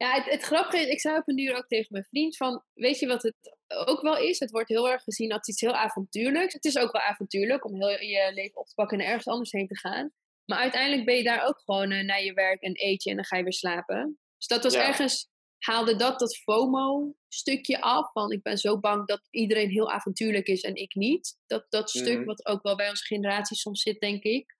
Ja, 0.00 0.14
het, 0.14 0.24
het 0.30 0.42
grappige 0.42 0.82
is, 0.82 0.88
ik 0.88 1.00
zei 1.00 1.16
op 1.16 1.28
een 1.28 1.36
duur 1.36 1.56
ook 1.56 1.66
tegen 1.66 1.86
mijn 1.90 2.04
vriend 2.04 2.36
van, 2.36 2.64
weet 2.74 2.98
je 2.98 3.06
wat 3.06 3.22
het 3.22 3.56
ook 3.86 4.00
wel 4.00 4.16
is? 4.18 4.38
Het 4.38 4.50
wordt 4.50 4.68
heel 4.68 4.90
erg 4.90 5.02
gezien 5.02 5.32
als 5.32 5.48
iets 5.48 5.60
heel 5.60 5.74
avontuurlijks. 5.74 6.52
Het 6.54 6.64
is 6.64 6.76
ook 6.78 6.92
wel 6.92 7.02
avontuurlijk 7.02 7.64
om 7.64 7.74
heel 7.74 7.88
je 8.00 8.30
leven 8.34 8.56
op 8.60 8.66
te 8.66 8.74
pakken 8.74 8.98
en 8.98 9.04
ergens 9.06 9.26
anders 9.26 9.52
heen 9.52 9.66
te 9.66 9.78
gaan. 9.78 10.12
Maar 10.44 10.58
uiteindelijk 10.58 11.04
ben 11.04 11.16
je 11.16 11.22
daar 11.22 11.46
ook 11.46 11.60
gewoon 11.64 11.90
eh, 11.90 12.04
naar 12.04 12.22
je 12.22 12.32
werk 12.32 12.62
en 12.62 12.72
eet 12.74 13.02
je 13.02 13.10
en 13.10 13.16
dan 13.16 13.24
ga 13.24 13.36
je 13.36 13.42
weer 13.42 13.52
slapen. 13.52 14.18
Dus 14.36 14.46
dat 14.46 14.62
was 14.62 14.74
Ja. 14.74 14.86
ergens, 14.86 15.28
haalde 15.58 15.96
dat 15.96 16.18
dat 16.18 16.36
FOMO-stukje 16.36 17.80
af. 17.80 18.12
Van 18.12 18.32
ik 18.32 18.42
ben 18.42 18.58
zo 18.58 18.78
bang 18.80 19.06
dat 19.06 19.28
iedereen 19.30 19.70
heel 19.70 19.90
avontuurlijk 19.90 20.46
is 20.46 20.60
en 20.60 20.74
ik 20.74 20.94
niet. 20.94 21.38
Dat, 21.46 21.66
dat 21.68 21.90
stuk 21.90 22.16
Mhm. 22.16 22.24
wat 22.26 22.46
ook 22.46 22.62
wel 22.62 22.76
bij 22.76 22.88
onze 22.88 23.04
generatie 23.04 23.56
soms 23.56 23.82
zit, 23.82 24.00
denk 24.00 24.22
ik. 24.22 24.56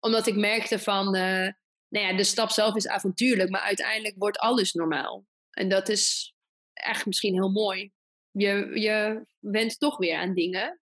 Omdat 0.00 0.26
ik 0.26 0.36
merkte 0.36 0.78
van, 0.78 1.14
eh, 1.14 1.48
nou 1.94 2.06
ja, 2.06 2.16
de 2.16 2.24
stap 2.24 2.50
zelf 2.50 2.74
is 2.74 2.88
avontuurlijk, 2.88 3.50
maar 3.50 3.60
uiteindelijk 3.60 4.14
wordt 4.18 4.38
alles 4.38 4.72
normaal. 4.72 5.26
En 5.50 5.68
dat 5.68 5.88
is 5.88 6.34
echt 6.72 7.06
misschien 7.06 7.34
heel 7.34 7.50
mooi. 7.50 7.92
Je, 8.30 8.80
je 8.80 9.26
went 9.38 9.78
toch 9.78 9.96
weer 9.96 10.16
aan 10.16 10.34
dingen. 10.34 10.80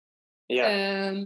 Ja, 0.45 0.69
Ehm, 0.69 1.25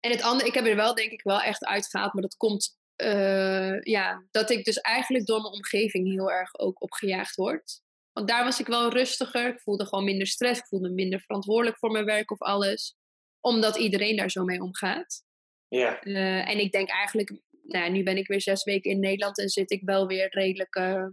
en 0.00 0.10
het 0.10 0.22
andere, 0.22 0.48
ik 0.48 0.54
heb 0.54 0.66
er 0.66 0.76
wel 0.76 0.94
denk 0.94 1.10
ik 1.10 1.22
wel 1.22 1.40
echt 1.40 1.64
uitgehaald, 1.64 2.12
maar 2.12 2.22
dat 2.22 2.36
komt, 2.36 2.78
eh, 2.96 3.80
ja, 3.80 4.26
dat 4.30 4.50
ik 4.50 4.64
dus 4.64 4.80
eigenlijk 4.80 5.26
door 5.26 5.40
mijn 5.40 5.54
omgeving 5.54 6.08
heel 6.08 6.30
erg 6.30 6.58
ook 6.58 6.82
opgejaagd 6.82 7.34
word. 7.34 7.80
Want 8.12 8.28
daar 8.28 8.44
was 8.44 8.60
ik 8.60 8.66
wel 8.66 8.90
rustiger, 8.90 9.48
ik 9.48 9.60
voelde 9.60 9.86
gewoon 9.86 10.04
minder 10.04 10.26
stress, 10.26 10.60
ik 10.60 10.66
voelde 10.66 10.88
me 10.88 10.94
minder 10.94 11.20
verantwoordelijk 11.20 11.78
voor 11.78 11.90
mijn 11.90 12.04
werk 12.04 12.30
of 12.30 12.40
alles. 12.40 12.96
Omdat 13.40 13.76
iedereen 13.76 14.16
daar 14.16 14.30
zo 14.30 14.44
mee 14.44 14.62
omgaat. 14.62 15.24
ja, 15.68 16.00
Eh, 16.00 16.48
en 16.48 16.58
ik 16.58 16.72
denk 16.72 16.88
eigenlijk, 16.88 17.40
nou, 17.62 17.84
ja, 17.84 17.90
nu 17.90 18.02
ben 18.02 18.16
ik 18.16 18.26
weer 18.26 18.40
zes 18.40 18.64
weken 18.64 18.90
in 18.90 19.00
Nederland 19.00 19.38
en 19.38 19.48
zit 19.48 19.70
ik 19.70 19.82
wel 19.84 20.06
weer 20.06 20.28
redelijk, 20.30 20.74
eh, 20.74 21.06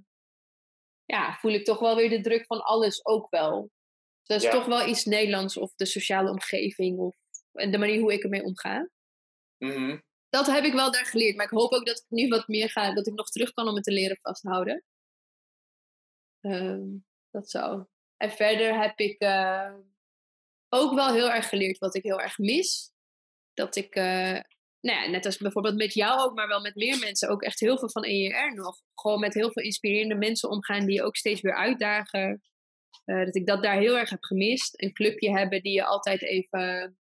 ja, 1.06 1.34
voel 1.34 1.52
ik 1.52 1.66
toch 1.66 1.80
wel 1.80 1.96
weer 1.96 2.10
de 2.10 2.22
druk 2.22 2.46
van 2.46 2.62
alles 2.62 3.06
ook 3.06 3.30
wel. 3.30 3.62
Dus 3.62 4.28
dat 4.28 4.38
is 4.38 4.44
Ja. 4.44 4.52
toch 4.52 4.66
wel 4.66 4.88
iets 4.88 5.06
Nederlands 5.06 5.58
of 5.58 5.74
de 5.76 5.86
sociale 5.86 6.30
omgeving 6.30 6.98
of 6.98 7.16
en 7.52 7.72
de 7.72 7.78
manier 7.78 8.00
hoe 8.00 8.14
ik 8.14 8.24
ermee 8.24 8.44
omga. 8.44 8.90
Mhm. 9.58 10.00
Dat 10.30 10.46
heb 10.46 10.64
ik 10.64 10.74
wel 10.74 10.92
daar 10.92 11.06
geleerd, 11.06 11.36
maar 11.36 11.46
ik 11.46 11.52
hoop 11.52 11.72
ook 11.72 11.86
dat 11.86 11.98
ik 11.98 12.06
nu 12.10 12.28
wat 12.28 12.48
meer 12.48 12.70
ga, 12.70 12.94
dat 12.94 13.08
ik 13.08 13.14
nog 13.14 13.30
terug 13.30 13.54
kan 13.54 13.68
om 13.68 13.76
het 13.76 13.84
te 13.84 13.92
leren 13.92 14.18
vasthouden. 14.22 14.84
Ehm, 16.42 16.88
dat 17.32 17.50
zo. 17.50 17.90
En 18.18 18.32
verder 18.32 18.82
heb 18.82 19.00
ik 19.00 19.20
eh, 19.20 19.74
ook 20.70 20.94
wel 20.94 21.14
heel 21.14 21.32
erg 21.32 21.50
geleerd 21.50 21.78
wat 21.78 21.96
ik 21.96 22.04
heel 22.04 22.22
erg 22.22 22.38
mis. 22.38 22.92
Dat 23.54 23.76
ik, 23.76 23.96
eh, 23.96 24.40
nou 24.82 25.02
ja, 25.04 25.10
net 25.10 25.26
als 25.26 25.38
bijvoorbeeld 25.38 25.76
met 25.76 25.94
jou 25.94 26.20
ook, 26.20 26.36
maar 26.36 26.48
wel 26.48 26.62
met 26.62 26.76
meer 26.76 27.00
mensen, 27.00 27.30
ook 27.30 27.42
echt 27.44 27.60
heel 27.60 27.78
veel 27.78 27.90
van 27.90 28.06
EER 28.06 28.54
nog. 28.56 28.78
Gewoon 28.96 29.20
met 29.20 29.34
heel 29.34 29.52
veel 29.52 29.64
inspirerende 29.64 30.16
mensen 30.16 30.50
omgaan 30.50 30.86
die 30.86 30.96
je 30.96 31.04
ook 31.04 31.16
steeds 31.16 31.42
weer 31.42 31.56
uitdagen. 31.56 32.42
Eh, 33.06 33.26
dat 33.26 33.36
ik 33.36 33.46
dat 33.48 33.64
daar 33.64 33.78
heel 33.80 33.98
erg 33.98 34.10
heb 34.10 34.24
gemist. 34.24 34.82
Een 34.82 34.94
clubje 34.94 35.32
hebben 35.38 35.62
die 35.62 35.74
je 35.74 35.86
altijd 35.86 36.22
even 36.24 36.98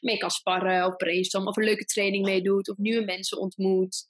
mee 0.00 0.16
kan 0.18 0.30
sparren 0.30 0.86
of 0.86 0.96
brainstormen 0.96 1.48
of 1.48 1.56
een 1.56 1.64
leuke 1.64 1.84
training 1.84 2.24
meedoet 2.24 2.68
of 2.68 2.76
nieuwe 2.76 3.04
mensen 3.04 3.38
ontmoet. 3.38 4.08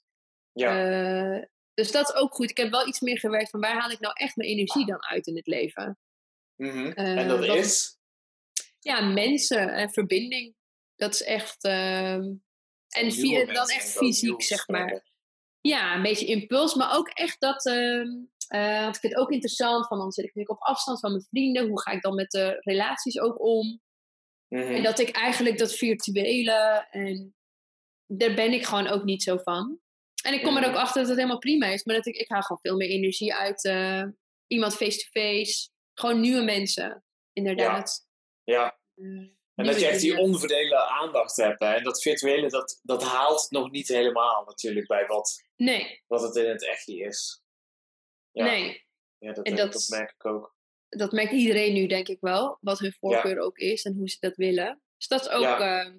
ja, 0.51 0.89
Eh, 1.37 1.43
dus 1.73 1.91
dat 1.91 2.09
is 2.09 2.15
ook 2.15 2.33
goed. 2.33 2.49
Ik 2.49 2.57
heb 2.57 2.69
wel 2.71 2.87
iets 2.87 2.99
meer 2.99 3.19
gewerkt 3.19 3.49
van 3.49 3.59
waar 3.59 3.79
haal 3.79 3.91
ik 3.91 3.99
nou 3.99 4.13
echt 4.17 4.35
mijn 4.35 4.49
energie 4.49 4.85
dan 4.85 5.03
uit 5.03 5.27
in 5.27 5.35
het 5.35 5.47
leven. 5.47 5.97
mhm. 6.55 6.87
eh, 6.91 7.17
en 7.17 7.27
dat 7.27 7.45
wat- 7.47 7.57
is? 7.57 7.97
Ja, 8.79 9.01
mensen 9.01 9.73
en 9.73 9.89
verbinding. 9.91 10.55
Dat 10.95 11.13
is 11.13 11.23
echt. 11.23 11.63
En 12.95 13.11
via, 13.11 13.45
dan 13.45 13.67
echt 13.69 13.91
fysiek, 13.91 14.41
zeg 14.43 14.67
maar. 14.67 15.13
Ja, 15.61 15.95
een 15.95 16.01
beetje 16.01 16.25
impuls, 16.25 16.73
maar 16.75 16.95
ook 16.97 17.07
echt 17.09 17.39
dat. 17.39 17.65
eh, 17.65 18.03
want 18.83 18.95
ik 18.95 19.01
vind 19.01 19.13
het 19.13 19.15
ook 19.21 19.31
interessant, 19.31 19.87
van 19.87 19.97
dan 19.97 20.11
zit 20.11 20.25
ik 20.25 20.35
natuurlijk 20.35 20.61
op 20.61 20.67
afstand 20.67 20.99
van 20.99 21.11
mijn 21.11 21.25
vrienden. 21.29 21.67
Hoe 21.67 21.81
ga 21.81 21.91
ik 21.91 22.01
dan 22.01 22.15
met 22.15 22.31
de 22.31 22.57
relaties 22.59 23.19
ook 23.19 23.41
om? 23.41 23.81
Mhm. 24.47 24.61
En 24.73 24.83
dat 24.83 24.99
ik 24.99 25.09
eigenlijk 25.09 25.57
dat 25.57 25.73
virtuele 25.75 26.87
en 26.91 27.35
daar 28.05 28.33
ben 28.33 28.53
ik 28.53 28.65
gewoon 28.65 28.87
ook 28.87 29.03
niet 29.03 29.23
zo 29.23 29.37
van. 29.37 29.79
En 30.23 30.33
ik 30.33 30.43
kom 30.43 30.55
er 30.55 30.61
Mhm. 30.61 30.69
ook 30.69 30.75
achter 30.75 30.99
dat 30.99 31.07
het 31.09 31.17
helemaal 31.17 31.39
prima 31.39 31.67
is, 31.67 31.83
maar 31.83 31.95
dat 31.95 32.05
ik, 32.05 32.15
ik 32.15 32.29
haal 32.29 32.41
gewoon 32.41 32.61
veel 32.61 32.75
meer 32.75 32.89
energie 32.89 33.33
uit 33.33 33.63
eh, 33.65 34.03
iemand 34.47 34.75
face-to-face. 34.75 35.69
Gewoon 35.93 36.19
nieuwe 36.19 36.43
mensen, 36.43 37.03
inderdaad. 37.33 38.07
Ja, 38.43 38.79
Eh, 38.95 39.27
en 39.55 39.65
dat 39.65 39.79
je 39.79 39.87
echt 39.87 39.99
die 40.01 40.17
onverdeelde 40.17 40.77
aandacht 40.89 41.35
hebt. 41.35 41.59
Hè? 41.59 41.73
En 41.73 41.83
dat 41.83 42.01
virtuele, 42.01 42.49
dat, 42.49 42.79
dat 42.83 43.03
haalt 43.03 43.47
nog 43.51 43.71
niet 43.71 43.87
helemaal 43.87 44.43
natuurlijk 44.45 44.87
bij 44.87 45.05
wat, 45.05 45.43
Nee, 45.55 46.03
wat 46.07 46.21
het 46.21 46.35
in 46.35 46.49
het 46.49 46.65
echtje 46.67 46.97
is. 46.99 47.43
Ja, 48.31 48.43
nee. 48.45 48.85
ja 49.17 49.33
dat, 49.33 49.45
En 49.45 49.55
dat, 49.55 49.73
dat- 49.73 49.87
merk 49.89 50.11
ik 50.17 50.25
ook. 50.25 50.53
Dat 50.89 51.11
merkt 51.11 51.31
iedereen 51.31 51.73
nu, 51.73 51.87
denk 51.87 52.07
ik 52.07 52.17
wel. 52.21 52.57
Wat 52.61 52.79
hun 52.79 52.95
voorkeur 52.99 53.39
ook 53.39 53.57
is 53.57 53.83
en 53.83 53.93
hoe 53.95 54.09
ze 54.09 54.17
dat 54.19 54.35
willen. 54.35 54.81
Dus 54.97 55.07
dat 55.07 55.21
is 55.21 55.29
ook 55.29 55.41
Ja. 55.41 55.81
eh, 55.85 55.93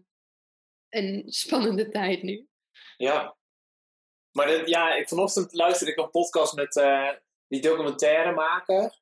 een 0.88 1.22
spannende 1.26 1.88
tijd 1.98 2.22
nu. 2.22 2.48
Ja. 2.96 3.36
Maar 4.32 4.46
dat- 4.46 4.68
ja, 4.68 4.94
ik, 4.94 5.08
vanochtend 5.08 5.52
luisterde 5.52 5.92
ik 5.92 5.98
een 5.98 6.10
podcast 6.10 6.54
met 6.54 6.76
eh, 6.76 7.08
die 7.48 7.60
documentairemaker. 7.60 9.00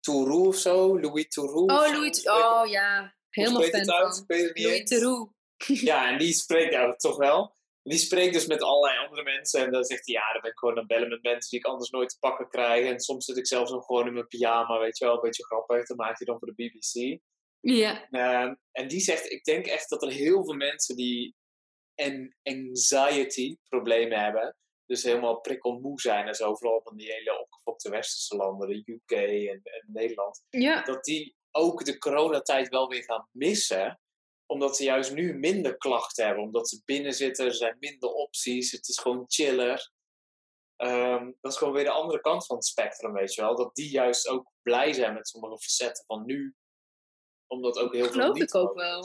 Tourou 0.00 0.46
of 0.46 0.56
zo, 0.56 1.00
Louis 1.00 1.28
Tourou. 1.28 1.62
Oh. 1.64 1.92
Louis. 1.92 2.28
Oh 2.28 2.66
ja, 2.68 3.14
helemaal 3.36 3.62
fan 3.62 3.80
het 3.80 3.90
uit? 3.90 4.14
van. 4.14 4.22
Ik 4.22 4.24
weet 4.26 4.44
het 4.44 4.54
niet 4.54 4.64
Louis 4.64 4.80
eens. 4.80 4.90
Theroux. 4.90 5.34
Ja, 5.90 6.10
en 6.10 6.18
die 6.18 6.32
spreekt 6.32 6.72
ja, 6.72 6.94
toch 6.96 7.16
wel. 7.16 7.54
Die 7.82 7.98
spreekt 7.98 8.32
dus 8.32 8.46
met 8.46 8.62
allerlei 8.62 8.98
andere 8.98 9.22
mensen. 9.22 9.64
En 9.64 9.70
dan 9.70 9.84
zegt 9.84 10.06
hij, 10.06 10.14
ja, 10.14 10.32
dan 10.32 10.40
ben 10.40 10.50
ik 10.50 10.58
gewoon 10.58 10.78
aan 10.78 10.86
bellen 10.86 11.08
met 11.08 11.22
mensen 11.22 11.50
die 11.50 11.58
ik 11.58 11.66
anders 11.66 11.90
nooit 11.90 12.08
te 12.08 12.18
pakken 12.18 12.48
krijg. 12.48 12.86
En 12.86 13.00
soms 13.00 13.24
zit 13.24 13.36
ik 13.36 13.46
zelfs 13.46 13.70
nog 13.70 13.84
gewoon 13.84 14.06
in 14.06 14.12
mijn 14.12 14.26
pyjama, 14.26 14.78
weet 14.78 14.98
je 14.98 15.04
wel, 15.04 15.14
een 15.14 15.20
beetje 15.20 15.44
grappig. 15.44 15.86
Dat 15.86 15.96
maakt 15.96 16.18
hij 16.18 16.26
dan 16.26 16.38
voor 16.38 16.54
de 16.54 16.54
BBC. 16.54 17.20
Ja, 17.60 18.08
Ehm, 18.10 18.54
en 18.72 18.88
die 18.88 19.00
zegt, 19.00 19.30
ik 19.30 19.44
denk 19.44 19.66
echt 19.66 19.88
dat 19.88 20.02
er 20.02 20.10
heel 20.10 20.44
veel 20.44 20.54
mensen 20.54 20.96
die 20.96 21.34
en 21.94 22.36
anxiety 22.42 23.56
problemen 23.68 24.20
hebben. 24.20 24.56
Dus 24.86 25.02
helemaal 25.02 25.40
prikkelmoe 25.40 26.00
zijn 26.00 26.26
en 26.26 26.34
zo. 26.34 26.54
Vooral 26.54 26.80
van 26.84 26.96
die 26.96 27.12
hele 27.12 27.40
opgefokte 27.40 27.90
westerse 27.90 28.36
landen, 28.36 28.68
de 28.68 28.92
UK 28.92 29.10
en, 29.10 29.60
en 29.62 29.84
Nederland 29.86 30.42
ja. 30.48 30.82
dat 30.82 31.04
die 31.04 31.35
ook 31.56 31.84
de 31.84 31.98
coronatijd 31.98 32.68
wel 32.68 32.88
weer 32.88 33.02
gaan 33.02 33.28
missen. 33.32 34.00
Omdat 34.46 34.76
ze 34.76 34.84
juist 34.84 35.12
nu 35.12 35.34
minder 35.38 35.76
klachten 35.76 36.24
hebben. 36.26 36.44
Omdat 36.44 36.68
ze 36.68 36.82
binnen 36.84 37.12
zitten, 37.12 37.46
er 37.46 37.54
zijn 37.54 37.76
minder 37.80 38.08
opties. 38.12 38.70
Het 38.72 38.88
is 38.88 38.98
gewoon 38.98 39.24
chiller. 39.26 39.90
Ehm, 40.76 41.32
dat 41.40 41.52
is 41.52 41.58
gewoon 41.58 41.72
weer 41.74 41.84
de 41.84 41.90
andere 41.90 42.20
kant 42.20 42.46
van 42.46 42.56
het 42.56 42.64
spectrum, 42.64 43.12
weet 43.12 43.34
je 43.34 43.40
wel. 43.40 43.56
Dat 43.56 43.74
die 43.74 43.90
juist 43.90 44.28
ook 44.28 44.50
blij 44.62 44.92
zijn 44.92 45.14
met 45.14 45.28
sommige 45.28 45.58
facetten 45.58 46.04
van 46.06 46.24
nu. 46.24 46.54
Omdat 47.46 47.78
ook 47.78 47.92
heel 47.92 48.04
veel 48.04 48.12
Geloof 48.12 48.36
ik 48.38 48.54
ook 48.54 48.74
is. 48.76 48.82
wel. 48.82 49.02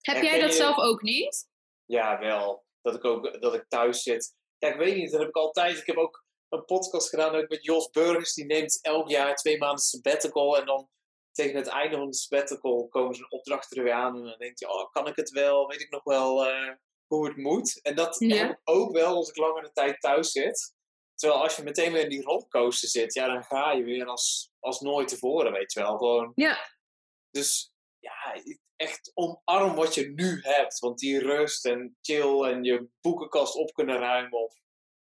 Heb 0.00 0.14
Herken 0.14 0.24
jij 0.30 0.40
dat 0.40 0.50
je- 0.50 0.56
zelf 0.56 0.76
ook 0.78 1.02
niet? 1.02 1.48
Ja, 1.84 2.18
wel. 2.18 2.64
Dat 2.82 2.94
ik 2.94 3.04
ook 3.04 3.40
dat 3.40 3.54
ik 3.54 3.64
thuis 3.68 4.02
zit. 4.02 4.34
Kijk, 4.58 4.76
weet 4.76 4.96
niet, 4.96 5.10
dat 5.10 5.20
heb 5.20 5.28
ik 5.28 5.36
altijd. 5.36 5.78
Ik 5.78 5.86
heb 5.86 5.96
ook 5.96 6.24
een 6.48 6.64
podcast 6.64 7.08
gedaan 7.08 7.34
ook 7.34 7.48
met 7.48 7.64
Jos 7.64 7.90
Burgers. 7.90 8.34
Die 8.34 8.44
neemt 8.44 8.78
elk 8.82 9.08
jaar 9.08 9.36
twee 9.36 9.58
maanden 9.58 9.84
sabbatical. 9.84 10.56
En 10.58 10.66
dan 10.66 10.88
tegen 11.32 11.56
het 11.56 11.66
einde 11.66 11.96
van 11.96 12.10
de 12.10 12.16
sabbatical 12.16 12.88
komen 12.88 13.14
zijn 13.14 13.30
opdrachten 13.32 13.76
er 13.76 13.84
weer 13.84 13.92
aan. 13.92 14.16
En 14.16 14.22
dan 14.24 14.38
denk 14.38 14.58
je, 14.58 14.68
oh, 14.72 14.90
kan 14.90 15.06
ik 15.06 15.16
het 15.16 15.30
wel? 15.30 15.66
Weet 15.66 15.80
ik 15.80 15.90
nog 15.90 16.04
wel 16.04 16.46
eh, 16.46 16.74
hoe 17.06 17.26
het 17.26 17.36
moet? 17.36 17.80
En 17.82 17.94
dat 17.94 18.16
Ja. 18.18 18.36
heb 18.36 18.50
ik 18.50 18.60
ook 18.64 18.92
wel 18.92 19.14
als 19.14 19.28
ik 19.28 19.36
langere 19.36 19.72
tijd 19.72 20.00
thuis 20.00 20.30
zit. 20.32 20.74
Terwijl 21.14 21.42
als 21.42 21.56
je 21.56 21.62
meteen 21.62 21.92
weer 21.92 22.02
in 22.02 22.08
die 22.08 22.22
rollercoaster 22.22 22.88
zit, 22.88 23.14
ja, 23.14 23.26
dan 23.26 23.44
ga 23.44 23.72
je 23.72 23.82
weer 23.84 24.06
als, 24.06 24.50
als 24.58 24.80
nooit 24.80 25.08
tevoren, 25.08 25.52
weet 25.52 25.72
je 25.72 25.80
wel. 25.80 25.98
Gewoon 25.98 26.32
Ja, 26.34 26.58
dus 27.30 27.72
ja, 27.98 28.42
echt 28.76 29.10
omarm 29.14 29.74
wat 29.74 29.94
je 29.94 30.08
nu 30.10 30.38
hebt. 30.42 30.78
Want 30.78 30.98
die 30.98 31.18
rust 31.18 31.64
en 31.66 31.96
chill 32.00 32.42
en 32.42 32.64
je 32.64 32.88
boekenkast 33.00 33.54
op 33.54 33.72
kunnen 33.72 33.98
ruimen. 33.98 34.44
Of 34.44 34.54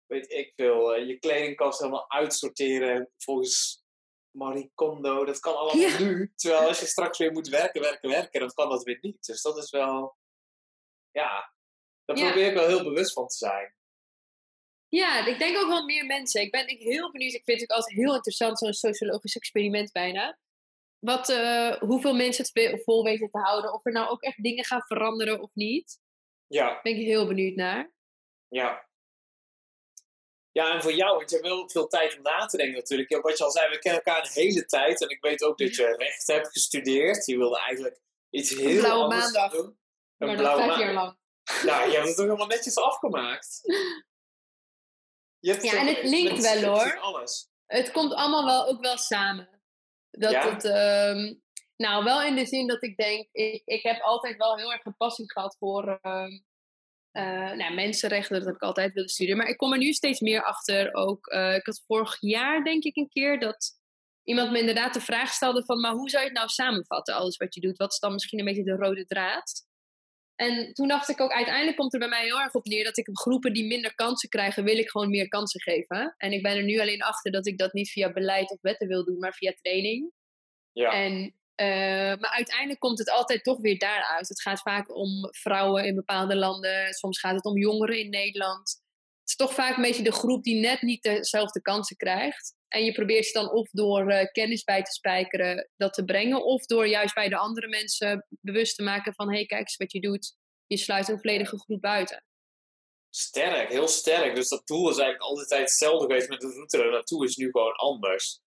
weet 0.05 0.31
ik 0.31 0.53
veel, 0.55 0.95
eh, 0.95 1.07
je 1.07 1.19
kledingkast 1.19 1.79
helemaal 1.79 2.11
uitsorteren 2.11 3.09
volgens 3.17 3.83
Marie 4.31 4.71
Kondo. 4.75 5.25
Dat 5.25 5.39
kan 5.39 5.55
allemaal 5.55 5.89
Ja. 5.89 5.99
nu. 5.99 6.31
Terwijl 6.35 6.67
als 6.67 6.79
je 6.79 6.85
straks 6.85 7.17
weer 7.17 7.31
moet 7.31 7.47
werken, 7.47 7.81
werken, 7.81 8.09
werken, 8.09 8.39
dan 8.39 8.53
kan 8.53 8.69
dat 8.69 8.83
weer 8.83 8.97
niet. 9.01 9.25
Dus 9.25 9.41
dat 9.41 9.57
is 9.57 9.69
wel, 9.69 10.17
ja, 11.11 11.53
daar 12.05 12.17
Ja. 12.17 12.25
probeer 12.31 12.47
ik 12.47 12.53
wel 12.53 12.67
heel 12.67 12.83
bewust 12.83 13.13
van 13.13 13.27
te 13.27 13.35
zijn. 13.35 13.73
ja, 14.87 15.25
ik 15.25 15.39
denk 15.39 15.57
ook 15.57 15.67
wel 15.67 15.85
meer 15.85 16.05
mensen. 16.05 16.41
Ik 16.41 16.51
ben 16.51 16.67
ik 16.67 16.79
heel 16.79 17.11
benieuwd. 17.11 17.33
Ik 17.33 17.43
vind 17.43 17.61
het 17.61 17.69
ook 17.71 17.77
altijd 17.77 17.95
heel 17.97 18.13
interessant, 18.15 18.59
zo'n 18.59 18.73
sociologisch 18.73 19.35
experiment 19.35 19.91
bijna. 19.91 20.39
Wat, 20.99 21.29
eh, 21.29 21.75
hoeveel 21.77 22.15
mensen 22.15 22.45
het 22.53 22.83
vol 22.83 23.03
weten 23.03 23.29
te 23.31 23.37
houden. 23.37 23.73
Of 23.73 23.85
er 23.85 23.91
nou 23.91 24.09
ook 24.09 24.21
echt 24.21 24.43
dingen 24.43 24.65
gaan 24.65 24.81
veranderen 24.81 25.41
of 25.41 25.49
niet. 25.53 25.99
Ja, 26.47 26.69
Daar 26.69 26.81
ben 26.81 26.95
ik 26.95 27.05
heel 27.05 27.27
benieuwd 27.27 27.55
naar. 27.55 27.91
ja. 28.47 28.88
Ja, 30.51 30.73
en 30.73 30.81
voor 30.81 30.93
jou, 30.93 31.17
want 31.17 31.29
je 31.29 31.35
hebt 31.35 31.47
wel 31.47 31.69
veel 31.69 31.87
tijd 31.87 32.15
om 32.17 32.21
na 32.23 32.45
te 32.45 32.57
denken 32.57 32.75
natuurlijk. 32.75 33.09
Ja, 33.09 33.21
wat 33.21 33.37
je 33.37 33.43
al 33.43 33.51
zei, 33.51 33.69
we 33.69 33.79
kennen 33.79 34.03
elkaar 34.03 34.23
een 34.23 34.31
hele 34.43 34.65
tijd. 34.65 35.01
En 35.01 35.09
ik 35.09 35.21
weet 35.21 35.43
ook 35.43 35.57
dat 35.57 35.75
je 35.75 35.95
recht 35.95 36.27
hebt 36.27 36.47
gestudeerd. 36.51 37.25
Je 37.25 37.37
wilde 37.37 37.59
eigenlijk 37.59 37.99
iets 38.29 38.49
heel 38.49 38.69
Een 38.69 38.77
blauwe 38.77 39.03
anders 39.03 39.23
maandag. 39.31 39.51
doen. 39.51 39.79
Een 40.17 40.27
maar 40.27 40.35
blauwe 40.37 40.61
vijf 40.63 40.77
jaar 40.79 40.93
maandag. 40.93 41.03
lang. 41.03 41.17
Nou, 41.65 41.89
je 41.89 41.95
hebt 41.95 42.07
het 42.07 42.15
toch 42.15 42.25
helemaal 42.25 42.47
netjes 42.47 42.77
afgemaakt. 42.77 43.59
Je 45.39 45.51
hebt 45.51 45.63
Ja, 45.63 45.73
en 45.79 45.87
het 45.87 46.03
linkt 46.03 46.41
wel, 46.41 46.63
hoor. 46.63 46.99
Alles. 46.99 47.49
Het 47.65 47.91
komt 47.91 48.13
allemaal 48.13 48.45
wel 48.45 48.67
ook 48.67 48.81
wel 48.81 48.97
samen. 48.97 49.61
Dat 50.11 50.31
Ja? 50.31 50.49
het, 50.53 50.65
ehm, 50.65 51.33
nou, 51.75 52.03
wel 52.03 52.21
in 52.23 52.35
de 52.35 52.45
zin 52.45 52.67
dat 52.67 52.83
ik 52.83 52.97
denk, 52.97 53.27
ik, 53.31 53.61
ik 53.65 53.83
heb 53.83 54.01
altijd 54.01 54.37
wel 54.37 54.57
heel 54.57 54.71
erg 54.71 54.85
een 54.85 54.97
passie 54.97 55.31
gehad 55.31 55.55
voor 55.59 55.99
ehm, 56.01 56.39
eh, 57.11 57.51
nou, 57.51 57.73
mensenrechten. 57.73 58.35
Dat 58.35 58.45
heb 58.45 58.55
ik 58.55 58.61
altijd 58.61 58.93
willen 58.93 59.09
studeren. 59.09 59.37
Maar 59.37 59.49
ik 59.49 59.57
kom 59.57 59.71
er 59.71 59.77
nu 59.77 59.93
steeds 59.93 60.19
meer 60.19 60.43
achter. 60.43 60.93
Ook, 60.93 61.27
eh, 61.27 61.55
ik 61.55 61.65
had 61.65 61.83
vorig 61.87 62.17
jaar 62.19 62.63
denk 62.63 62.83
ik 62.83 62.97
een 62.97 63.09
keer 63.09 63.39
dat 63.39 63.77
iemand 64.23 64.51
me 64.51 64.59
inderdaad 64.59 64.93
de 64.93 65.01
vraag 65.01 65.31
stelde 65.31 65.65
van, 65.65 65.79
maar 65.79 65.93
hoe 65.93 66.09
zou 66.09 66.23
je 66.23 66.29
het 66.29 66.37
nou 66.37 66.49
samenvatten, 66.49 67.15
alles 67.15 67.37
wat 67.37 67.55
je 67.55 67.61
doet? 67.61 67.77
Wat 67.77 67.91
is 67.91 67.99
dan 67.99 68.13
misschien 68.13 68.39
een 68.39 68.45
beetje 68.45 68.63
de 68.63 68.75
rode 68.75 69.05
draad? 69.05 69.67
En 70.35 70.73
toen 70.73 70.87
dacht 70.87 71.09
ik 71.09 71.21
ook, 71.21 71.31
uiteindelijk 71.31 71.77
komt 71.77 71.93
er 71.93 71.99
bij 71.99 72.07
mij 72.07 72.23
heel 72.23 72.39
erg 72.39 72.53
op 72.53 72.65
neer 72.65 72.83
dat 72.83 72.97
ik 72.97 73.09
groepen 73.11 73.53
die 73.53 73.67
minder 73.67 73.95
kansen 73.95 74.29
krijgen, 74.29 74.63
wil 74.63 74.77
ik 74.77 74.89
gewoon 74.89 75.09
meer 75.09 75.27
kansen 75.27 75.61
geven. 75.61 76.13
En 76.17 76.31
ik 76.31 76.43
ben 76.43 76.57
er 76.57 76.63
nu 76.63 76.79
alleen 76.79 77.01
achter 77.01 77.31
dat 77.31 77.47
ik 77.47 77.57
dat 77.57 77.73
niet 77.73 77.89
via 77.89 78.11
beleid 78.11 78.51
of 78.51 78.61
wetten 78.61 78.87
wil 78.87 79.05
doen, 79.05 79.19
maar 79.19 79.33
via 79.33 79.53
training. 79.61 80.11
Ja. 80.71 80.91
En, 80.91 81.38
eh, 81.59 82.19
maar 82.19 82.29
uiteindelijk 82.29 82.79
komt 82.79 82.99
het 82.99 83.09
altijd 83.09 83.43
toch 83.43 83.59
weer 83.59 83.77
daaruit. 83.77 84.27
Het 84.27 84.41
gaat 84.41 84.61
vaak 84.61 84.95
om 84.95 85.27
vrouwen 85.31 85.85
in 85.85 85.95
bepaalde 85.95 86.35
landen, 86.35 86.93
soms 86.93 87.19
gaat 87.19 87.35
het 87.35 87.45
om 87.45 87.57
jongeren 87.57 87.99
in 87.99 88.09
Nederland. 88.09 88.81
Het 89.19 89.29
is 89.29 89.35
toch 89.35 89.53
vaak 89.53 89.75
een 89.75 89.81
beetje 89.81 90.03
de 90.03 90.11
groep 90.11 90.43
die 90.43 90.59
net 90.59 90.81
niet 90.81 91.03
dezelfde 91.03 91.61
kansen 91.61 91.95
krijgt. 91.95 92.55
En 92.67 92.83
je 92.83 92.91
probeert 92.91 93.25
ze 93.25 93.31
dan 93.31 93.51
of 93.51 93.69
door 93.71 94.09
eh, 94.09 94.31
kennis 94.31 94.63
bij 94.63 94.83
te 94.83 94.91
spijkeren 94.91 95.69
dat 95.77 95.93
te 95.93 96.05
brengen, 96.05 96.45
of 96.45 96.65
door 96.65 96.87
juist 96.87 97.13
bij 97.13 97.29
de 97.29 97.37
andere 97.37 97.67
mensen 97.67 98.27
bewust 98.41 98.75
te 98.75 98.83
maken 98.83 99.13
van: 99.13 99.29
hé, 99.29 99.35
hey, 99.35 99.45
kijk 99.45 99.61
eens 99.61 99.77
wat 99.77 99.91
je 99.91 100.01
doet. 100.01 100.35
Je 100.65 100.77
sluit 100.77 101.07
een 101.07 101.19
volledige 101.19 101.59
groep 101.59 101.81
buiten. 101.81 102.23
Sterk, 103.09 103.69
heel 103.69 103.87
sterk. 103.87 104.35
Dus 104.35 104.49
dat 104.49 104.67
doel 104.67 104.89
is 104.89 104.97
eigenlijk 104.97 105.21
altijd 105.21 105.61
hetzelfde 105.61 106.05
geweest 106.05 106.29
met 106.29 106.41
de 106.41 106.47
route 106.47 106.83
er 106.83 106.91
naartoe 106.91 107.25
is 107.25 107.35
nu 107.35 107.49
gewoon 107.51 107.75
anders. 107.75 108.41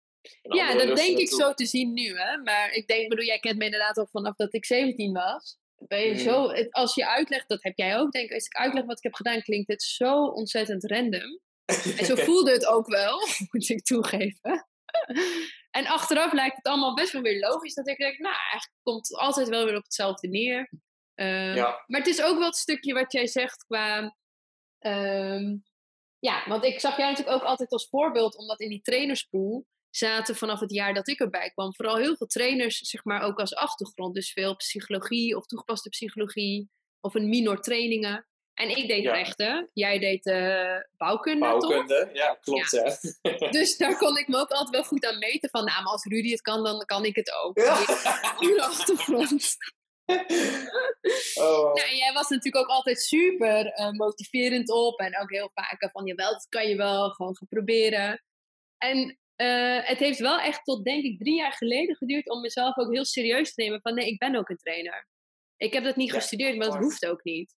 Ja, 0.43 0.75
dat 0.75 0.97
denk 0.97 1.19
ik 1.19 1.29
zo 1.29 1.55
te 1.55 1.67
zien 1.67 1.93
nu. 1.93 2.19
Hè? 2.19 2.37
Maar 2.37 2.73
ik 2.73 2.87
denk, 2.87 3.09
bedoel, 3.09 3.25
jij 3.25 3.39
kent 3.39 3.59
me 3.59 3.65
inderdaad 3.65 3.97
al 3.97 4.07
vanaf 4.11 4.37
dat 4.37 4.55
ik 4.55 4.65
17 4.65 5.13
was. 5.13 5.59
Ben 5.77 6.01
je 6.01 6.11
Mhm. 6.13 6.19
zo, 6.23 6.47
als 6.71 6.95
je 6.95 7.07
uitlegt, 7.09 7.49
dat 7.49 7.63
heb 7.63 7.77
jij 7.77 7.99
ook, 7.99 8.13
denk 8.13 8.29
ik. 8.29 8.35
Als 8.35 8.47
ik 8.47 8.57
uitleg 8.57 8.85
wat 8.85 8.97
ik 8.97 9.03
heb 9.03 9.15
gedaan, 9.15 9.43
klinkt 9.43 9.69
het 9.69 9.83
zo 9.83 10.25
ontzettend 10.25 10.85
random. 10.91 11.41
En 11.99 12.05
zo 12.05 12.15
voelde 12.27 12.51
het 12.53 12.67
ook 12.67 12.87
wel, 12.87 13.19
moet 13.51 13.69
ik 13.69 13.85
toegeven. 13.85 14.69
En 15.71 15.87
achteraf 15.87 16.33
lijkt 16.33 16.57
het 16.57 16.67
allemaal 16.67 16.95
best 16.95 17.13
wel 17.13 17.23
weer 17.23 17.39
logisch. 17.39 17.75
Dat 17.75 17.89
ik 17.89 17.97
denk, 17.99 18.19
nou, 18.19 18.35
eigenlijk 18.35 18.73
komt 18.83 19.09
het 19.09 19.19
altijd 19.19 19.49
wel 19.49 19.65
weer 19.65 19.77
op 19.77 19.83
hetzelfde 19.83 20.29
neer. 20.29 20.71
Ehm, 21.15 21.55
Ja. 21.55 21.85
Maar 21.87 22.01
het 22.01 22.09
is 22.09 22.23
ook 22.23 22.37
wel 22.39 22.47
het 22.47 22.57
stukje 22.57 22.95
wat 22.95 23.13
jij 23.13 23.27
zegt 23.27 23.65
qua... 23.67 24.17
ehm, 24.79 25.57
ja, 26.19 26.49
want 26.49 26.65
ik 26.65 26.81
zag 26.81 26.97
jij 26.97 27.09
natuurlijk 27.11 27.37
ook 27.37 27.49
altijd 27.49 27.71
als 27.73 27.89
voorbeeld, 27.89 28.37
omdat 28.37 28.61
in 28.61 28.69
die 28.69 28.83
trainerspool 28.83 29.67
zaten 29.91 30.37
vanaf 30.37 30.61
het 30.61 30.73
jaar 30.73 30.95
dat 30.95 31.09
ik 31.09 31.21
erbij 31.21 31.51
kwam 31.51 31.75
vooral 31.75 31.97
heel 31.97 32.17
veel 32.17 32.27
trainers, 32.27 32.79
zeg 32.79 33.05
maar, 33.05 33.23
ook 33.23 33.39
als 33.41 33.55
achtergrond. 33.55 34.15
Dus 34.15 34.33
veel 34.33 34.57
psychologie 34.57 35.37
of 35.37 35.47
toegepaste 35.47 35.89
psychologie 35.89 36.71
of 37.01 37.15
een 37.15 37.29
minor 37.29 37.61
trainingen. 37.61 38.27
En 38.55 38.77
ik 38.77 38.89
deed 38.89 39.03
Ja. 39.03 39.13
rechten, 39.13 39.71
jij 39.73 39.99
deed 39.99 40.27
eh, 40.27 40.77
bouwkunde, 40.97 41.47
toch? 41.47 41.61
Bouwkunde, 41.61 42.11
ja, 42.13 42.39
klopt 42.41 42.71
ja. 42.71 43.51
Dus 43.59 43.77
daar 43.77 43.97
kon 43.97 44.17
ik 44.17 44.29
me 44.29 44.37
ook 44.37 44.51
altijd 44.51 44.71
wel 44.71 44.85
goed 44.85 45.07
aan 45.07 45.19
meten 45.19 45.51
van, 45.51 45.65
nou, 45.65 45.83
maar 45.83 45.93
als 45.93 46.05
Rudy 46.05 46.31
het 46.31 46.41
kan, 46.41 46.65
dan 46.65 46.85
kan 46.85 47.05
ik 47.05 47.17
het 47.17 47.33
ook. 47.33 47.59
Ja. 47.59 47.85
Achtergrond. 48.57 49.57
Oh. 51.35 51.75
Nou, 51.75 51.95
jij 51.97 52.13
was 52.13 52.29
natuurlijk 52.29 52.65
ook 52.65 52.77
altijd 52.77 53.01
super 53.03 53.67
eh, 53.67 53.91
motiverend 53.91 54.71
op. 54.71 54.99
En 54.99 55.21
ook 55.21 55.31
heel 55.31 55.51
vaak 55.55 55.89
van, 55.93 56.07
jawel, 56.07 56.33
dat 56.33 56.47
kan 56.49 56.69
je 56.69 56.77
wel, 56.77 57.11
gewoon 57.11 57.37
gaan 57.37 57.49
proberen. 57.49 58.23
En 58.79 59.19
eh, 59.39 59.87
het 59.89 59.99
heeft 59.99 60.19
wel 60.19 60.39
echt 60.39 60.65
tot, 60.65 60.85
denk 60.85 61.05
ik, 61.05 61.19
drie 61.19 61.37
jaar 61.37 61.53
geleden 61.53 61.97
geduurd 61.97 62.31
om 62.31 62.41
mezelf 62.41 62.77
ook 62.77 62.93
heel 62.93 63.05
serieus 63.05 63.55
te 63.55 63.63
nemen 63.63 63.81
van, 63.81 63.95
nee, 63.95 64.07
ik 64.07 64.19
ben 64.19 64.37
ook 64.37 64.49
een 64.49 64.57
trainer. 64.57 65.09
Ik 65.57 65.73
heb 65.73 65.85
dat 65.85 65.97
niet 65.97 66.11
Ja, 66.11 66.15
gestudeerd, 66.15 66.57
maar 66.57 66.67
dat 66.67 66.77
hoeft 66.77 67.07
ook 67.07 67.25
niet. 67.25 67.55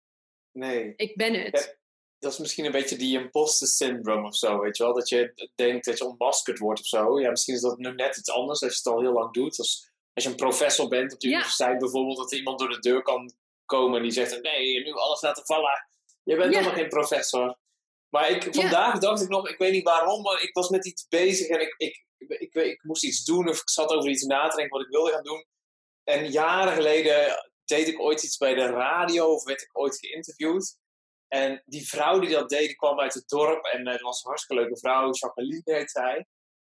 Nee. 0.52 0.92
Ik 0.96 1.16
ben 1.16 1.34
het. 1.34 1.78
Dat 2.18 2.32
is 2.32 2.38
misschien 2.38 2.64
een 2.64 2.72
beetje 2.72 2.96
die 2.96 3.18
imposter 3.18 3.68
syndrome 3.68 4.26
of 4.26 4.36
zo, 4.36 4.60
weet 4.60 4.76
je 4.76 4.82
wel? 4.82 4.94
Dat 4.94 5.08
je 5.08 5.50
denkt 5.54 5.84
dat 5.84 5.98
je 5.98 6.04
ontmaskerd 6.04 6.58
wordt 6.58 6.80
of 6.80 6.86
zo. 6.86 7.20
Ja, 7.20 7.30
misschien 7.30 7.54
is 7.54 7.60
dat 7.60 7.78
nu 7.78 7.94
net 7.94 8.16
iets 8.16 8.30
anders 8.30 8.62
als 8.62 8.72
je 8.72 8.78
het 8.78 8.94
al 8.96 9.00
heel 9.00 9.12
lang 9.12 9.32
doet. 9.32 9.58
Als, 9.58 9.90
als 10.12 10.24
je 10.24 10.30
een 10.30 10.36
professor 10.36 10.88
bent 10.88 11.12
op 11.12 11.20
de 11.20 11.28
Ja. 11.28 11.34
universiteit 11.34 11.78
bijvoorbeeld, 11.78 12.16
dat 12.16 12.32
er 12.32 12.38
iemand 12.38 12.58
door 12.58 12.68
de 12.68 12.78
deur 12.78 13.02
kan 13.02 13.32
komen 13.64 13.96
en 13.96 14.02
die 14.02 14.12
zegt: 14.12 14.42
Nee, 14.42 14.82
nu 14.84 14.92
alles 14.92 15.20
laten 15.22 15.44
vallen. 15.46 15.88
Je 16.22 16.36
bent 16.36 16.54
helemaal 16.54 16.74
geen 16.74 16.88
professor. 16.88 17.58
Maar 18.10 18.30
ik, 18.30 18.54
vandaag 18.54 18.98
dacht 18.98 19.22
ik 19.22 19.28
nog, 19.28 19.48
ik 19.48 19.58
weet 19.58 19.72
niet 19.72 19.84
waarom, 19.84 20.22
maar 20.22 20.42
ik 20.42 20.52
was 20.52 20.68
met 20.68 20.86
iets 20.86 21.08
bezig 21.08 21.48
en 21.48 21.60
ik, 21.60 21.74
ik, 21.76 22.04
ik, 22.16 22.28
ik, 22.28 22.54
ik 22.54 22.82
moest 22.82 23.04
iets 23.04 23.24
doen 23.24 23.48
of 23.48 23.60
ik 23.60 23.70
zat 23.70 23.90
over 23.90 24.10
iets 24.10 24.22
na 24.22 24.48
te 24.48 24.56
denken 24.56 24.76
wat 24.76 24.86
ik 24.86 24.92
wilde 24.92 25.10
gaan 25.10 25.24
doen. 25.24 25.46
En 26.04 26.30
jaren 26.30 26.72
geleden 26.72 27.50
deed 27.64 27.88
ik 27.88 28.00
ooit 28.00 28.22
iets 28.22 28.36
bij 28.36 28.54
de 28.54 28.66
radio 28.66 29.34
of 29.34 29.44
werd 29.44 29.62
ik 29.62 29.78
ooit 29.78 29.98
geïnterviewd. 29.98 30.78
En 31.28 31.62
die 31.64 31.88
vrouw 31.88 32.18
die 32.18 32.30
dat 32.30 32.48
deed, 32.48 32.66
die 32.66 32.76
kwam 32.76 33.00
uit 33.00 33.14
het 33.14 33.28
dorp 33.28 33.64
en 33.64 33.86
eh, 33.86 33.92
het 33.92 34.00
was 34.00 34.22
een 34.22 34.28
hartstikke 34.28 34.62
leuke 34.62 34.78
vrouw, 34.78 35.12
Jacqueline 35.12 35.62
heet 35.64 35.90
zij. 35.90 36.26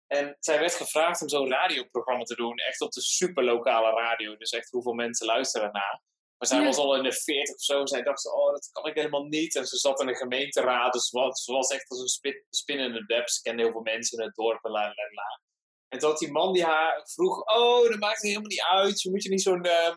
En 0.06 0.36
zij 0.40 0.58
werd 0.58 0.74
gevraagd 0.74 1.22
om 1.22 1.28
zo'n 1.28 1.50
radioprogramma 1.50 2.24
te 2.24 2.34
doen, 2.34 2.56
echt 2.56 2.80
op 2.80 2.92
de 2.92 3.00
superlokale 3.00 3.90
radio. 3.90 4.36
Dus 4.36 4.50
echt 4.50 4.70
hoeveel 4.70 4.92
mensen 4.92 5.26
luisteren 5.26 5.72
naar. 5.72 6.02
Maar 6.38 6.48
zij 6.48 6.58
Ja. 6.58 6.64
was 6.64 6.76
al 6.76 6.96
in 6.96 7.02
de 7.02 7.12
40 7.12 7.54
of 7.54 7.60
zo. 7.62 7.80
En 7.80 7.86
zij 7.88 8.02
dacht, 8.02 8.32
oh, 8.32 8.50
dat 8.52 8.68
kan 8.72 8.86
ik 8.86 8.94
helemaal 8.94 9.24
niet. 9.24 9.54
En 9.56 9.66
ze 9.66 9.76
zat 9.76 10.00
in 10.00 10.06
de 10.06 10.14
gemeenteraad. 10.16 10.92
Dus 10.92 11.08
ze 11.08 11.18
was, 11.18 11.44
ze 11.44 11.52
was 11.52 11.70
echt 11.70 11.90
als 11.90 12.00
een 12.00 12.08
spin, 12.08 12.44
spin 12.50 12.78
in 12.78 12.92
de 12.92 13.04
web. 13.06 13.28
Ze 13.28 13.42
kende 13.42 13.62
heel 13.62 13.72
veel 13.72 13.80
mensen 13.80 14.18
in 14.18 14.24
het 14.24 14.34
dorp. 14.34 14.64
En, 14.64 14.70
la, 14.70 14.80
la, 14.80 14.94
la. 15.12 15.40
en 15.88 15.98
toen 15.98 16.10
had 16.10 16.18
die 16.18 16.30
man 16.30 16.52
die 16.52 16.64
haar 16.64 17.00
vroeg, 17.04 17.44
oh, 17.44 17.88
dat 17.88 17.98
maakt 17.98 18.22
helemaal 18.22 18.46
niet 18.48 18.62
uit. 18.70 19.00
Je 19.02 19.10
moet 19.10 19.22
je 19.22 19.28
niet 19.28 19.42
zo'n 19.42 19.64
eh, 19.64 19.94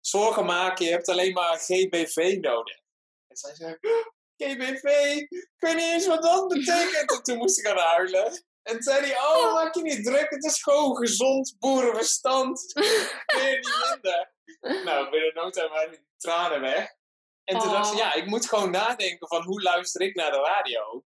zorgen 0.00 0.44
maken. 0.44 0.84
Je 0.84 0.90
hebt 0.90 1.08
alleen 1.08 1.32
maar 1.32 1.58
GBV 1.58 2.38
nodig. 2.40 2.76
En 3.28 3.36
zij 3.36 3.54
zei, 3.54 3.76
GBV, 4.42 4.84
ik 5.16 5.46
weet 5.58 5.74
niet 5.74 5.92
eens 5.92 6.06
wat 6.06 6.22
dat 6.22 6.48
betekent. 6.48 7.10
En 7.12 7.22
toen 7.22 7.36
moest 7.36 7.58
ik 7.58 7.66
gaan 7.66 7.76
huilen. 7.76 8.44
En 8.62 8.82
zei 8.82 9.06
hij, 9.06 9.16
oh, 9.16 9.54
maak 9.54 9.74
je 9.74 9.82
niet 9.82 10.04
druk. 10.04 10.30
Het 10.30 10.44
is 10.44 10.62
gewoon 10.62 10.96
gezond 10.96 11.56
boerenverstand. 11.58 12.72
Meer 13.36 13.58
niet 13.58 13.86
minder. 13.90 14.36
Nou, 14.84 15.10
binnen 15.10 15.34
no 15.34 15.50
time 15.50 15.68
waren 15.68 15.90
die 15.90 16.06
tranen 16.16 16.60
weg. 16.60 16.96
En 17.44 17.58
toen 17.58 17.70
dacht 17.70 17.86
ze, 17.86 17.92
Oh. 17.92 17.98
ja, 17.98 18.14
ik 18.14 18.26
moet 18.26 18.48
gewoon 18.48 18.70
nadenken 18.70 19.28
van 19.28 19.42
hoe 19.42 19.62
luister 19.62 20.00
ik 20.00 20.14
naar 20.14 20.30
de 20.30 20.40
radio? 20.40 21.04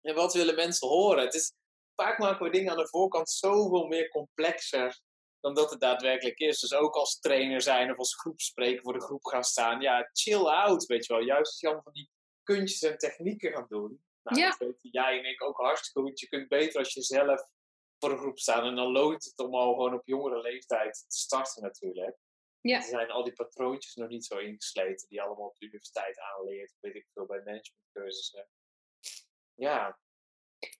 En 0.00 0.14
wat 0.14 0.34
willen 0.34 0.54
mensen 0.54 0.88
horen? 0.88 1.24
Het 1.24 1.34
is, 1.34 1.52
vaak 1.94 2.18
maken 2.18 2.44
we 2.44 2.50
dingen 2.50 2.70
aan 2.70 2.76
de 2.78 2.88
voorkant 2.88 3.30
zoveel 3.30 3.86
meer 3.86 4.08
complexer 4.08 5.00
dan 5.40 5.54
dat 5.54 5.70
het 5.70 5.80
daadwerkelijk 5.80 6.38
is. 6.38 6.60
Dus 6.60 6.74
ook 6.74 6.94
als 6.94 7.18
trainer 7.18 7.62
zijn 7.62 7.90
of 7.90 7.96
als 7.98 8.14
groepspreker 8.16 8.82
voor 8.82 8.92
de 8.92 9.00
groep 9.04 9.24
gaan 9.24 9.44
staan. 9.44 9.80
Ja, 9.80 10.10
chill 10.12 10.44
out, 10.46 10.86
weet 10.86 11.06
je 11.06 11.12
wel. 11.12 11.22
Juist 11.22 11.50
als 11.50 11.60
je 11.60 11.66
allemaal 11.66 11.84
van 11.84 11.92
die 11.92 12.10
kunstjes 12.42 12.90
en 12.90 12.98
technieken 12.98 13.52
gaat 13.52 13.68
doen. 13.68 14.02
Nou, 14.22 14.40
Ja. 14.40 14.48
dat 14.48 14.58
weten 14.58 14.90
jij 14.90 15.18
en 15.18 15.24
ik 15.24 15.42
ook 15.42 15.56
hartstikke 15.56 16.00
goed. 16.08 16.20
Je 16.20 16.28
kunt 16.28 16.48
beter 16.48 16.78
als 16.78 16.92
je 16.94 17.02
zelf 17.02 17.42
voor 17.98 18.10
een 18.10 18.18
groep 18.18 18.38
staat. 18.38 18.62
En 18.64 18.76
dan 18.76 18.92
loont 18.92 19.24
het 19.24 19.38
om 19.38 19.54
al 19.54 19.72
gewoon 19.72 19.94
op 19.94 20.06
jongere 20.06 20.40
leeftijd 20.40 21.04
te 21.08 21.18
starten 21.18 21.62
natuurlijk. 21.62 22.16
Ja. 22.60 22.76
Er 22.76 22.82
zijn 22.82 23.10
al 23.10 23.24
die 23.24 23.32
patroontjes 23.32 23.94
nog 23.94 24.08
niet 24.08 24.24
zo 24.24 24.36
ingesleten. 24.38 25.08
Die 25.08 25.18
je 25.18 25.24
allemaal 25.24 25.46
op 25.46 25.58
de 25.58 25.64
universiteit 25.66 26.20
aanleert. 26.20 26.74
Weet 26.80 26.94
ik 26.94 27.06
veel, 27.12 27.26
bij 27.26 27.42
managementcursussen. 27.44 28.48
Ja, 29.54 29.98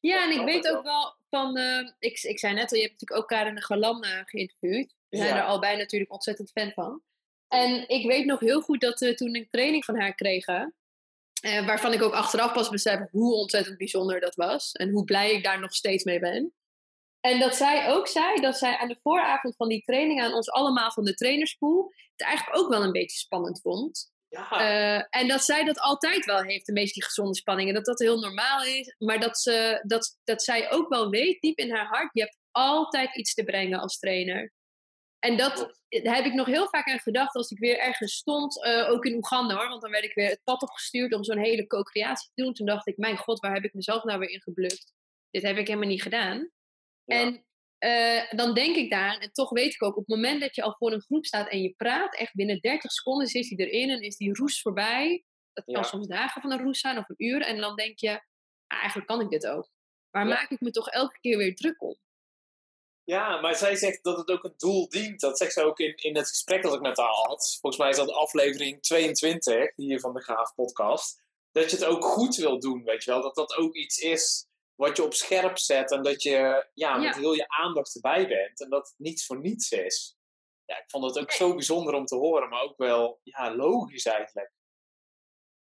Ja, 0.00 0.24
en 0.24 0.40
ik 0.40 0.44
weet 0.44 0.68
ook 0.68 0.82
wel 0.82 1.16
van, 1.30 1.56
eh, 1.56 1.90
ik, 1.98 2.22
ik 2.22 2.38
zei 2.38 2.54
net 2.54 2.70
al, 2.72 2.76
je 2.78 2.84
hebt 2.84 2.92
natuurlijk 3.00 3.20
ook 3.20 3.28
Karen 3.28 3.54
de 3.54 3.62
Galan 3.62 4.02
eh, 4.04 4.20
geïnterviewd. 4.24 4.94
We 5.08 5.16
zijn 5.16 5.28
Ja. 5.28 5.36
er 5.36 5.44
allebei 5.44 5.76
natuurlijk 5.76 6.12
ontzettend 6.12 6.50
fan 6.50 6.72
van. 6.72 7.02
En 7.48 7.88
ik 7.88 8.06
weet 8.06 8.24
nog 8.24 8.40
heel 8.40 8.60
goed 8.60 8.80
dat 8.80 9.00
we 9.00 9.14
toen 9.14 9.36
een 9.36 9.48
training 9.50 9.84
van 9.84 10.00
haar 10.00 10.14
kregen, 10.14 10.74
eh, 11.42 11.66
waarvan 11.66 11.92
ik 11.92 12.02
ook 12.02 12.12
achteraf 12.12 12.52
pas 12.52 12.68
besef 12.68 13.10
hoe 13.10 13.34
ontzettend 13.34 13.78
bijzonder 13.78 14.20
dat 14.20 14.34
was. 14.34 14.72
En 14.72 14.90
hoe 14.90 15.04
blij 15.04 15.32
ik 15.32 15.44
daar 15.44 15.60
nog 15.60 15.74
steeds 15.74 16.04
mee 16.04 16.18
ben. 16.18 16.54
En 17.28 17.38
dat 17.38 17.56
zij 17.56 17.88
ook 17.88 18.08
zei 18.08 18.40
dat 18.40 18.58
zij 18.58 18.76
aan 18.76 18.88
de 18.88 18.98
vooravond 19.02 19.56
van 19.56 19.68
die 19.68 19.82
training 19.82 20.22
aan 20.22 20.32
ons 20.32 20.50
allemaal 20.50 20.92
van 20.92 21.04
de 21.04 21.14
trainerspool 21.14 21.92
het 22.16 22.26
eigenlijk 22.26 22.58
ook 22.58 22.68
wel 22.68 22.82
een 22.82 22.92
beetje 22.92 23.18
spannend 23.18 23.60
vond. 23.60 24.12
ja. 24.28 24.50
Eh, 24.50 25.20
en 25.20 25.28
dat 25.28 25.42
zij 25.42 25.64
dat 25.64 25.80
altijd 25.80 26.24
wel 26.24 26.42
heeft, 26.42 26.68
een 26.68 26.74
beetje 26.74 26.92
die 26.92 27.04
gezonde 27.04 27.34
spanning. 27.34 27.68
En 27.68 27.74
dat 27.74 27.84
dat 27.84 27.98
heel 27.98 28.18
normaal 28.18 28.64
is. 28.64 28.94
Maar 28.98 29.20
dat, 29.20 29.38
ze, 29.38 29.82
dat, 29.86 30.18
dat 30.24 30.42
zij 30.42 30.70
ook 30.70 30.88
wel 30.88 31.10
weet, 31.10 31.40
diep 31.40 31.58
in 31.58 31.70
haar 31.70 31.86
hart, 31.86 32.10
je 32.12 32.20
hebt 32.20 32.38
altijd 32.50 33.16
iets 33.16 33.34
te 33.34 33.44
brengen 33.44 33.78
als 33.78 33.98
trainer. 33.98 34.52
En 35.18 35.36
dat 35.36 35.80
heb 35.88 36.24
ik 36.24 36.34
nog 36.34 36.46
heel 36.46 36.68
vaak 36.68 36.88
aan 36.88 36.98
gedacht 36.98 37.34
als 37.34 37.50
ik 37.50 37.58
weer 37.58 37.78
ergens 37.78 38.14
stond, 38.14 38.64
eh, 38.64 38.90
ook 38.90 39.04
in 39.04 39.16
Oeganda 39.16 39.54
hoor. 39.54 39.68
Want 39.68 39.82
dan 39.82 39.90
werd 39.90 40.04
ik 40.04 40.14
weer 40.14 40.28
het 40.28 40.40
pad 40.44 40.62
opgestuurd 40.62 41.14
om 41.14 41.24
zo'n 41.24 41.38
hele 41.38 41.66
co-creatie 41.66 42.30
te 42.34 42.42
doen. 42.42 42.52
Toen 42.52 42.66
dacht 42.66 42.86
ik, 42.86 42.96
mijn 42.96 43.16
god, 43.16 43.40
waar 43.40 43.54
heb 43.54 43.64
ik 43.64 43.74
mezelf 43.74 44.04
nou 44.04 44.18
weer 44.18 44.30
in 44.30 44.42
geblukt? 44.42 44.92
Dit 45.30 45.42
heb 45.42 45.56
ik 45.56 45.66
helemaal 45.66 45.88
niet 45.88 46.02
gedaan. 46.02 46.50
En 47.08 47.44
uh, 47.78 48.30
dan 48.30 48.54
denk 48.54 48.76
ik 48.76 48.90
daar, 48.90 49.18
en 49.18 49.32
toch 49.32 49.50
weet 49.50 49.74
ik 49.74 49.82
ook, 49.82 49.96
op 49.96 50.06
het 50.06 50.16
moment 50.16 50.40
dat 50.40 50.54
je 50.54 50.62
al 50.62 50.76
voor 50.78 50.92
een 50.92 51.02
groep 51.02 51.26
staat 51.26 51.48
en 51.48 51.62
je 51.62 51.74
praat, 51.76 52.16
echt 52.16 52.34
binnen 52.34 52.60
30 52.60 52.90
seconden 52.90 53.26
zit 53.26 53.48
hij 53.48 53.66
erin 53.66 53.90
en 53.90 54.00
is 54.00 54.16
die 54.16 54.34
roes 54.34 54.60
voorbij. 54.60 55.24
Dat 55.52 55.64
kan 55.64 55.84
soms 55.84 56.06
dagen 56.06 56.42
van 56.42 56.52
een 56.52 56.62
roes 56.62 56.80
zijn 56.80 56.98
of 56.98 57.08
een 57.08 57.24
uur. 57.26 57.42
En 57.42 57.60
dan 57.60 57.76
denk 57.76 57.98
je, 57.98 58.10
ah, 58.66 58.78
eigenlijk 58.78 59.06
kan 59.08 59.20
ik 59.20 59.28
dit 59.28 59.46
ook. 59.46 59.70
Maar 60.10 60.26
maak 60.26 60.50
ik 60.50 60.60
me 60.60 60.70
toch 60.70 60.88
elke 60.88 61.20
keer 61.20 61.36
weer 61.36 61.54
druk 61.54 61.82
om? 61.82 61.96
Ja, 63.04 63.40
maar 63.40 63.56
zij 63.56 63.76
zegt 63.76 64.04
dat 64.04 64.16
het 64.16 64.30
ook 64.30 64.44
een 64.44 64.54
doel 64.56 64.88
dient. 64.88 65.20
Dat 65.20 65.38
zegt 65.38 65.52
ze 65.52 65.62
ook 65.62 65.78
in, 65.78 65.96
in 65.96 66.16
het 66.16 66.28
gesprek 66.28 66.62
dat 66.62 66.74
ik 66.74 66.80
met 66.80 66.96
haar 66.96 67.06
had. 67.06 67.58
Volgens 67.60 67.82
mij 67.82 67.90
is 67.90 67.96
dat 67.96 68.10
aflevering 68.10 68.82
22 68.82 69.76
hier 69.76 70.00
van 70.00 70.14
de 70.14 70.22
Graaf 70.22 70.54
podcast. 70.54 71.22
Dat 71.52 71.70
je 71.70 71.76
het 71.76 71.84
ook 71.84 72.04
goed 72.04 72.36
wil 72.36 72.60
doen, 72.60 72.84
weet 72.84 73.04
je 73.04 73.10
wel. 73.10 73.22
Dat 73.22 73.34
dat 73.34 73.56
ook 73.56 73.74
iets 73.74 73.98
is 73.98 74.47
wat 74.78 74.96
je 74.96 75.04
op 75.04 75.14
scherp 75.14 75.58
zet. 75.58 75.92
En 75.92 76.02
dat 76.02 76.22
je 76.22 76.68
ja, 76.74 76.96
met 76.96 77.16
heel 77.16 77.32
je 77.32 77.48
aandacht 77.48 77.94
erbij 77.94 78.28
bent. 78.28 78.62
En 78.62 78.70
dat 78.70 78.86
het 78.86 78.98
niets 78.98 79.26
voor 79.26 79.40
niets 79.40 79.70
is. 79.70 80.16
Ja, 80.64 80.78
ik 80.78 80.90
vond 80.90 81.04
het 81.04 81.18
ook 81.18 81.32
zo 81.32 81.54
bijzonder 81.54 81.94
om 81.94 82.04
te 82.04 82.16
horen. 82.16 82.48
Maar 82.48 82.62
ook 82.62 82.76
wel 82.76 83.20
ja, 83.22 83.54
logisch 83.54 84.04
eigenlijk. 84.04 84.52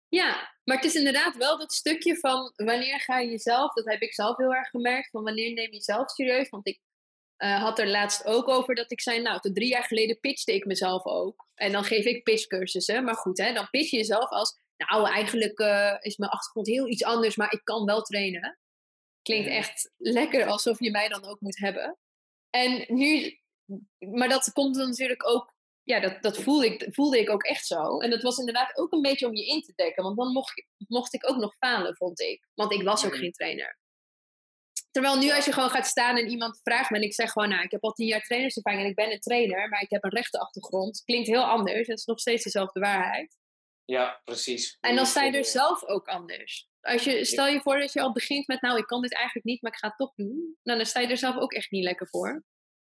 Ja, 0.07 0.57
maar 0.63 0.75
het 0.75 0.85
is 0.85 0.95
inderdaad 0.95 1.35
wel 1.35 1.57
dat 1.57 1.73
stukje 1.73 2.17
van 2.17 2.53
wanneer 2.55 2.99
ga 2.99 3.19
je 3.19 3.29
jezelf, 3.29 3.73
dat 3.73 3.85
heb 3.85 4.01
ik 4.01 4.13
zelf 4.13 4.37
heel 4.37 4.53
erg 4.53 4.69
gemerkt, 4.69 5.09
van 5.09 5.23
wanneer 5.23 5.53
neem 5.53 5.65
je 5.65 5.73
jezelf 5.73 6.09
serieus. 6.09 6.49
Want 6.49 6.67
ik 6.67 6.79
uh, 7.37 7.61
had 7.61 7.79
er 7.79 7.87
laatst 7.87 8.25
ook 8.25 8.47
over 8.47 8.75
dat 8.75 8.91
ik 8.91 9.01
zei, 9.01 9.21
nou, 9.21 9.39
tot 9.39 9.55
drie 9.55 9.69
jaar 9.69 9.83
geleden 9.83 10.19
pitchte 10.19 10.53
ik 10.53 10.65
mezelf 10.65 11.05
ook. 11.05 11.47
En 11.55 11.71
dan 11.71 11.83
geef 11.83 12.05
ik 12.05 12.23
pitchcursussen. 12.23 13.03
Maar 13.03 13.15
goed, 13.15 13.37
hè, 13.37 13.53
dan 13.53 13.69
pitch 13.69 13.89
je 13.89 13.97
jezelf 13.97 14.29
als, 14.29 14.59
nou, 14.77 15.07
eigenlijk 15.07 15.59
uh, 15.59 15.95
is 15.99 16.17
mijn 16.17 16.31
achtergrond 16.31 16.67
heel 16.67 16.87
iets 16.87 17.03
anders, 17.03 17.35
maar 17.35 17.51
ik 17.51 17.61
kan 17.63 17.85
wel 17.85 18.01
trainen. 18.01 18.59
Klinkt 19.27 19.49
echt 19.49 19.91
lekker 19.97 20.45
alsof 20.45 20.79
je 20.79 20.91
mij 20.91 21.07
dan 21.07 21.25
ook 21.25 21.39
moet 21.39 21.57
hebben. 21.57 21.97
En 22.49 22.85
nu, 22.87 23.39
maar 23.97 24.29
dat 24.29 24.51
komt 24.51 24.75
dan 24.75 24.87
natuurlijk 24.87 25.27
ook, 25.27 25.53
ja, 25.83 25.99
dat, 25.99 26.21
dat 26.21 26.37
voelde, 26.37 26.65
ik, 26.65 26.93
voelde 26.93 27.19
ik 27.19 27.29
ook 27.29 27.43
echt 27.43 27.65
zo. 27.65 27.99
En 27.99 28.09
dat 28.09 28.21
was 28.21 28.37
inderdaad 28.37 28.77
ook 28.77 28.91
een 28.91 29.01
beetje 29.01 29.27
om 29.27 29.35
je 29.35 29.45
in 29.45 29.61
te 29.61 29.73
dekken, 29.75 30.03
want 30.03 30.17
dan 30.17 30.31
mocht, 30.31 30.65
mocht 30.87 31.13
ik 31.13 31.29
ook 31.29 31.37
nog 31.37 31.55
falen, 31.55 31.95
vond 31.95 32.19
ik. 32.19 32.47
Want 32.53 32.71
ik 32.71 32.83
was 32.83 33.05
ook 33.05 33.15
geen 33.15 33.31
trainer. 33.31 33.79
Terwijl 34.91 35.17
nu 35.17 35.31
als 35.31 35.45
je 35.45 35.51
gewoon 35.53 35.69
gaat 35.69 35.87
staan 35.87 36.17
en 36.17 36.27
iemand 36.27 36.59
vraagt 36.63 36.89
me 36.89 36.97
en 36.97 37.03
ik 37.03 37.13
zeg 37.13 37.31
gewoon, 37.31 37.49
nou, 37.49 37.63
ik 37.63 37.71
heb 37.71 37.83
al 37.83 37.91
tien 37.91 38.07
jaar 38.07 38.21
trainerservaring 38.21 38.83
en 38.83 38.89
ik 38.89 38.95
ben 38.95 39.11
een 39.11 39.19
trainer, 39.19 39.69
maar 39.69 39.81
ik 39.81 39.89
heb 39.89 40.03
een 40.03 40.09
rechte 40.09 40.39
achtergrond. 40.39 41.01
Klinkt 41.05 41.27
heel 41.27 41.45
anders. 41.45 41.87
Het 41.87 41.97
is 41.97 42.05
nog 42.05 42.19
steeds 42.19 42.43
dezelfde 42.43 42.79
waarheid. 42.79 43.37
Ja, 43.85 44.21
precies. 44.23 44.77
En 44.79 44.95
dan 44.95 45.05
sta 45.05 45.23
je 45.23 45.37
er 45.37 45.45
zelf 45.45 45.83
ook 45.83 46.07
anders. 46.07 46.67
Als 46.87 47.03
je, 47.03 47.25
stel 47.25 47.47
je 47.47 47.61
voor 47.61 47.79
dat 47.79 47.93
je 47.93 48.01
al 48.01 48.11
begint 48.11 48.47
met, 48.47 48.61
nou, 48.61 48.77
ik 48.77 48.85
kan 48.85 49.01
dit 49.01 49.13
eigenlijk 49.13 49.45
niet, 49.45 49.61
maar 49.61 49.71
ik 49.71 49.77
ga 49.77 49.87
het 49.87 49.97
toch 49.97 50.13
doen. 50.15 50.57
Nou, 50.63 50.77
dan 50.77 50.87
sta 50.87 50.99
je 50.99 51.07
er 51.07 51.17
zelf 51.17 51.37
ook 51.37 51.53
echt 51.53 51.71
niet 51.71 51.83
lekker 51.83 52.07
voor. 52.07 52.43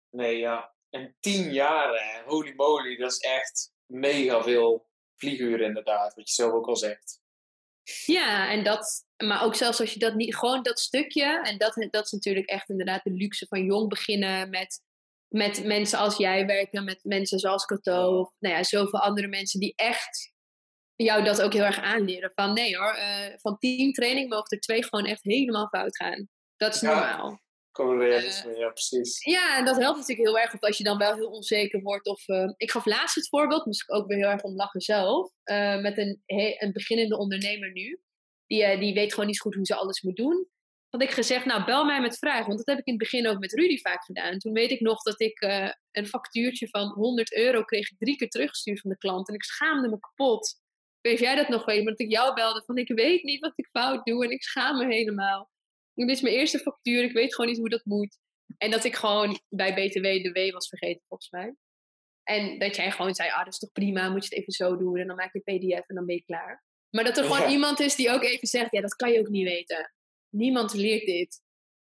Nee, 0.09 0.37
ja. 0.37 0.75
En 0.89 1.15
tien 1.19 1.53
jaar, 1.53 2.23
holy 2.25 2.53
moly, 2.55 2.97
dat 2.97 3.11
is 3.11 3.17
echt 3.17 3.71
mega 3.85 4.43
veel 4.43 4.87
vlieguren 5.15 5.67
inderdaad, 5.67 6.15
wat 6.15 6.27
je 6.27 6.33
zelf 6.33 6.51
ook 6.51 6.67
al 6.67 6.75
zegt. 6.75 7.21
Ja, 8.05 8.51
en 8.51 8.63
dat, 8.63 9.05
maar 9.23 9.43
ook 9.43 9.55
zelfs 9.55 9.79
als 9.79 9.93
je 9.93 9.99
dat 9.99 10.15
niet, 10.15 10.35
gewoon 10.35 10.63
dat 10.63 10.79
stukje, 10.79 11.41
en 11.43 11.57
dat, 11.57 11.87
dat 11.89 12.05
is 12.05 12.11
natuurlijk 12.11 12.49
echt 12.49 12.69
inderdaad 12.69 13.03
de 13.03 13.11
luxe 13.11 13.45
van 13.47 13.63
jong 13.63 13.89
beginnen 13.89 14.49
met, 14.49 14.81
met 15.27 15.63
mensen 15.63 15.99
als 15.99 16.17
jij 16.17 16.45
werken, 16.45 16.83
met 16.83 16.99
mensen 17.03 17.39
zoals 17.39 17.65
Cato, 17.65 18.19
of 18.19 18.35
nou 18.39 18.55
ja, 18.55 18.63
zoveel 18.63 18.99
andere 18.99 19.27
mensen 19.27 19.59
die 19.59 19.73
echt 19.75 20.32
jou 21.03 21.23
dat 21.23 21.41
ook 21.41 21.53
heel 21.53 21.63
erg 21.63 21.79
aanleren. 21.79 22.31
Van 22.35 22.53
nee 22.53 22.77
hoor, 22.77 22.95
uh, 22.95 23.37
van 23.37 23.57
teamtraining 23.57 24.29
mogen 24.29 24.49
er 24.49 24.59
twee 24.59 24.83
gewoon 24.83 25.05
echt 25.05 25.23
helemaal 25.23 25.67
fout 25.67 25.95
gaan. 25.97 26.27
Dat 26.57 26.75
is 26.75 26.81
normaal. 26.81 27.41
Realisme, 27.71 28.51
uh, 28.51 28.57
ja, 28.57 28.69
precies. 28.69 29.23
Ja, 29.23 29.57
en 29.57 29.65
dat 29.65 29.77
helpt 29.77 29.99
natuurlijk 29.99 30.27
heel 30.27 30.39
erg. 30.39 30.53
Of 30.53 30.61
als 30.61 30.77
je 30.77 30.83
dan 30.83 30.97
wel 30.97 31.15
heel 31.15 31.29
onzeker 31.29 31.81
wordt. 31.81 32.07
Of, 32.07 32.27
uh, 32.27 32.51
ik 32.57 32.71
gaf 32.71 32.85
laatst 32.85 33.15
het 33.15 33.29
voorbeeld, 33.29 33.65
moest 33.65 33.81
ik 33.81 33.95
ook 33.95 34.07
weer 34.07 34.17
heel 34.17 34.29
erg 34.29 34.41
om 34.41 34.55
lachen 34.55 34.81
zelf. 34.81 35.31
Met 35.81 35.97
een, 35.97 36.21
een 36.57 36.71
beginnende 36.71 37.17
ondernemer 37.17 37.71
nu. 37.71 38.01
Die, 38.45 38.77
die 38.77 38.93
weet 38.93 39.13
gewoon 39.13 39.27
niet 39.27 39.39
goed 39.39 39.55
hoe 39.55 39.65
ze 39.65 39.75
alles 39.75 40.01
moet 40.01 40.15
doen. 40.15 40.47
Had 40.89 41.01
ik 41.01 41.11
gezegd, 41.11 41.45
nou 41.45 41.65
bel 41.65 41.85
mij 41.85 42.01
met 42.01 42.17
vragen. 42.17 42.45
Want 42.45 42.57
dat 42.57 42.67
heb 42.67 42.77
ik 42.77 42.85
in 42.85 42.93
het 42.93 43.01
begin 43.01 43.27
ook 43.27 43.39
met 43.39 43.53
Rudy 43.53 43.77
vaak 43.77 44.03
gedaan. 44.03 44.37
Toen 44.37 44.53
weet 44.53 44.71
ik 44.71 44.79
nog 44.79 45.01
dat 45.01 45.21
ik 45.21 45.41
een 45.91 46.07
factuurtje 46.07 46.67
van 46.67 46.87
100 46.87 47.35
euro 47.35 47.63
kreeg 47.63 47.91
ik 47.91 47.97
drie 47.97 48.15
keer 48.15 48.29
teruggestuurd 48.29 48.79
van 48.79 48.89
de 48.89 48.97
klant. 48.97 49.27
En 49.27 49.33
ik 49.33 49.43
schaamde 49.43 49.89
me 49.89 49.99
kapot. 49.99 50.62
Weet 51.03 51.19
jij 51.19 51.35
dat 51.35 51.47
nog 51.47 51.65
weet? 51.65 51.83
Want 51.83 51.99
ik 51.99 52.11
jou 52.11 52.33
belde 52.33 52.63
van 52.65 52.77
ik 52.77 52.87
weet 52.87 53.23
niet 53.23 53.39
wat 53.39 53.53
ik 53.55 53.67
fout 53.71 54.05
doe 54.05 54.23
en 54.23 54.31
ik 54.31 54.43
schaam 54.43 54.77
me 54.77 54.93
helemaal. 54.93 55.51
Dit 55.93 56.09
is 56.09 56.21
mijn 56.21 56.35
eerste 56.35 56.59
factuur, 56.59 57.03
ik 57.03 57.13
weet 57.13 57.35
gewoon 57.35 57.49
niet 57.49 57.59
hoe 57.59 57.69
dat 57.69 57.85
moet. 57.85 58.17
En 58.57 58.71
dat 58.71 58.83
ik 58.83 58.95
gewoon 58.95 59.39
bij 59.49 59.73
BTW 59.73 60.03
de 60.03 60.31
W 60.31 60.53
was 60.53 60.67
vergeten, 60.67 61.01
volgens 61.07 61.29
mij. 61.29 61.55
En 62.23 62.59
dat 62.59 62.75
jij 62.75 62.91
gewoon 62.91 63.15
zei, 63.15 63.29
ah, 63.29 63.43
dat 63.43 63.53
is 63.53 63.59
toch 63.59 63.71
prima, 63.71 64.09
moet 64.09 64.23
je 64.23 64.29
het 64.29 64.39
even 64.39 64.53
zo 64.53 64.77
doen. 64.77 64.97
En 64.97 65.07
dan 65.07 65.15
maak 65.15 65.33
je 65.33 65.39
pdf 65.39 65.87
en 65.87 65.95
dan 65.95 66.05
ben 66.05 66.15
je 66.15 66.23
klaar. 66.23 66.63
Maar 66.89 67.03
dat 67.03 67.17
er 67.17 67.23
gewoon 67.23 67.49
iemand 67.49 67.79
is 67.79 67.95
die 67.95 68.11
ook 68.11 68.23
even 68.23 68.47
zegt, 68.47 68.71
ja, 68.71 68.81
dat 68.81 68.95
kan 68.95 69.11
je 69.11 69.19
ook 69.19 69.29
niet 69.29 69.47
weten. 69.47 69.93
Niemand 70.29 70.73
leert 70.73 71.05
dit. 71.05 71.41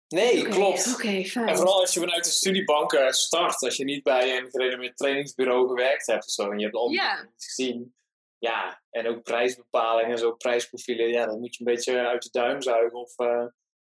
Nee, 0.07 0.47
klopt. 0.47 0.93
Oké, 0.93 1.23
fijn. 1.23 1.47
En 1.47 1.55
vooral 1.55 1.79
als 1.79 1.93
je 1.93 1.99
vanuit 1.99 2.23
de 2.23 2.29
studiebank 2.29 2.91
start. 3.09 3.61
Als 3.61 3.77
je 3.77 3.83
niet 3.83 4.03
bij 4.03 4.37
een 4.37 4.49
gerenommeerd 4.49 4.97
trainingsbureau 4.97 5.67
gewerkt 5.67 6.07
hebt 6.07 6.25
of 6.25 6.31
zo. 6.31 6.49
En 6.49 6.57
je 6.57 6.63
hebt 6.63 6.75
al 6.75 6.89
ja. 6.89 7.29
gezien. 7.37 7.93
Ja, 8.39 8.83
en 8.89 9.07
ook 9.07 9.23
prijsbepalingen 9.23 10.11
en 10.11 10.17
zo, 10.17 10.31
prijsprofielen. 10.31 11.07
Ja, 11.07 11.25
dan 11.25 11.39
moet 11.39 11.55
je 11.55 11.65
een 11.65 11.73
beetje 11.73 12.07
uit 12.07 12.23
de 12.23 12.29
duim 12.31 12.61
zuigen. 12.61 12.99
Of 12.99 13.19
uh, 13.19 13.45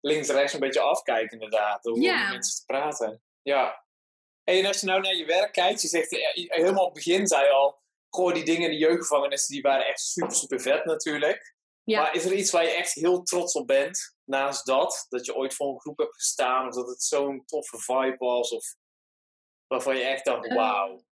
links-rechts 0.00 0.52
een 0.52 0.60
beetje 0.60 0.80
afkijken 0.80 1.40
inderdaad. 1.40 1.86
Om 1.86 2.00
met 2.00 2.28
mensen 2.28 2.56
te 2.56 2.62
praten. 2.66 3.22
Ja. 3.42 3.84
En 4.44 4.66
als 4.66 4.80
je 4.80 4.86
nou 4.86 5.00
naar 5.00 5.16
je 5.16 5.24
werk 5.24 5.52
kijkt, 5.52 5.82
je 5.82 5.88
zegt 5.88 6.12
eh, 6.12 6.48
helemaal 6.48 6.86
op 6.86 6.94
het 6.94 7.04
begin 7.04 7.26
zei 7.26 7.44
je 7.44 7.50
al, 7.50 7.82
goh, 8.08 8.34
die 8.34 8.44
dingen 8.44 8.62
in 8.62 8.70
de 8.70 8.86
jeugdgevangenis, 8.86 9.46
die 9.46 9.62
waren 9.62 9.86
echt 9.86 10.00
super, 10.00 10.34
super 10.34 10.60
vet 10.60 10.84
natuurlijk. 10.84 11.54
Ja. 11.84 12.02
Maar 12.02 12.14
is 12.14 12.24
er 12.24 12.32
iets 12.32 12.50
waar 12.50 12.64
je 12.64 12.70
echt 12.70 12.92
heel 12.92 13.22
trots 13.22 13.54
op 13.54 13.66
bent, 13.66 14.16
naast 14.24 14.66
dat? 14.66 15.06
Dat 15.08 15.26
je 15.26 15.34
ooit 15.34 15.54
voor 15.54 15.68
een 15.68 15.80
groep 15.80 15.98
hebt 15.98 16.14
gestaan, 16.14 16.68
of 16.68 16.74
dat 16.74 16.88
het 16.88 17.02
zo'n 17.02 17.44
toffe 17.44 17.78
vibe 17.78 18.16
was, 18.18 18.50
of 18.50 18.74
waarvan 19.66 19.96
je 19.96 20.02
echt 20.02 20.24
dacht, 20.24 20.46
ehm. 20.46 20.54
wauw. 20.54 21.04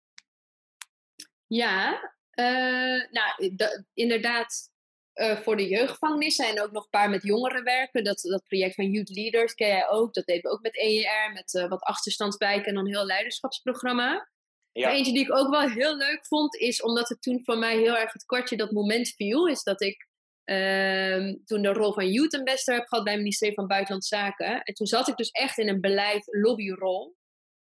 Ja, 1.46 2.14
uh, 2.34 3.10
nou, 3.10 3.54
inderdaad, 3.94 4.70
uh, 5.14 5.36
voor 5.36 5.56
de 5.56 5.68
jeugdgevangenissen 5.68 6.46
en 6.46 6.62
ook 6.62 6.70
nog 6.72 6.82
een 6.82 6.90
paar 6.90 7.10
met 7.10 7.22
jongeren 7.22 7.64
werken. 7.64 8.04
Dat, 8.04 8.20
dat 8.20 8.44
project 8.44 8.74
van 8.74 8.90
Youth 8.90 9.08
Leaders 9.08 9.54
ken 9.54 9.68
jij 9.68 9.88
ook. 9.88 10.14
Dat 10.14 10.26
deden 10.26 10.42
we 10.42 10.56
ook 10.56 10.62
met 10.62 10.78
EER, 10.78 11.32
met 11.32 11.54
uh, 11.54 11.68
wat 11.68 11.82
achterstandswijken 11.82 12.64
en 12.64 12.74
dan 12.74 12.84
een 12.84 12.94
heel 12.94 13.06
leiderschapsprogramma. 13.06 14.28
Ja. 14.72 14.90
Eentje 14.90 15.12
die 15.12 15.22
ik 15.22 15.36
ook 15.36 15.50
wel 15.50 15.68
heel 15.68 15.96
leuk 15.96 16.26
vond, 16.26 16.56
is 16.56 16.82
omdat 16.82 17.08
het 17.08 17.22
toen 17.22 17.44
voor 17.44 17.58
mij 17.58 17.76
heel 17.76 17.96
erg 17.96 18.12
het 18.12 18.24
kwartje 18.24 18.56
dat 18.56 18.70
moment 18.70 19.08
viel, 19.08 19.48
is 19.48 19.62
dat 19.62 19.80
ik 19.80 20.08
uh, 20.44 21.34
toen 21.44 21.62
de 21.62 21.72
rol 21.72 21.92
van 21.92 22.10
Youth 22.10 22.34
Ambassador 22.34 22.80
heb 22.80 22.88
gehad 22.88 23.04
bij 23.04 23.12
het 23.12 23.22
ministerie 23.22 23.54
van 23.54 23.66
Buitenlandse 23.66 24.16
Zaken. 24.16 24.62
En 24.62 24.74
toen 24.74 24.86
zat 24.86 25.08
ik 25.08 25.16
dus 25.16 25.30
echt 25.30 25.58
in 25.58 25.68
een 25.68 25.80
beleid 25.80 26.26
lobbyrol. 26.26 27.16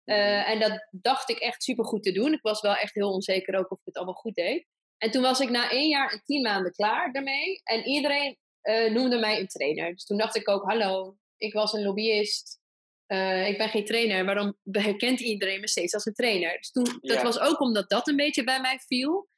Uh, 0.05 0.49
en 0.49 0.59
dat 0.59 0.87
dacht 0.91 1.29
ik 1.29 1.37
echt 1.37 1.63
super 1.63 1.85
goed 1.85 2.03
te 2.03 2.11
doen. 2.11 2.33
Ik 2.33 2.41
was 2.41 2.61
wel 2.61 2.75
echt 2.75 2.93
heel 2.93 3.11
onzeker 3.11 3.55
ook 3.55 3.71
of 3.71 3.79
ik 3.79 3.85
het 3.85 3.95
allemaal 3.95 4.13
goed 4.13 4.35
deed. 4.35 4.67
En 4.97 5.11
toen 5.11 5.21
was 5.21 5.39
ik 5.39 5.49
na 5.49 5.69
één 5.69 5.89
jaar 5.89 6.11
en 6.11 6.21
tien 6.23 6.41
maanden 6.41 6.71
klaar 6.71 7.11
daarmee. 7.11 7.61
En 7.63 7.83
iedereen 7.83 8.37
uh, 8.63 8.91
noemde 8.91 9.17
mij 9.17 9.39
een 9.39 9.47
trainer. 9.47 9.91
Dus 9.91 10.05
toen 10.05 10.17
dacht 10.17 10.35
ik 10.35 10.49
ook, 10.49 10.63
hallo, 10.63 11.17
ik 11.37 11.53
was 11.53 11.73
een 11.73 11.83
lobbyist. 11.83 12.59
Uh, 13.07 13.47
ik 13.47 13.57
ben 13.57 13.69
geen 13.69 13.85
trainer. 13.85 14.25
Waarom 14.25 14.57
herkent 14.71 15.19
iedereen 15.19 15.59
me 15.59 15.67
steeds 15.67 15.93
als 15.93 16.05
een 16.05 16.13
trainer? 16.13 16.57
Dus 16.57 16.71
toen, 16.71 16.97
dat 17.01 17.21
was 17.21 17.39
ook 17.39 17.59
omdat 17.59 17.89
dat 17.89 18.07
een 18.07 18.15
beetje 18.15 18.43
bij 18.43 18.61
mij 18.61 18.79
viel. 18.79 19.29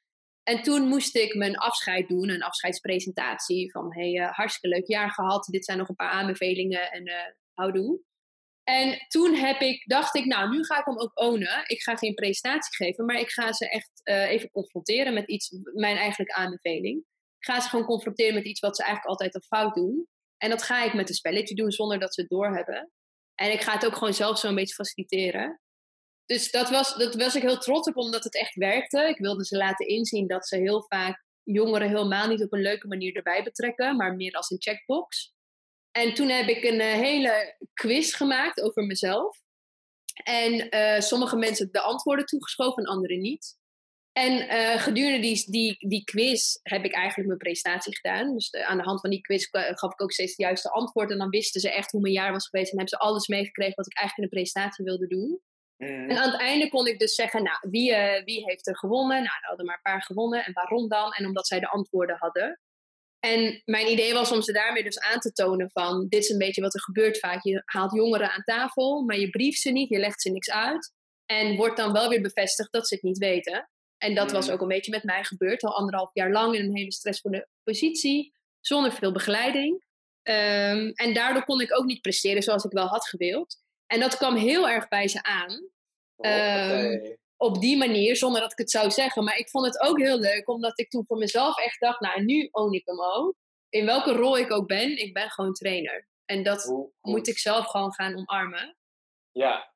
En 0.42 0.62
toen 0.62 0.88
moest 0.88 1.16
ik 1.16 1.34
mijn 1.34 1.56
afscheid 1.56 2.08
doen, 2.08 2.28
een 2.28 2.42
afscheidspresentatie. 2.42 3.70
Van 3.70 3.94
hey, 3.94 4.12
uh, 4.12 4.30
hartstikke 4.30 4.76
leuk 4.76 4.86
jaar 4.86 5.10
gehad. 5.10 5.48
Dit 5.50 5.64
zijn 5.64 5.78
nog 5.78 5.88
een 5.88 5.94
paar 5.94 6.10
aanbevelingen 6.10 6.90
en 6.90 7.36
houdoe. 7.52 8.00
En 8.68 9.04
toen 9.08 9.34
heb 9.34 9.60
ik, 9.60 9.86
dacht 9.86 10.14
ik, 10.14 10.24
nou, 10.24 10.50
nu 10.50 10.64
ga 10.64 10.78
ik 10.78 10.84
hem 10.84 10.98
ook 10.98 11.20
ownen. 11.20 11.62
Ik 11.66 11.82
ga 11.82 11.96
geen 11.96 12.14
presentatie 12.14 12.74
geven, 12.74 13.04
maar 13.04 13.18
ik 13.18 13.30
ga 13.30 13.52
ze 13.52 13.68
echt 13.70 13.90
uh, 14.04 14.30
even 14.30 14.50
confronteren 14.50 15.14
met 15.14 15.28
iets, 15.28 15.50
mijn 15.74 15.96
eigenlijke 15.96 16.34
aanbeveling. 16.34 16.98
Ik 17.38 17.44
ga 17.46 17.60
ze 17.60 17.68
gewoon 17.68 17.84
confronteren 17.84 18.34
met 18.34 18.44
iets 18.44 18.60
wat 18.60 18.76
ze 18.76 18.82
eigenlijk 18.82 19.10
altijd 19.10 19.34
al 19.34 19.58
fout 19.58 19.74
doen. 19.74 20.06
En 20.36 20.50
dat 20.50 20.62
ga 20.62 20.84
ik 20.84 20.94
met 20.94 21.08
een 21.08 21.14
spelletje 21.14 21.54
doen 21.54 21.70
zonder 21.70 21.98
dat 21.98 22.14
ze 22.14 22.20
het 22.20 22.30
doorhebben. 22.30 22.90
En 23.34 23.52
ik 23.52 23.60
ga 23.60 23.72
het 23.72 23.86
ook 23.86 23.96
gewoon 23.96 24.14
zelf 24.14 24.38
zo'n 24.38 24.54
beetje 24.54 24.74
faciliteren. 24.74 25.60
Dus 26.26 26.50
dat 26.50 26.70
was, 26.70 26.94
dat 26.94 27.14
was 27.14 27.34
ik 27.34 27.42
heel 27.42 27.58
trots 27.58 27.88
op, 27.88 27.96
omdat 27.96 28.24
het 28.24 28.38
echt 28.38 28.54
werkte. 28.54 29.08
Ik 29.08 29.18
wilde 29.18 29.44
ze 29.44 29.56
laten 29.56 29.86
inzien 29.86 30.26
dat 30.26 30.48
ze 30.48 30.56
heel 30.56 30.84
vaak 30.88 31.24
jongeren 31.42 31.88
helemaal 31.88 32.28
niet 32.28 32.42
op 32.42 32.52
een 32.52 32.62
leuke 32.62 32.86
manier 32.86 33.16
erbij 33.16 33.42
betrekken, 33.42 33.96
maar 33.96 34.16
meer 34.16 34.32
als 34.32 34.50
een 34.50 34.60
checkbox. 34.62 35.36
En 35.98 36.14
toen 36.14 36.28
heb 36.28 36.48
ik 36.48 36.64
een 36.64 36.80
eh, 36.80 36.92
hele 36.92 37.56
quiz 37.74 38.16
gemaakt 38.16 38.60
over 38.60 38.82
mezelf. 38.82 39.40
En 40.24 40.68
eh, 40.68 41.00
sommige 41.00 41.36
mensen 41.36 41.68
de 41.72 41.80
antwoorden 41.80 42.26
toegeschoven 42.26 42.82
en 42.82 42.90
anderen 42.90 43.20
niet. 43.20 43.56
En 44.12 44.32
uh, 44.32 44.82
gedurende 44.82 45.20
die, 45.20 45.50
die, 45.50 45.88
die 45.88 46.04
quiz 46.04 46.58
heb 46.62 46.84
ik 46.84 46.92
eigenlijk 46.92 47.26
mijn 47.26 47.38
presentatie 47.38 47.96
gedaan. 47.96 48.34
Dus 48.34 48.54
aan 48.54 48.76
de 48.76 48.82
hand 48.82 49.00
van 49.00 49.10
die 49.10 49.20
quiz 49.20 49.48
gaf 49.50 49.92
ik 49.92 50.02
ook 50.02 50.12
steeds 50.12 50.36
de 50.36 50.42
juiste 50.42 50.70
antwoord. 50.70 51.10
En 51.10 51.18
dan 51.18 51.28
wisten 51.28 51.60
ze 51.60 51.70
echt 51.70 51.90
hoe 51.90 52.00
mijn 52.00 52.12
jaar 52.12 52.32
was 52.32 52.48
geweest. 52.48 52.70
En 52.70 52.78
hebben 52.78 52.98
ze 52.98 53.04
alles 53.04 53.26
meegekregen 53.26 53.74
wat 53.74 53.86
ik 53.86 53.98
eigenlijk 53.98 54.32
in 54.32 54.38
de 54.38 54.42
presentatie 54.42 54.84
wilde 54.84 55.06
doen. 55.06 55.40
Mhm. 55.76 56.10
En 56.10 56.16
aan 56.16 56.30
het 56.30 56.40
einde 56.40 56.68
kon 56.68 56.86
ik 56.86 56.98
dus 56.98 57.14
zeggen, 57.14 57.42
nou, 57.42 57.58
wie, 57.60 57.90
uh, 57.90 58.24
wie 58.24 58.44
heeft 58.44 58.66
er 58.66 58.76
gewonnen? 58.76 59.22
Nou, 59.22 59.36
er 59.40 59.48
hadden 59.48 59.66
maar 59.66 59.74
een 59.74 59.92
paar 59.92 60.02
gewonnen. 60.02 60.44
En 60.44 60.52
waarom 60.52 60.88
dan? 60.88 61.12
En 61.12 61.26
omdat 61.26 61.46
zij 61.46 61.60
de 61.60 61.68
antwoorden 61.68 62.16
hadden. 62.18 62.60
En 63.28 63.62
mijn 63.64 63.90
idee 63.90 64.12
was 64.12 64.32
om 64.32 64.42
ze 64.42 64.52
daarmee 64.52 64.82
dus 64.82 64.98
aan 64.98 65.20
te 65.20 65.32
tonen 65.32 65.70
van, 65.70 66.06
dit 66.08 66.22
is 66.22 66.28
een 66.28 66.38
beetje 66.38 66.62
wat 66.62 66.74
er 66.74 66.80
gebeurt 66.80 67.18
vaak. 67.18 67.44
Je 67.44 67.62
haalt 67.64 67.94
jongeren 67.94 68.30
aan 68.30 68.42
tafel, 68.44 69.02
maar 69.02 69.18
je 69.18 69.30
brieft 69.30 69.60
ze 69.60 69.70
niet, 69.70 69.88
je 69.88 69.98
legt 69.98 70.22
ze 70.22 70.30
niks 70.30 70.50
uit. 70.50 70.92
En 71.26 71.56
wordt 71.56 71.76
dan 71.76 71.92
wel 71.92 72.08
weer 72.08 72.20
bevestigd 72.20 72.72
dat 72.72 72.88
ze 72.88 72.94
het 72.94 73.02
niet 73.02 73.18
weten. 73.18 73.70
En 73.98 74.14
dat 74.14 74.32
was 74.32 74.50
ook 74.50 74.60
een 74.60 74.68
beetje 74.68 74.90
met 74.90 75.04
mij 75.04 75.24
gebeurd, 75.24 75.62
al 75.62 75.76
anderhalf 75.76 76.10
jaar 76.12 76.30
lang 76.30 76.54
in 76.54 76.64
een 76.64 76.76
hele 76.76 76.92
stressvolle 76.92 77.48
positie, 77.62 78.32
zonder 78.60 78.92
veel 78.92 79.12
begeleiding. 79.12 79.86
Um, 80.22 80.90
en 80.92 81.14
daardoor 81.14 81.44
kon 81.44 81.60
ik 81.60 81.78
ook 81.78 81.84
niet 81.84 82.00
presteren 82.00 82.42
zoals 82.42 82.64
ik 82.64 82.72
wel 82.72 82.86
had 82.86 83.08
gewild. 83.08 83.56
En 83.86 84.00
dat 84.00 84.16
kwam 84.16 84.36
heel 84.36 84.68
erg 84.68 84.88
bij 84.88 85.08
ze 85.08 85.22
aan. 85.22 85.52
Um, 86.16 87.16
op 87.42 87.60
die 87.60 87.76
manier, 87.76 88.16
zonder 88.16 88.40
dat 88.40 88.52
ik 88.52 88.58
het 88.58 88.70
zou 88.70 88.90
zeggen. 88.90 89.24
Maar 89.24 89.36
ik 89.36 89.50
vond 89.50 89.66
het 89.66 89.80
ook 89.80 89.98
heel 89.98 90.18
leuk, 90.18 90.48
omdat 90.48 90.78
ik 90.78 90.90
toen 90.90 91.04
voor 91.06 91.18
mezelf 91.18 91.58
echt 91.58 91.80
dacht, 91.80 92.00
nou, 92.00 92.24
nu 92.24 92.48
own 92.50 92.72
ik 92.74 92.86
hem 92.86 93.02
ook. 93.02 93.34
In 93.68 93.84
welke 93.86 94.12
rol 94.12 94.38
ik 94.38 94.52
ook 94.52 94.66
ben, 94.66 94.96
ik 94.98 95.12
ben 95.14 95.30
gewoon 95.30 95.52
trainer. 95.52 96.08
En 96.24 96.42
dat 96.42 96.62
Hoe- 96.64 96.92
moet 97.00 97.28
ik 97.28 97.38
zelf 97.38 97.66
gewoon 97.66 97.92
gaan 97.92 98.16
omarmen. 98.16 98.76
Ja, 99.32 99.72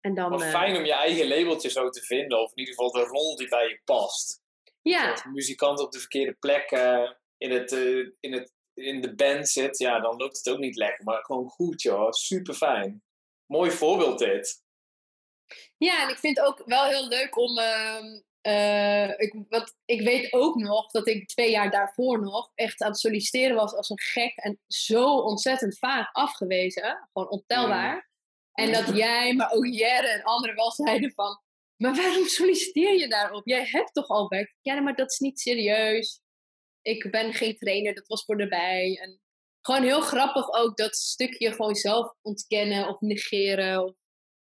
En 0.00 0.14
dan, 0.14 0.30
wat 0.30 0.42
eh, 0.42 0.50
fijn 0.50 0.76
om 0.76 0.84
je 0.84 0.92
eigen 0.92 1.28
labeltje 1.28 1.70
zo 1.70 1.88
te 1.88 2.00
vinden. 2.02 2.40
Of 2.42 2.50
in 2.50 2.58
ieder 2.58 2.74
geval 2.74 2.90
de 2.92 3.04
rol 3.08 3.36
die 3.36 3.48
bij 3.48 3.68
je 3.68 3.80
past. 3.84 4.40
ja, 4.82 5.10
Als 5.10 5.24
muzikant 5.24 5.80
op 5.80 5.92
de 5.92 5.98
verkeerde 5.98 6.32
plek 6.32 6.70
eh, 6.70 7.10
in, 7.36 7.50
het, 7.50 7.72
eh, 7.72 8.06
in, 8.20 8.32
het, 8.32 8.52
in 8.74 9.00
de 9.00 9.14
band 9.14 9.48
zit, 9.48 9.78
ja, 9.78 10.00
dan 10.00 10.16
loopt 10.16 10.36
het 10.36 10.48
ook 10.48 10.58
niet 10.58 10.76
lekker. 10.76 11.04
Maar 11.04 11.24
gewoon 11.24 11.48
goed, 11.48 11.82
joh. 11.82 12.10
Super 12.10 12.54
fijn. 12.54 13.02
Mooi 13.46 13.70
voorbeeld 13.70 14.18
dit. 14.18 14.61
Ja, 15.78 16.02
en 16.02 16.08
ik 16.08 16.18
vind 16.18 16.36
het 16.36 16.46
ook 16.46 16.62
wel 16.64 16.84
heel 16.84 17.08
leuk 17.08 17.36
om. 17.36 17.58
ehm, 17.58 18.20
eh, 18.40 19.08
ik, 19.08 19.34
want 19.48 19.74
ik 19.84 20.00
weet 20.00 20.32
ook 20.32 20.54
nog 20.54 20.90
dat 20.90 21.08
ik 21.08 21.28
twee 21.28 21.50
jaar 21.50 21.70
daarvoor 21.70 22.20
nog 22.20 22.50
echt 22.54 22.82
aan 22.82 22.90
het 22.90 22.98
solliciteren 22.98 23.56
was 23.56 23.74
als 23.74 23.90
een 23.90 24.00
gek. 24.00 24.36
En 24.36 24.60
zo 24.66 25.04
ontzettend 25.04 25.78
vaak 25.78 26.08
afgewezen. 26.12 27.08
Gewoon 27.12 27.30
ontelbaar. 27.30 28.10
En 28.52 28.72
dat 28.72 28.96
jij, 28.96 29.34
maar 29.34 29.52
ook 29.52 29.66
Jere 29.66 30.08
en 30.08 30.22
anderen 30.22 30.56
wel 30.56 30.70
zeiden 30.72 31.12
van. 31.12 31.40
Maar 31.76 31.94
waarom 31.94 32.26
solliciteer 32.26 32.98
je 32.98 33.08
daarop? 33.08 33.46
Jij 33.46 33.66
hebt 33.70 33.92
toch 33.92 34.08
al 34.08 34.28
werk? 34.28 34.54
Ja, 34.60 34.80
maar 34.80 34.94
dat 34.94 35.10
is 35.10 35.18
niet 35.18 35.40
serieus. 35.40 36.20
Ik 36.82 37.10
ben 37.10 37.32
geen 37.32 37.56
trainer, 37.56 37.94
dat 37.94 38.06
was 38.06 38.24
voor 38.24 38.38
erbij. 38.40 38.98
En 39.02 39.20
gewoon 39.60 39.82
heel 39.82 40.00
grappig 40.00 40.52
ook 40.52 40.76
dat 40.76 40.96
stukje 40.96 41.52
gewoon 41.52 41.74
zelf 41.74 42.14
ontkennen 42.22 42.88
of 42.88 43.00
negeren. 43.00 43.84
Of 43.84 43.94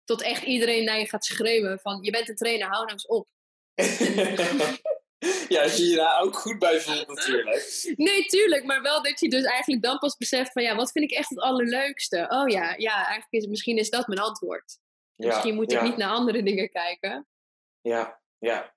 tot 0.09 0.23
echt 0.23 0.43
iedereen 0.43 0.85
naar 0.85 0.99
je 0.99 1.09
gaat 1.09 1.25
schreeuwen 1.25 1.79
van 1.79 1.99
je 2.03 2.11
bent 2.11 2.29
een 2.29 2.37
trainer, 2.37 2.69
hou 2.69 2.81
nou 2.81 2.93
eens 2.93 3.07
op. 3.07 3.29
ja, 5.55 5.63
als 5.63 5.77
je 5.77 5.85
je 5.85 5.97
daar 5.97 6.21
ook 6.23 6.37
goed 6.37 6.59
bij 6.59 6.81
voelt 6.81 7.07
natuurlijk. 7.07 7.93
Nee, 7.97 8.25
tuurlijk, 8.25 8.65
maar 8.65 8.83
wel 8.83 9.03
dat 9.03 9.21
je 9.21 9.29
dus 9.29 9.45
eigenlijk 9.45 9.83
dan 9.83 9.99
pas 9.99 10.17
beseft 10.17 10.53
van 10.53 10.63
ja, 10.63 10.75
wat 10.75 10.93
vind 10.93 11.11
ik 11.11 11.19
echt 11.19 11.29
het 11.29 11.41
allerleukste? 11.41 12.27
Oh 12.29 12.49
ja, 12.49 12.75
ja, 12.77 12.95
eigenlijk 12.95 13.33
is 13.33 13.47
misschien 13.47 13.77
is 13.77 13.91
dat 13.91 14.07
mijn 14.07 14.21
antwoord. 14.21 14.79
Ja, 15.15 15.27
misschien 15.27 15.55
moet 15.55 15.71
ja, 15.71 15.79
ik 15.79 15.89
niet 15.89 15.97
naar 15.97 16.11
andere 16.11 16.43
dingen 16.43 16.71
kijken. 16.71 17.27
Ja, 17.81 18.21
ja. 18.39 18.75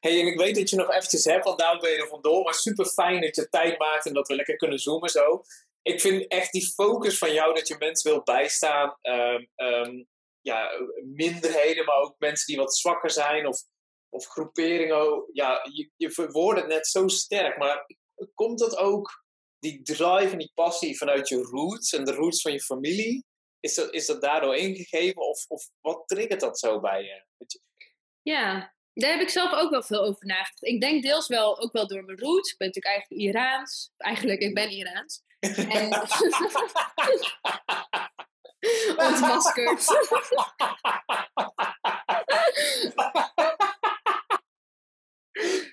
hey, 0.00 0.20
en 0.20 0.26
ik 0.26 0.38
weet 0.38 0.54
dat 0.54 0.70
je 0.70 0.76
nog 0.76 0.90
eventjes 0.90 1.24
hebt, 1.24 1.44
want 1.44 1.58
daarom 1.58 1.80
ben 1.80 1.90
je 1.90 1.96
er 1.96 2.08
vandoor. 2.08 2.42
Maar 2.44 2.54
super 2.54 2.86
fijn 2.86 3.20
dat 3.20 3.36
je 3.36 3.48
tijd 3.48 3.78
maakt 3.78 4.06
en 4.06 4.14
dat 4.14 4.28
we 4.28 4.34
lekker 4.34 4.56
kunnen 4.56 4.78
zoomen 4.78 5.08
zo. 5.08 5.42
Ik 5.82 6.00
vind 6.00 6.26
echt 6.26 6.52
die 6.52 6.72
focus 6.72 7.18
van 7.18 7.32
jou 7.32 7.54
dat 7.54 7.68
je 7.68 7.76
mensen 7.78 8.10
wil 8.10 8.22
bijstaan. 8.22 8.96
ehm, 9.00 9.44
ehm, 9.54 10.02
ja, 10.42 10.70
minderheden, 11.14 11.84
maar 11.84 12.00
ook 12.00 12.14
mensen 12.18 12.46
die 12.46 12.56
wat 12.56 12.76
zwakker 12.76 13.10
zijn 13.10 13.46
of, 13.46 13.62
of 14.08 14.26
groeperingen. 14.26 15.24
Ja, 15.32 15.68
je, 15.72 15.90
je 15.96 16.10
verwoordt 16.10 16.60
het 16.60 16.68
net 16.68 16.86
zo 16.86 17.08
sterk. 17.08 17.58
Maar 17.58 17.86
komt 18.34 18.58
dat 18.58 18.76
ook, 18.76 19.24
die 19.58 19.82
drive 19.82 20.32
en 20.32 20.38
die 20.38 20.52
passie 20.54 20.96
vanuit 20.98 21.28
je 21.28 21.36
roots 21.42 21.92
en 21.92 22.04
de 22.04 22.14
roots 22.14 22.42
van 22.42 22.52
je 22.52 22.60
familie? 22.60 23.24
Is 23.60 23.74
dat, 23.74 23.92
is 23.92 24.06
dat 24.06 24.22
daardoor 24.22 24.56
ingegeven 24.56 25.22
of, 25.28 25.44
of 25.48 25.68
wat 25.80 26.02
triggert 26.08 26.40
dat 26.40 26.58
zo 26.58 26.80
bij 26.80 27.02
je- 27.02 27.60
Ja, 28.22 28.74
daar 28.94 29.10
heb 29.12 29.20
ik 29.20 29.28
zelf 29.28 29.52
ook 29.52 29.70
wel 29.70 29.82
veel 29.82 30.02
over 30.02 30.26
nagedacht. 30.26 30.64
Ik 30.64 30.80
denk 30.80 31.02
deels 31.02 31.28
wel 31.28 31.60
ook 31.60 31.72
wel 31.72 31.86
door 31.86 32.04
mijn 32.04 32.18
roots. 32.18 32.52
Ik 32.52 32.58
ben 32.58 32.66
natuurlijk 32.66 32.94
eigenlijk 32.94 33.22
Iraans. 33.22 33.92
Eigenlijk, 33.96 34.40
ik 34.40 34.54
ben 34.54 34.70
Iraans. 34.70 35.22
En... 35.40 35.88
Ontmaskerd. 38.96 39.82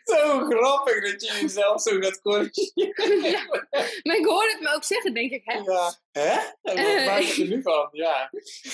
Zo 0.04 0.40
grappig 0.40 1.12
dat 1.12 1.22
je 1.26 1.38
jezelf 1.42 1.82
zo 1.82 2.00
gaat 2.00 2.22
corrigeren. 2.22 3.22
Ja, 3.32 3.46
maar 4.04 4.16
ik 4.16 4.26
hoor 4.26 4.50
het 4.50 4.60
me 4.62 4.74
ook 4.76 4.84
zeggen, 4.84 5.14
denk 5.14 5.32
ik. 5.32 5.42
Hè? 5.44 5.58
Ja. 5.58 5.94
Hè? 6.12 6.36
Wat 6.62 6.76
Eh, 6.76 7.06
maak 7.06 7.22
je 7.22 7.42
er 7.44 7.48
nu 7.50 7.62
van? 7.62 7.90
Ja. 7.92 8.30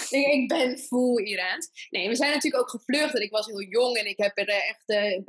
Ik, 0.09 0.25
ik 0.33 0.47
ben 0.47 0.77
full 0.77 1.23
Iraans. 1.23 1.87
Nee, 1.89 2.07
we 2.07 2.15
zijn 2.15 2.31
natuurlijk 2.33 2.63
ook 2.63 2.69
gevlucht 2.69 3.15
en 3.15 3.21
ik 3.21 3.31
was 3.31 3.45
heel 3.45 3.61
jong 3.63 3.97
en 3.97 4.05
ik 4.05 4.17
heb 4.17 4.37
er 4.37 4.47
eh, 4.47 4.69
echt, 4.69 4.83
eh, 4.85 5.19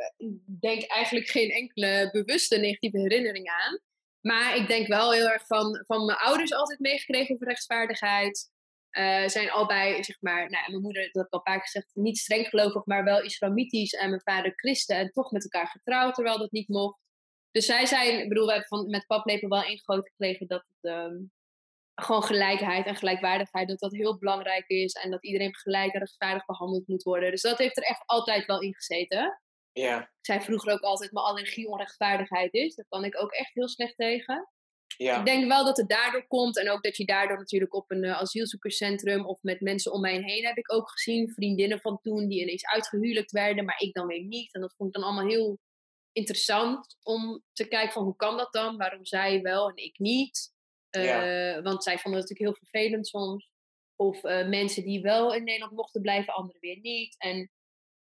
denk 0.60 0.82
eigenlijk 0.86 1.28
geen 1.28 1.50
enkele 1.50 2.08
bewuste 2.12 2.56
negatieve 2.56 2.98
herinnering 2.98 3.48
aan. 3.48 3.80
Maar 4.20 4.56
ik 4.56 4.68
denk 4.68 4.86
wel 4.86 5.12
heel 5.12 5.28
erg 5.28 5.46
van, 5.46 5.84
van 5.86 6.04
mijn 6.04 6.18
ouders 6.18 6.52
altijd 6.52 6.78
meegekregen 6.78 7.34
over 7.34 7.46
rechtvaardigheid. 7.46 8.50
Eh 8.96 9.28
zijn 9.28 9.50
allebei, 9.50 10.04
zeg 10.04 10.16
maar, 10.20 10.50
nou, 10.50 10.70
mijn 10.70 10.82
moeder, 10.82 11.02
dat 11.02 11.14
heb 11.14 11.26
ik 11.26 11.32
al 11.32 11.38
een 11.38 11.44
paar 11.44 11.54
keer 11.54 11.64
gezegd, 11.64 11.90
niet 11.94 12.18
streng 12.18 12.46
gelovig, 12.48 12.84
maar 12.84 13.04
wel 13.04 13.22
islamitisch. 13.22 13.92
En 13.92 14.08
mijn 14.08 14.20
vader 14.20 14.52
christen 14.54 14.96
en 14.96 15.10
toch 15.10 15.30
met 15.30 15.42
elkaar 15.42 15.66
getrouwd, 15.66 16.14
terwijl 16.14 16.38
dat 16.38 16.50
niet 16.50 16.68
mocht. 16.68 17.00
Dus 17.50 17.66
zij 17.66 17.86
zijn, 17.86 18.20
ik 18.22 18.28
bedoel, 18.28 18.44
we 18.46 18.50
hebben 18.50 18.68
van, 18.68 18.90
met 18.90 19.06
paplepel 19.06 19.48
wel 19.48 19.64
ingegoten 19.64 20.10
gekregen 20.10 20.46
dat 20.46 20.64
het 20.66 20.92
ehm, 20.92 21.16
gewoon 21.94 22.22
gelijkheid 22.22 22.86
en 22.86 22.96
gelijkwaardigheid, 22.96 23.68
dat 23.68 23.78
dat 23.78 23.92
heel 23.92 24.18
belangrijk 24.18 24.68
is. 24.68 24.92
En 24.92 25.10
dat 25.10 25.24
iedereen 25.24 25.56
gelijk 25.56 25.92
en 25.92 25.98
rechtvaardig 25.98 26.46
behandeld 26.46 26.88
moet 26.88 27.02
worden. 27.02 27.30
Dus 27.30 27.42
dat 27.42 27.58
heeft 27.58 27.76
er 27.76 27.82
echt 27.82 28.02
altijd 28.06 28.46
wel 28.46 28.60
in 28.60 28.74
gezeten. 28.74 29.40
Ja. 29.72 30.00
Ik 30.00 30.08
zei 30.20 30.40
vroeger 30.40 30.72
ook 30.72 30.80
altijd, 30.80 31.12
mijn 31.12 31.26
allergie 31.26 31.68
onrechtvaardigheid 31.68 32.54
is. 32.54 32.74
Daar 32.74 32.86
kan 32.88 33.04
ik 33.04 33.22
ook 33.22 33.32
echt 33.32 33.54
heel 33.54 33.68
slecht 33.68 33.96
tegen. 33.96 34.48
Ja. 34.96 35.18
Ik 35.18 35.24
denk 35.24 35.48
wel 35.48 35.64
dat 35.64 35.76
het 35.76 35.88
daardoor 35.88 36.26
komt. 36.26 36.58
En 36.58 36.70
ook 36.70 36.82
dat 36.82 36.96
je 36.96 37.04
daardoor 37.04 37.38
natuurlijk 37.38 37.74
op 37.74 37.90
een 37.90 38.04
eh, 38.04 38.20
asielzoekerscentrum 38.20 39.26
of 39.26 39.42
met 39.42 39.60
mensen 39.60 39.92
om 39.92 40.00
mij 40.00 40.22
heen 40.22 40.46
heb 40.46 40.56
ik 40.56 40.72
ook 40.72 40.90
gezien. 40.90 41.32
Vriendinnen 41.32 41.80
van 41.80 42.00
toen 42.02 42.28
die 42.28 42.40
ineens 42.40 42.66
uitgehuwelijkt 42.66 43.32
werden, 43.32 43.64
maar 43.64 43.80
ik 43.80 43.94
dan 43.94 44.06
weer 44.06 44.24
niet. 44.24 44.54
En 44.54 44.60
dat 44.60 44.74
vond 44.76 44.88
ik 44.88 44.94
dan 44.94 45.04
allemaal 45.04 45.28
heel 45.28 45.58
interessant 46.12 46.96
om 47.02 47.42
te 47.52 47.68
kijken 47.68 47.92
van 47.92 48.04
hoe 48.04 48.16
kan 48.16 48.36
dat 48.36 48.52
dan? 48.52 48.76
Waarom 48.76 49.04
zij 49.04 49.42
wel 49.42 49.68
en 49.68 49.76
ik 49.76 49.98
niet? 49.98 50.54
Eh, 50.90 51.62
Want 51.62 51.82
zij 51.82 51.98
vonden 51.98 52.20
het 52.20 52.30
natuurlijk 52.30 52.58
heel 52.58 52.68
vervelend 52.70 53.06
soms. 53.06 53.50
Of 53.96 54.24
eh, 54.24 54.48
mensen 54.48 54.84
die 54.84 55.00
wel 55.00 55.34
in 55.34 55.44
Nederland 55.44 55.72
mochten 55.72 56.00
blijven, 56.00 56.34
anderen 56.34 56.60
weer 56.60 56.78
niet. 56.80 57.14
En 57.18 57.50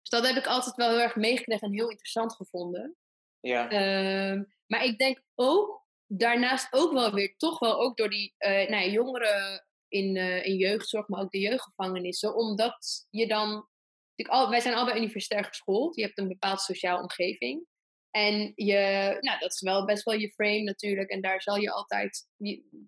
dus 0.00 0.20
dat 0.20 0.26
heb 0.26 0.36
ik 0.36 0.46
altijd 0.46 0.76
wel 0.76 0.88
heel 0.88 1.00
erg 1.00 1.16
meegekregen 1.16 1.68
en 1.68 1.74
heel 1.74 1.90
interessant 1.90 2.34
gevonden. 2.34 2.96
Ja. 3.40 3.70
Ehm, 3.70 4.44
maar 4.66 4.84
ik 4.84 4.98
denk 4.98 5.22
ook, 5.34 5.85
daarnaast 6.06 6.72
ook 6.72 6.92
wel 6.92 7.12
weer, 7.12 7.36
toch 7.36 7.58
wel 7.58 7.80
ook 7.80 7.96
door 7.96 8.10
die 8.10 8.34
eh, 8.36 8.68
nou 8.68 8.84
ja, 8.84 8.90
jongeren 8.90 9.66
in, 9.88 10.16
eh, 10.16 10.46
in 10.46 10.56
jeugdzorg, 10.56 11.08
maar 11.08 11.20
ook 11.20 11.30
de 11.30 11.38
jeugdgevangenissen. 11.38 12.34
Omdat 12.34 13.06
je 13.10 13.26
dan, 13.26 13.68
al, 14.14 14.50
wij 14.50 14.60
zijn 14.60 14.74
allebei 14.74 14.98
universitair 14.98 15.44
geschoold. 15.44 15.96
Je 15.96 16.02
hebt 16.02 16.18
een 16.18 16.28
bepaald 16.28 16.60
sociaal 16.60 17.00
omgeving. 17.00 17.66
En 18.10 18.52
je, 18.54 19.16
nou, 19.20 19.38
dat 19.38 19.52
is 19.52 19.60
wel 19.60 19.84
best 19.84 20.02
wel 20.02 20.14
je 20.14 20.32
frame 20.32 20.62
natuurlijk. 20.62 21.10
En 21.10 21.20
daar 21.20 21.42
zal 21.42 21.56
je 21.56 21.70
altijd, 21.70 22.28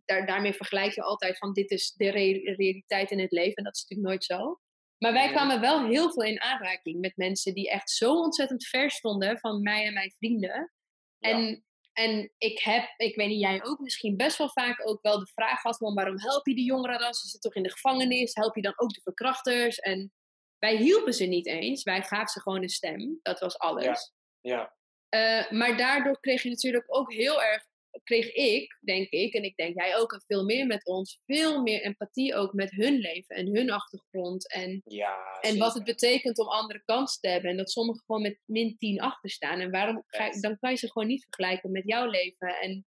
daar, 0.04 0.26
daarmee 0.26 0.52
vergelijk 0.52 0.94
je 0.94 1.02
altijd 1.02 1.38
van 1.38 1.52
dit 1.52 1.70
is 1.70 1.92
de 1.92 2.10
re- 2.10 2.54
realiteit 2.56 3.10
in 3.10 3.20
het 3.20 3.32
leven. 3.32 3.54
En 3.54 3.64
dat 3.64 3.74
is 3.74 3.82
natuurlijk 3.82 4.08
nooit 4.08 4.24
zo. 4.24 4.60
Maar 4.98 5.12
wij 5.12 5.30
kwamen 5.30 5.60
wel 5.60 5.86
heel 5.86 6.12
veel 6.12 6.22
in 6.22 6.40
aanraking 6.40 7.00
met 7.00 7.16
mensen 7.16 7.54
die 7.54 7.70
echt 7.70 7.90
zo 7.90 8.12
ontzettend 8.12 8.66
ver 8.66 8.90
stonden 8.90 9.38
van 9.38 9.62
mij 9.62 9.86
en 9.86 9.92
mijn 9.92 10.14
vrienden. 10.18 10.72
Ja. 11.18 11.30
En, 11.30 11.64
en 11.98 12.30
ik 12.38 12.58
heb, 12.58 12.94
ik 12.96 13.16
weet 13.16 13.28
niet, 13.28 13.40
jij 13.40 13.64
ook 13.64 13.78
misschien 13.78 14.16
best 14.16 14.38
wel 14.38 14.50
vaak 14.50 14.88
ook 14.88 15.02
wel 15.02 15.18
de 15.18 15.30
vraag 15.34 15.60
gehad 15.60 15.76
van 15.76 15.94
waarom 15.94 16.20
help 16.20 16.46
je 16.46 16.54
die 16.54 16.64
jongeren 16.64 16.98
dan? 16.98 17.14
Ze 17.14 17.20
zitten 17.20 17.40
toch 17.40 17.54
in 17.54 17.62
de 17.62 17.70
gevangenis? 17.70 18.34
Help 18.34 18.54
je 18.54 18.62
dan 18.62 18.72
ook 18.76 18.94
de 18.94 19.00
verkrachters? 19.00 19.78
En 19.78 20.12
wij 20.58 20.76
hielpen 20.76 21.14
ze 21.14 21.24
niet 21.24 21.46
eens. 21.46 21.82
Wij 21.82 22.02
gaven 22.02 22.28
ze 22.28 22.40
gewoon 22.40 22.62
een 22.62 22.68
stem. 22.68 23.18
Dat 23.22 23.40
was 23.40 23.58
alles. 23.58 24.12
Ja. 24.40 24.74
Eh, 25.08 25.50
maar 25.50 25.76
daardoor 25.76 26.20
kreeg 26.20 26.42
je 26.42 26.48
natuurlijk 26.48 26.84
ook 26.86 27.12
heel 27.12 27.42
erg 27.42 27.66
kreeg 28.04 28.32
ik, 28.32 28.78
denk 28.80 29.08
ik, 29.08 29.34
en 29.34 29.42
ik 29.42 29.56
denk 29.56 29.74
jij 29.80 29.96
ook, 29.96 30.12
en 30.12 30.22
veel 30.26 30.44
meer 30.44 30.66
met 30.66 30.86
ons, 30.86 31.20
veel 31.26 31.62
meer 31.62 31.82
empathie 31.82 32.34
ook 32.34 32.52
met 32.52 32.70
hun 32.70 32.98
leven 32.98 33.36
en 33.36 33.54
hun 33.56 33.70
achtergrond. 33.70 34.52
En, 34.52 34.82
Ja, 34.84 35.38
en 35.40 35.58
wat 35.58 35.74
het 35.74 35.84
betekent 35.84 36.38
om 36.38 36.48
andere 36.48 36.82
kansen 36.84 37.20
te 37.20 37.28
hebben. 37.28 37.50
En 37.50 37.56
dat 37.56 37.70
sommigen 37.70 38.02
gewoon 38.06 38.22
met 38.22 38.38
min 38.44 38.76
10 38.78 39.00
achter 39.00 39.30
staan. 39.30 39.60
En 39.60 39.70
waarom 39.70 40.04
ga, 40.06 40.30
dan 40.40 40.58
kan 40.58 40.70
je 40.70 40.76
ze 40.76 40.90
gewoon 40.92 41.08
niet 41.08 41.22
vergelijken 41.22 41.70
met 41.70 41.86
jouw 41.86 42.06
leven. 42.06 42.48
En 42.60 42.86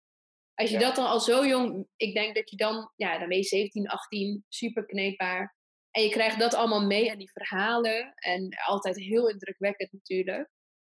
als 0.54 0.70
je 0.70 0.76
Ja. 0.80 0.82
dat 0.82 0.96
dan 0.96 1.06
al 1.08 1.20
zo 1.20 1.46
jong, 1.46 1.88
ik 1.96 2.14
denk 2.14 2.36
dat 2.36 2.50
je 2.50 2.56
dan, 2.56 2.92
ja, 2.96 3.20
dan 3.20 3.28
ben 3.28 3.38
je 3.38 3.44
17, 3.44 3.88
18, 3.88 4.46
super 4.50 4.86
kneedbaar. 4.86 5.56
En 5.92 6.04
je 6.04 6.10
krijgt 6.10 6.40
dat 6.40 6.54
allemaal 6.54 6.86
mee 6.86 7.10
en 7.10 7.18
die 7.18 7.32
verhalen. 7.32 8.14
En 8.16 8.50
altijd 8.66 8.96
heel 8.96 9.30
indrukwekkend 9.30 9.92
natuurlijk. 9.92 10.50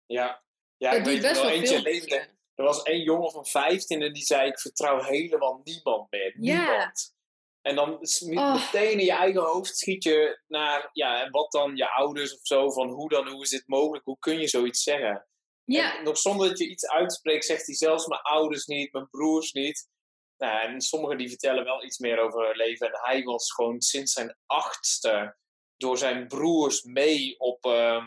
Ja, 0.06 0.44
ja 0.76 0.90
dat 0.90 0.98
ik 0.98 1.04
weet 1.04 1.20
best 1.20 1.34
wel 1.34 1.42
wel 1.44 1.52
eentje 1.52 1.74
veel. 1.74 1.82
met 1.82 1.92
leefde. 1.92 2.28
Er 2.54 2.64
was 2.64 2.82
één 2.82 3.02
jongen 3.02 3.30
van 3.30 3.46
15 3.46 4.02
en 4.02 4.12
die 4.12 4.22
zei: 4.24 4.48
Ik 4.48 4.58
vertrouw 4.60 5.02
helemaal 5.02 5.60
niemand 5.64 6.10
meer. 6.10 6.34
Ja. 6.40 6.58
Niemand. 6.58 7.14
En 7.62 7.74
dan 7.74 8.00
Oh. 8.20 8.54
meteen 8.54 8.98
in 8.98 9.04
je 9.04 9.12
eigen 9.12 9.42
hoofd 9.42 9.76
schiet 9.76 10.02
je 10.04 10.40
naar, 10.46 10.90
ja, 10.92 11.24
en 11.24 11.30
wat 11.30 11.52
dan 11.52 11.76
je 11.76 11.90
ouders 11.90 12.34
of 12.34 12.40
zo, 12.42 12.70
van 12.70 12.88
hoe 12.88 13.08
dan, 13.08 13.28
hoe 13.28 13.42
is 13.42 13.50
dit 13.50 13.66
mogelijk, 13.66 14.04
hoe 14.04 14.18
kun 14.18 14.40
je 14.40 14.48
zoiets 14.48 14.82
zeggen? 14.82 15.26
Ja, 15.64 15.98
En 15.98 16.04
nog 16.04 16.18
zonder 16.18 16.48
dat 16.48 16.58
je 16.58 16.68
iets 16.68 16.86
uitspreekt, 16.86 17.44
zegt 17.44 17.66
hij 17.66 17.74
zelfs 17.74 18.06
mijn 18.06 18.20
ouders 18.20 18.66
niet, 18.66 18.92
mijn 18.92 19.08
broers 19.10 19.52
niet. 19.52 19.88
Nou, 20.36 20.60
en 20.68 20.80
sommigen 20.80 21.18
die 21.18 21.28
vertellen 21.28 21.64
wel 21.64 21.84
iets 21.84 21.98
meer 21.98 22.18
over 22.18 22.46
hun 22.46 22.56
leven. 22.56 22.86
En 22.86 23.00
hij 23.02 23.22
was 23.22 23.52
gewoon 23.52 23.80
sinds 23.80 24.12
zijn 24.12 24.36
achtste 24.46 25.36
door 25.76 25.98
zijn 25.98 26.26
broers 26.28 26.82
mee 26.82 27.38
op, 27.38 27.64
eh, 27.64 28.04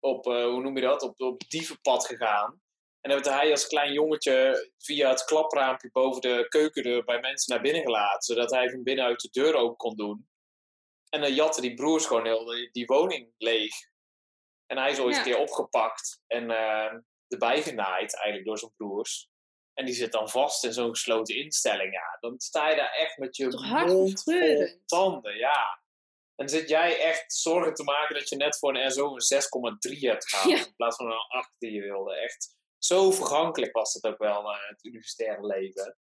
op 0.00 0.26
eh, 0.26 0.44
hoe 0.44 0.60
noem 0.62 0.76
je 0.76 0.82
dat, 0.82 1.02
op, 1.02 1.20
op 1.20 1.42
dievenpad 1.48 2.06
gegaan. 2.06 2.60
En 3.06 3.12
dan 3.12 3.22
werd 3.22 3.40
hij 3.40 3.50
als 3.50 3.66
klein 3.66 3.92
jongetje 3.92 4.70
via 4.78 5.08
het 5.08 5.24
klapraampje 5.24 5.90
boven 5.92 6.20
de 6.20 6.46
keukendeur 6.48 7.04
bij 7.04 7.20
mensen 7.20 7.52
naar 7.54 7.62
binnen 7.62 7.82
gelaten. 7.82 8.22
Zodat 8.22 8.50
hij 8.50 8.70
van 8.70 8.82
binnenuit 8.82 9.20
de 9.20 9.28
deur 9.30 9.54
open 9.54 9.76
kon 9.76 9.96
doen. 9.96 10.28
En 11.08 11.20
dan 11.20 11.34
jatten 11.34 11.62
die 11.62 11.74
broers 11.74 12.06
gewoon 12.06 12.24
heel 12.24 12.44
die, 12.44 12.70
die 12.72 12.86
woning 12.86 13.34
leeg. 13.38 13.74
En 14.66 14.78
hij 14.78 14.90
is 14.90 14.98
ooit 14.98 15.14
Ja. 15.14 15.18
een 15.18 15.24
keer 15.26 15.38
opgepakt 15.38 16.22
en 16.26 16.50
eh, 16.50 16.92
erbij 17.28 17.62
genaaid 17.62 18.14
eigenlijk 18.16 18.46
door 18.46 18.58
zijn 18.58 18.72
broers. 18.76 19.28
En 19.74 19.84
die 19.84 19.94
zit 19.94 20.12
dan 20.12 20.28
vast 20.28 20.64
in 20.64 20.72
zo'n 20.72 20.90
gesloten 20.90 21.36
instelling. 21.36 21.92
Ja, 21.92 22.16
dan 22.20 22.34
sta 22.38 22.68
je 22.70 22.76
daar 22.76 22.92
echt 22.92 23.16
met 23.16 23.36
je 23.36 23.46
mond 23.86 24.22
vol 24.22 24.80
tanden. 24.86 25.36
Ja. 25.36 25.80
En 26.34 26.48
zit 26.48 26.68
jij 26.68 27.00
echt 27.00 27.34
zorgen 27.34 27.74
te 27.74 27.82
maken 27.82 28.14
dat 28.14 28.28
je 28.28 28.36
net 28.36 28.58
voor 28.58 28.76
een 28.76 28.90
SO 28.90 29.14
een 29.14 29.42
6,3 29.94 29.98
hebt 29.98 30.28
gehaald. 30.28 30.50
Ja. 30.58 30.66
In 30.66 30.74
plaats 30.76 30.96
van 30.96 31.06
een 31.06 31.26
8 31.28 31.52
die 31.58 31.72
je 31.72 31.80
wilde. 31.82 32.16
Echt 32.16 32.55
zo 32.78 33.10
vergankelijk 33.10 33.72
was 33.72 33.94
het 33.94 34.04
ook 34.04 34.18
wel, 34.18 34.52
eh, 34.52 34.68
het 34.68 34.84
universitaire 34.84 35.46
leven. 35.46 35.96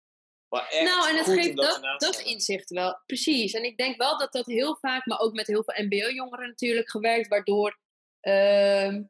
Maar 0.48 0.68
echt 0.68 0.82
nou, 0.82 1.10
en 1.10 1.16
het 1.16 1.26
geeft 1.26 1.56
dat, 2.00 2.20
inzicht 2.24 2.70
wel. 2.70 3.00
Precies. 3.06 3.52
En 3.52 3.64
ik 3.64 3.76
denk 3.76 3.96
wel 3.96 4.18
dat 4.18 4.32
dat 4.32 4.46
heel 4.46 4.76
vaak, 4.76 5.06
maar 5.06 5.18
ook 5.18 5.32
met 5.32 5.46
heel 5.46 5.64
veel 5.64 5.84
MBO-jongeren 5.84 6.48
natuurlijk 6.48 6.90
gewerkt, 6.90 7.28
waardoor. 7.28 7.78
ehm, 8.20 9.02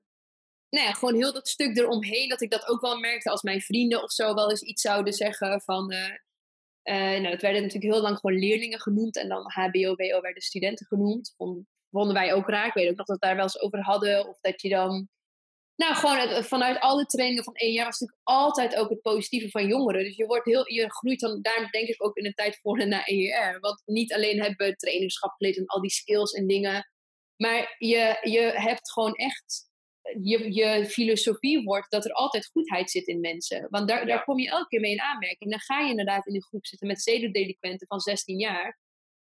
nou 0.68 0.86
ja, 0.86 0.92
gewoon 0.92 1.14
heel 1.14 1.32
dat 1.32 1.48
stuk 1.48 1.76
eromheen, 1.76 2.28
dat 2.28 2.40
ik 2.40 2.50
dat 2.50 2.68
ook 2.68 2.80
wel 2.80 2.98
merkte 2.98 3.30
als 3.30 3.42
mijn 3.42 3.60
vrienden 3.60 4.02
of 4.02 4.12
zo 4.12 4.34
wel 4.34 4.50
eens 4.50 4.62
iets 4.62 4.82
zouden 4.82 5.12
zeggen 5.12 5.60
van. 5.60 5.90
eh, 5.90 6.14
eh, 6.82 7.20
nou, 7.20 7.30
dat 7.30 7.40
werden 7.40 7.62
natuurlijk 7.62 7.92
heel 7.92 8.02
lang 8.02 8.18
gewoon 8.18 8.38
leerlingen 8.38 8.80
genoemd 8.80 9.16
en 9.16 9.28
dan 9.28 9.50
HBO, 9.52 9.94
BO 9.94 10.20
werden 10.20 10.42
studenten 10.42 10.86
genoemd. 10.86 11.34
Vond, 11.36 11.66
vonden 11.90 12.14
wij 12.14 12.34
ook 12.34 12.48
raar. 12.48 12.66
Ik 12.66 12.72
weet 12.74 12.90
ook 12.90 12.96
nog 12.96 13.06
dat 13.06 13.06
we 13.06 13.12
het 13.12 13.22
daar 13.22 13.34
wel 13.34 13.44
eens 13.44 13.60
over 13.60 13.82
hadden. 13.82 14.28
Of 14.28 14.38
dat 14.40 14.62
je 14.62 14.68
dan 14.68 15.08
nou, 15.76 15.94
gewoon 15.94 16.16
het- 16.18 16.46
vanuit 16.46 16.80
alle 16.80 17.04
trainingen 17.06 17.44
van 17.44 17.54
één 17.54 17.72
jaar 17.72 17.84
was 17.86 17.98
natuurlijk 18.00 18.28
altijd 18.28 18.76
ook 18.76 18.90
het 18.90 19.00
positieve 19.00 19.48
van 19.50 19.66
jongeren. 19.66 20.04
Dus 20.04 20.16
je, 20.16 20.26
wordt 20.26 20.44
heel, 20.44 20.72
je 20.72 20.92
groeit 20.92 21.20
dan, 21.20 21.42
daarom 21.42 21.70
denk 21.70 21.88
ik 21.88 22.04
ook 22.04 22.16
in 22.16 22.24
de 22.24 22.34
tijd 22.34 22.58
voor 22.60 22.78
en 22.78 22.88
na 22.88 23.02
EER. 23.04 23.60
Want 23.60 23.82
niet 23.84 24.12
alleen 24.14 24.40
hebben 24.42 24.66
we 24.66 24.76
trainingschap 24.76 25.32
geleerd 25.36 25.56
en 25.56 25.66
al 25.66 25.80
die 25.80 25.90
skills 25.90 26.32
en 26.32 26.46
dingen. 26.46 26.90
Maar 27.36 27.74
je, 27.78 28.18
je 28.22 28.40
hebt 28.40 28.92
gewoon 28.92 29.12
echt, 29.14 29.70
je, 30.22 30.54
je 30.54 30.86
filosofie 30.86 31.62
wordt 31.62 31.90
dat 31.90 32.04
er 32.04 32.12
altijd 32.12 32.46
goedheid 32.46 32.90
zit 32.90 33.06
in 33.06 33.20
mensen. 33.20 33.66
Want 33.70 33.88
daar, 33.88 34.06
daar 34.06 34.24
kom 34.24 34.38
je 34.38 34.48
elke 34.48 34.68
keer 34.68 34.80
mee 34.80 34.92
in 34.92 35.00
aanmerking. 35.00 35.50
Dan 35.50 35.60
ga 35.60 35.80
je 35.80 35.90
inderdaad 35.90 36.26
in 36.26 36.34
een 36.34 36.42
groep 36.42 36.66
zitten 36.66 36.88
met 36.88 37.02
zedendelinquenten 37.02 37.86
van 37.86 38.00
16 38.00 38.38
jaar. 38.38 38.78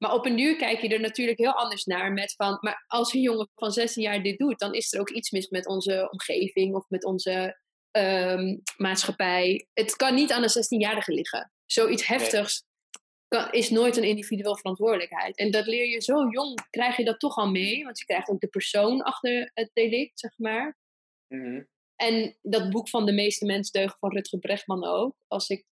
Maar 0.05 0.13
op 0.13 0.25
een 0.25 0.35
duur 0.35 0.55
kijk 0.55 0.81
je 0.81 0.89
er 0.89 0.99
natuurlijk 0.99 1.37
heel 1.37 1.53
anders 1.53 1.85
naar. 1.85 2.13
Met 2.13 2.33
van, 2.35 2.57
maar 2.61 2.83
als 2.87 3.13
een 3.13 3.21
jongen 3.21 3.49
van 3.55 3.71
16 3.71 4.03
jaar 4.03 4.23
dit 4.23 4.37
doet, 4.37 4.59
dan 4.59 4.73
is 4.73 4.93
er 4.93 4.99
ook 4.99 5.09
iets 5.09 5.31
mis 5.31 5.49
met 5.49 5.67
onze 5.67 6.07
omgeving 6.11 6.75
of 6.75 6.89
met 6.89 7.05
onze 7.05 7.59
ehm, 7.91 8.57
maatschappij. 8.77 9.67
Het 9.73 9.95
kan 9.95 10.15
niet 10.15 10.31
aan 10.31 10.43
een 10.43 10.49
16-jarige 10.49 11.13
liggen. 11.13 11.51
Zoiets 11.65 12.07
heftigs 12.07 12.63
kan, 13.27 13.51
is 13.51 13.69
nooit 13.69 13.97
een 13.97 14.03
individueel 14.03 14.57
verantwoordelijkheid. 14.57 15.37
En 15.37 15.51
dat 15.51 15.65
leer 15.65 15.85
je 15.85 16.01
zo 16.01 16.29
jong, 16.29 16.67
krijg 16.69 16.97
je 16.97 17.03
dat 17.03 17.19
toch 17.19 17.35
al 17.35 17.51
mee. 17.51 17.83
Want 17.83 17.99
je 17.99 18.05
krijgt 18.05 18.29
ook 18.29 18.39
de 18.39 18.47
persoon 18.47 19.01
achter 19.01 19.51
het 19.53 19.69
delict, 19.73 20.19
zeg 20.19 20.37
maar. 20.37 20.77
Mhm. 21.27 21.63
En 21.95 22.37
dat 22.41 22.69
boek 22.69 22.89
van 22.89 23.05
De 23.05 23.13
meeste 23.13 23.45
mensen 23.45 23.79
deugen 23.79 23.97
van 23.99 24.11
Rutger 24.11 24.39
Brechtman 24.39 24.85
ook. 24.85 25.15
Als 25.27 25.49
ik 25.49 25.65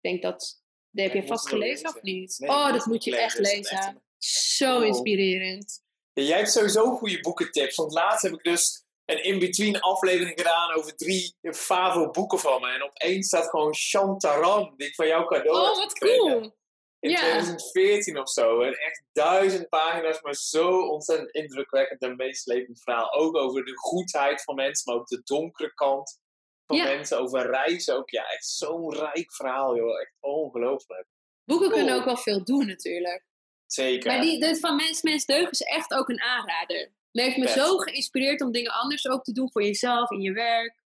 denk 0.00 0.22
dat... 0.22 0.62
Dat 0.94 1.04
heb 1.12 1.14
je 1.22 1.26
vast 1.26 1.48
gelezen 1.48 1.88
of 1.88 2.02
niet? 2.02 2.34
Nee, 2.38 2.50
oh, 2.50 2.72
dat 2.72 2.86
moet 2.86 3.04
je 3.04 3.16
echt 3.16 3.38
lezen. 3.38 3.76
Echt 3.78 3.92
Zo 4.18 4.76
Oh. 4.78 4.84
inspirerend. 4.86 5.82
Ja, 6.12 6.22
jij 6.22 6.36
hebt 6.36 6.50
sowieso 6.52 6.90
goede 6.96 7.20
boekentips. 7.20 7.76
Want 7.76 7.92
laatst 7.92 8.22
heb 8.22 8.32
ik 8.32 8.42
dus 8.44 8.84
een 9.04 9.24
in-between 9.24 9.80
aflevering 9.80 10.38
gedaan 10.38 10.74
over 10.76 10.96
drie 10.96 11.36
Favo 11.42 12.10
boeken 12.10 12.38
van 12.38 12.60
me. 12.60 12.68
En 12.70 12.82
op 12.82 12.90
één 12.94 13.22
staat 13.22 13.48
gewoon 13.50 13.74
Shantaram, 13.74 14.74
die 14.76 14.86
ik 14.88 14.94
van 14.94 15.06
jou 15.06 15.26
cadeau 15.26 15.58
Oh, 15.70 15.76
wat 15.76 15.98
cool. 15.98 16.56
In 16.98 17.10
Ja. 17.10 17.18
2014 17.20 18.18
of 18.18 18.30
zo. 18.30 18.60
En 18.60 18.72
echt 18.72 19.02
duizend 19.12 19.68
pagina's, 19.68 20.20
maar 20.20 20.34
zo 20.34 20.80
ontzettend 20.88 21.30
indrukwekkend 21.30 22.02
en 22.02 22.16
meeslepend 22.16 22.82
verhaal. 22.82 23.12
Ook 23.12 23.36
over 23.36 23.64
de 23.64 23.76
goedheid 23.76 24.42
van 24.42 24.54
mensen, 24.54 24.92
maar 24.92 25.00
ook 25.00 25.08
de 25.08 25.20
donkere 25.24 25.74
kant 25.74 26.18
van 26.66 26.76
Ja. 26.76 26.84
mensen. 26.84 27.18
Over 27.18 27.50
reizen 27.50 27.96
ook. 27.96 28.10
Ja, 28.10 28.24
echt 28.30 28.46
zo'n 28.46 28.94
rijk 28.94 29.32
verhaal, 29.34 29.76
joh. 29.76 30.00
Echt 30.00 30.16
ongelooflijk. 30.20 31.06
Boeken 31.44 31.70
kunnen 31.70 31.94
ook 31.94 32.04
wel 32.04 32.16
veel 32.16 32.44
doen 32.44 32.66
natuurlijk. 32.66 33.24
Zeker. 33.66 34.12
Maar 34.12 34.20
die, 34.20 34.40
dit 34.40 34.60
van 34.60 34.76
Mens, 34.76 35.02
Mens 35.02 35.24
Deugd 35.24 35.52
is 35.52 35.60
echt 35.60 35.94
ook 35.94 36.08
een 36.08 36.20
aanrader. 36.22 36.92
Dat 37.12 37.24
heeft 37.24 37.36
me 37.36 37.48
zo 37.48 37.76
geïnspireerd 37.78 38.40
om 38.40 38.52
dingen 38.52 38.72
anders 38.72 39.08
ook 39.08 39.24
te 39.24 39.32
doen 39.32 39.50
voor 39.52 39.62
jezelf, 39.62 40.10
in 40.10 40.20
je 40.20 40.32
werk. 40.32 40.82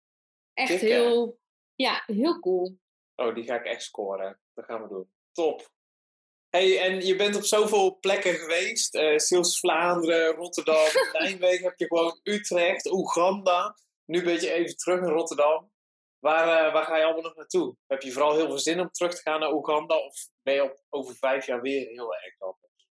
Echt 0.55 0.81
heel, 0.81 1.39
ja, 1.75 2.03
heel 2.07 2.41
cool. 2.41 2.79
Oh, 3.17 3.35
die 3.35 3.45
ga 3.45 3.55
ik 3.55 3.65
echt 3.65 3.83
scoren. 3.83 4.41
Dat 4.55 4.65
gaan 4.65 4.83
we 4.83 4.89
doen. 4.89 5.11
Top. 5.33 5.71
Hey, 6.51 6.81
en 6.81 7.07
je 7.07 7.17
bent 7.17 7.37
op 7.37 7.45
zoveel 7.45 7.99
plekken 8.01 8.35
geweest. 8.35 8.95
eh 8.95 9.19
Zeeuws-Vlaanderen, 9.19 10.35
Rotterdam, 10.35 10.87
Nijmegen 11.13 11.65
heb 11.65 11.79
je 11.79 11.87
gewoon 11.87 12.21
Utrecht, 12.23 12.87
Oeganda. 12.91 13.77
Nu 14.11 14.23
ben 14.23 14.41
je 14.41 14.53
even 14.53 14.77
terug 14.77 15.01
in 15.01 15.09
Rotterdam. 15.09 15.71
Waar, 16.19 16.67
eh, 16.67 16.73
waar 16.73 16.85
ga 16.85 16.97
je 16.97 17.05
allemaal 17.05 17.23
nog 17.23 17.37
naartoe? 17.37 17.77
Heb 17.87 18.03
je 18.03 18.13
vooral 18.13 18.35
heel 18.35 18.47
veel 18.47 18.59
zin 18.59 18.81
om 18.81 18.91
terug 18.91 19.15
te 19.15 19.23
gaan 19.23 19.41
naar 19.41 19.53
Oeganda? 19.53 19.97
Of 19.97 20.29
ben 20.43 20.55
je 20.55 20.63
op, 20.63 20.83
over 20.89 21.15
vijf 21.15 21.47
jaar 21.47 21.61
weer 21.61 21.89
heel 21.89 22.15
erg 22.15 22.41
anders? 22.41 22.89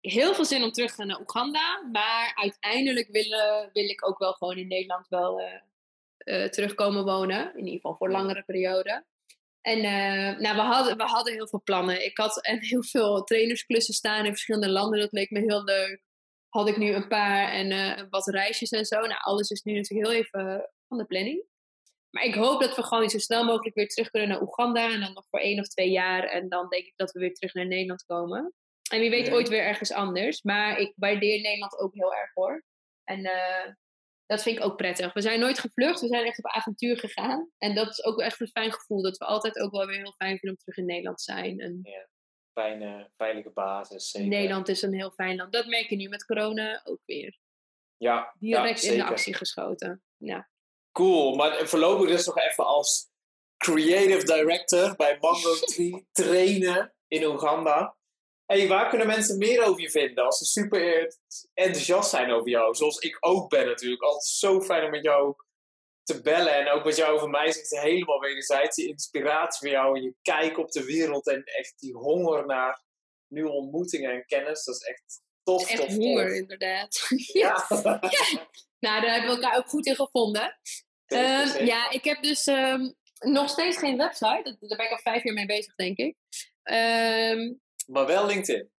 Heel 0.00 0.34
veel 0.34 0.44
zin 0.44 0.62
om 0.62 0.72
terug 0.72 0.90
te 0.90 0.96
gaan 0.96 1.06
naar 1.06 1.20
Oeganda. 1.20 1.88
Maar 1.92 2.32
uiteindelijk 2.34 3.08
willen, 3.08 3.70
wil 3.72 3.88
ik 3.88 4.06
ook 4.06 4.18
wel 4.18 4.32
gewoon 4.32 4.56
in 4.56 4.68
Nederland 4.68 5.08
wel 5.08 5.40
eh, 6.16 6.48
terugkomen 6.48 7.04
wonen. 7.04 7.50
In 7.52 7.58
ieder 7.58 7.72
geval 7.72 7.96
voor 7.96 8.10
langere 8.10 8.42
periode. 8.42 9.04
En 9.60 9.80
nou, 10.40 10.56
we, 10.56 10.62
hadden, 10.62 10.96
we 10.96 11.02
hadden 11.02 11.32
heel 11.32 11.48
veel 11.48 11.62
plannen. 11.62 12.04
Ik 12.04 12.18
had 12.18 12.44
en 12.44 12.60
heel 12.60 12.82
veel 12.82 13.24
trainersklussen 13.24 13.94
staan 13.94 14.24
in 14.24 14.32
verschillende 14.32 14.70
landen. 14.70 15.00
Dat 15.00 15.12
leek 15.12 15.30
me 15.30 15.40
heel 15.40 15.64
leuk. 15.64 16.02
Had 16.52 16.68
ik 16.68 16.76
nu 16.76 16.92
een 16.92 17.08
paar 17.08 17.48
en 17.52 17.70
eh, 17.70 18.02
wat 18.10 18.26
reisjes 18.26 18.70
en 18.70 18.84
zo. 18.84 19.00
Nou, 19.00 19.20
alles 19.20 19.50
is 19.50 19.62
nu 19.62 19.72
natuurlijk 19.74 20.08
heel 20.08 20.18
even 20.18 20.70
van 20.88 20.98
de 20.98 21.04
planning. 21.06 21.44
Maar 22.10 22.24
ik 22.24 22.34
hoop 22.34 22.60
dat 22.60 22.76
we 22.76 22.82
gewoon 22.82 23.10
zo 23.10 23.18
snel 23.18 23.44
mogelijk 23.44 23.74
weer 23.74 23.88
terug 23.88 24.10
kunnen 24.10 24.28
naar 24.28 24.42
Oeganda. 24.42 24.92
En 24.92 25.00
dan 25.00 25.12
nog 25.12 25.26
voor 25.30 25.40
één 25.40 25.58
of 25.58 25.66
twee 25.66 25.90
jaar. 25.90 26.24
En 26.24 26.48
dan 26.48 26.68
denk 26.68 26.84
ik 26.84 26.92
dat 26.96 27.12
we 27.12 27.20
weer 27.20 27.34
terug 27.34 27.54
naar 27.54 27.66
Nederland 27.66 28.04
komen. 28.04 28.52
En 28.90 29.00
wie 29.00 29.10
weet 29.10 29.26
Ja. 29.26 29.32
ooit 29.32 29.48
weer 29.48 29.62
ergens 29.62 29.92
anders. 29.92 30.42
Maar 30.42 30.78
ik 30.78 30.92
waardeer 30.96 31.40
Nederland 31.40 31.78
ook 31.78 31.94
heel 31.94 32.14
erg 32.14 32.30
hoor. 32.34 32.64
En 33.04 33.24
eh, 33.24 33.72
dat 34.26 34.42
vind 34.42 34.56
ik 34.56 34.64
ook 34.64 34.76
prettig. 34.76 35.12
We 35.12 35.20
zijn 35.20 35.40
nooit 35.40 35.58
gevlucht. 35.58 36.00
We 36.00 36.06
zijn 36.06 36.24
echt 36.24 36.38
op 36.38 36.50
avontuur 36.50 36.98
gegaan. 36.98 37.50
En 37.58 37.74
dat 37.74 37.88
is 37.88 38.04
ook 38.04 38.20
echt 38.20 38.40
een 38.40 38.48
fijn 38.48 38.72
gevoel. 38.72 39.02
Dat 39.02 39.16
we 39.18 39.24
altijd 39.24 39.58
ook 39.58 39.72
wel 39.72 39.86
weer 39.86 39.96
heel 39.96 40.14
fijn 40.16 40.38
vinden 40.38 40.50
om 40.50 40.56
terug 40.56 40.76
in 40.76 40.86
Nederland 40.86 41.16
te 41.16 41.24
zijn. 41.24 41.58
En 41.60 41.80
Fijne, 42.52 43.10
veilige 43.16 43.50
basis. 43.50 44.10
Zeker. 44.10 44.28
Nederland 44.28 44.68
is 44.68 44.82
een 44.82 44.94
heel 44.94 45.10
fijn 45.10 45.36
land. 45.36 45.52
Dat 45.52 45.66
merk 45.66 45.88
je 45.88 45.96
nu 45.96 46.08
met 46.08 46.24
corona 46.24 46.80
ook 46.84 47.00
weer. 47.04 47.38
Ja, 47.96 48.34
Direct 48.38 48.82
ja, 48.82 48.90
in 48.90 48.98
de 48.98 49.04
actie 49.04 49.34
geschoten. 49.34 50.02
Ja. 50.16 50.50
Cool, 50.92 51.34
maar 51.34 51.66
voorlopig 51.68 52.08
dus 52.08 52.26
nog 52.26 52.38
even 52.38 52.66
als 52.66 53.10
creative 53.56 54.24
director 54.24 54.96
bij 54.96 55.18
Mango 55.20 55.54
Tree 55.74 56.06
trainen 56.12 56.94
in 57.08 57.24
Oeganda. 57.24 57.96
Hey, 58.46 58.68
waar 58.68 58.88
kunnen 58.88 59.06
mensen 59.06 59.38
meer 59.38 59.62
over 59.64 59.80
je 59.80 59.90
vinden 59.90 60.24
als 60.24 60.38
ze 60.38 60.44
super 60.44 61.16
enthousiast 61.54 62.10
zijn 62.10 62.30
over 62.30 62.48
jou? 62.48 62.74
Zoals 62.74 62.98
ik 62.98 63.16
ook 63.20 63.48
ben 63.48 63.66
natuurlijk. 63.66 64.02
Altijd 64.02 64.24
zo 64.24 64.60
fijn 64.60 64.84
om 64.84 64.90
met 64.90 65.02
jou 65.02 65.34
te 66.02 66.22
bellen. 66.22 66.54
En 66.54 66.68
ook 66.70 66.84
wat 66.84 66.96
jou 66.96 67.14
over 67.14 67.28
mij 67.28 67.52
zegt, 67.52 67.80
helemaal 67.80 68.20
wederzijds. 68.20 68.76
Die 68.76 68.88
inspiratie 68.88 69.58
voor 69.60 69.78
jou 69.78 69.96
en 69.96 70.02
je 70.02 70.14
kijk 70.22 70.58
op 70.58 70.70
de 70.70 70.84
wereld. 70.84 71.26
En 71.26 71.44
echt 71.44 71.74
die 71.80 71.92
honger 71.94 72.46
naar 72.46 72.82
nieuwe 73.28 73.50
ontmoetingen 73.50 74.12
en 74.12 74.26
kennis. 74.26 74.64
Dat 74.64 74.74
is 74.74 74.82
echt 74.82 75.22
tof, 75.42 75.68
Echt 75.70 75.80
tof, 75.80 75.96
honger, 75.96 76.26
tof. 76.28 76.36
inderdaad. 76.36 77.00
Ja. 77.32 77.66
Nou, 78.78 79.00
daar 79.00 79.12
hebben 79.12 79.30
we 79.30 79.42
elkaar 79.42 79.58
ook 79.58 79.68
goed 79.68 79.86
in 79.86 79.94
gevonden. 79.94 80.58
Ehm, 81.06 81.64
ja, 81.64 81.90
ik 81.90 82.04
heb 82.04 82.22
dus 82.22 82.46
ehm, 82.46 82.90
nog 83.18 83.48
steeds 83.48 83.76
geen 83.78 83.96
website. 83.96 84.56
Daar 84.60 84.76
ben 84.76 84.86
ik 84.86 84.92
al 84.92 84.98
vijf 84.98 85.22
jaar 85.22 85.34
mee 85.34 85.46
bezig, 85.46 85.74
denk 85.74 85.96
ik. 85.98 86.16
Ehm, 86.62 87.52
Maar 87.86 88.06
wel 88.06 88.26
LinkedIn. 88.26 88.70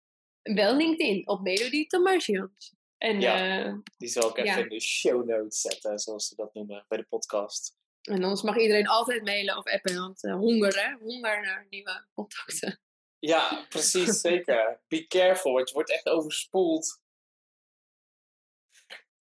wel 0.42 0.76
LinkedIn 0.76 1.28
op 1.28 1.40
Melodie 1.40 1.86
Tamarsians. 1.86 2.74
En, 3.04 3.20
Ja. 3.20 3.64
eh, 3.64 3.72
Die 3.96 4.08
zal 4.08 4.28
ik 4.28 4.36
even 4.36 4.50
Ja. 4.50 4.56
in 4.56 4.68
de 4.68 4.80
show 4.80 5.28
notes 5.28 5.60
zetten, 5.60 5.98
zoals 5.98 6.28
ze 6.28 6.34
dat 6.36 6.54
noemen 6.54 6.84
bij 6.88 6.98
de 6.98 7.04
podcast. 7.04 7.76
en 8.02 8.22
anders 8.22 8.42
mag 8.42 8.56
iedereen 8.56 8.86
altijd 8.88 9.22
mailen 9.24 9.56
of 9.56 9.66
appen. 9.66 9.94
Want 9.98 10.24
eh, 10.24 10.34
honger, 10.34 10.74
hè? 10.84 10.94
Honger 11.04 11.40
naar 11.40 11.66
nieuwe 11.70 12.06
contacten. 12.14 12.80
Ja, 13.18 13.64
precies, 13.68 14.20
zeker. 14.20 14.82
Be 14.88 15.06
careful, 15.06 15.52
want 15.52 15.68
je 15.68 15.74
wordt 15.74 15.90
echt 15.90 16.08
overspoeld. 16.08 17.00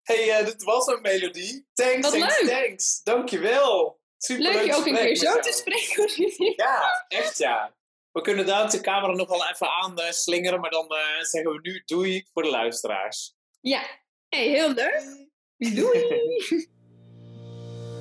hey, 0.02 0.30
eh, 0.40 0.46
dit 0.46 0.64
was 0.64 0.88
een 0.88 1.02
melodie. 1.02 1.68
Thanks, 1.74 2.10
Wat 2.10 2.20
thanks, 2.20 2.42
leuk. 2.42 2.50
thanks. 2.50 3.04
Dankjewel. 3.04 4.02
Super 4.18 4.44
Leuk 4.44 4.66
je 4.66 4.76
ook 4.76 4.86
een 4.86 4.96
keer 4.96 5.16
zo 5.16 5.40
te 5.40 5.52
spreken. 5.52 6.54
Ja, 6.56 7.06
echt 7.08 7.38
ja. 7.38 7.76
We 8.12 8.22
kunnen 8.22 8.46
daar 8.46 8.70
de 8.72 8.82
camera 8.82 9.14
nog 9.14 9.28
wel 9.30 9.48
even 9.50 9.68
aan 9.70 9.98
slingeren, 10.14 10.60
maar 10.60 10.70
dan 10.72 10.88
zeggen 11.22 11.52
we 11.52 11.60
nu 11.62 11.82
doei 11.86 12.28
voor 12.34 12.44
de 12.44 12.50
luisteraars. 12.50 13.36
Ja, 13.64 13.82
hey, 14.30 14.48
heel 14.48 14.74
leuk. 14.74 15.28
Doei. 15.58 16.06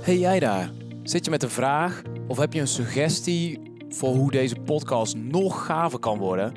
Hey 0.02 0.16
jij 0.16 0.40
daar, 0.40 0.70
zit 1.02 1.24
je 1.24 1.30
met 1.30 1.42
een 1.42 1.50
vraag 1.50 2.02
of 2.28 2.38
heb 2.38 2.52
je 2.52 2.60
een 2.60 2.66
suggestie 2.66 3.60
voor 3.88 4.14
hoe 4.14 4.30
deze 4.30 4.56
podcast 4.56 5.16
nog 5.16 5.66
gaver 5.66 5.98
kan 5.98 6.18
worden? 6.18 6.52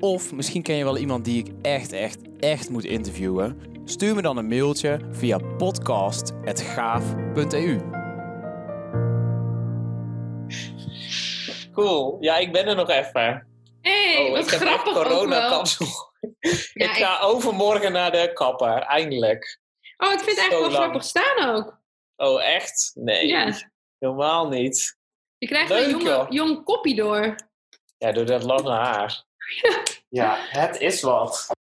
Of 0.00 0.32
misschien 0.32 0.62
ken 0.62 0.76
je 0.76 0.84
wel 0.84 0.98
iemand 0.98 1.24
die 1.24 1.44
ik 1.44 1.52
echt, 1.62 1.92
echt, 1.92 2.18
echt 2.40 2.70
moet 2.70 2.84
interviewen? 2.84 3.60
Stuur 3.84 4.14
me 4.14 4.22
dan 4.22 4.36
een 4.36 4.48
mailtje 4.48 5.00
via 5.10 5.38
podcast.gaaf.eu. 5.38 7.80
Cool. 11.72 12.16
Ja, 12.20 12.36
ik 12.36 12.52
ben 12.52 12.66
er 12.66 12.76
nog 12.76 12.90
even. 12.90 13.46
hey, 13.80 14.16
oh, 14.18 14.30
wat 14.30 14.44
ik 14.44 14.50
heb 14.50 14.60
grappig 14.60 14.96
echt 14.96 15.10
ook 15.10 15.28
wel. 15.28 15.64
ik 16.74 16.90
ga 16.90 17.20
overmorgen 17.20 17.92
naar 17.92 18.10
de 18.12 18.30
kapper, 18.32 18.78
eindelijk. 18.82 19.60
Oh, 19.96 20.12
ik 20.12 20.18
vind 20.18 20.30
het 20.30 20.38
eigenlijk 20.38 20.70
wel 20.72 20.80
grappig 20.80 21.04
staan 21.04 21.54
ook. 21.54 21.78
Oh, 22.16 22.44
echt? 22.44 22.90
Nee, 22.94 23.26
Ja. 23.26 23.52
helemaal 23.98 24.48
niet. 24.48 24.96
Je 25.38 25.46
krijgt 25.46 25.68
Leuk, 25.68 25.84
een 25.84 25.90
jonge, 25.90 26.26
jong 26.28 26.64
koppie 26.64 26.94
door. 26.94 27.34
Ja, 27.98 28.12
door 28.12 28.26
dat 28.26 28.42
lange 28.42 28.70
haar. 28.70 29.24
Ja, 30.08 30.36
het 30.38 30.80
is 30.80 31.02
wat. 31.02 31.46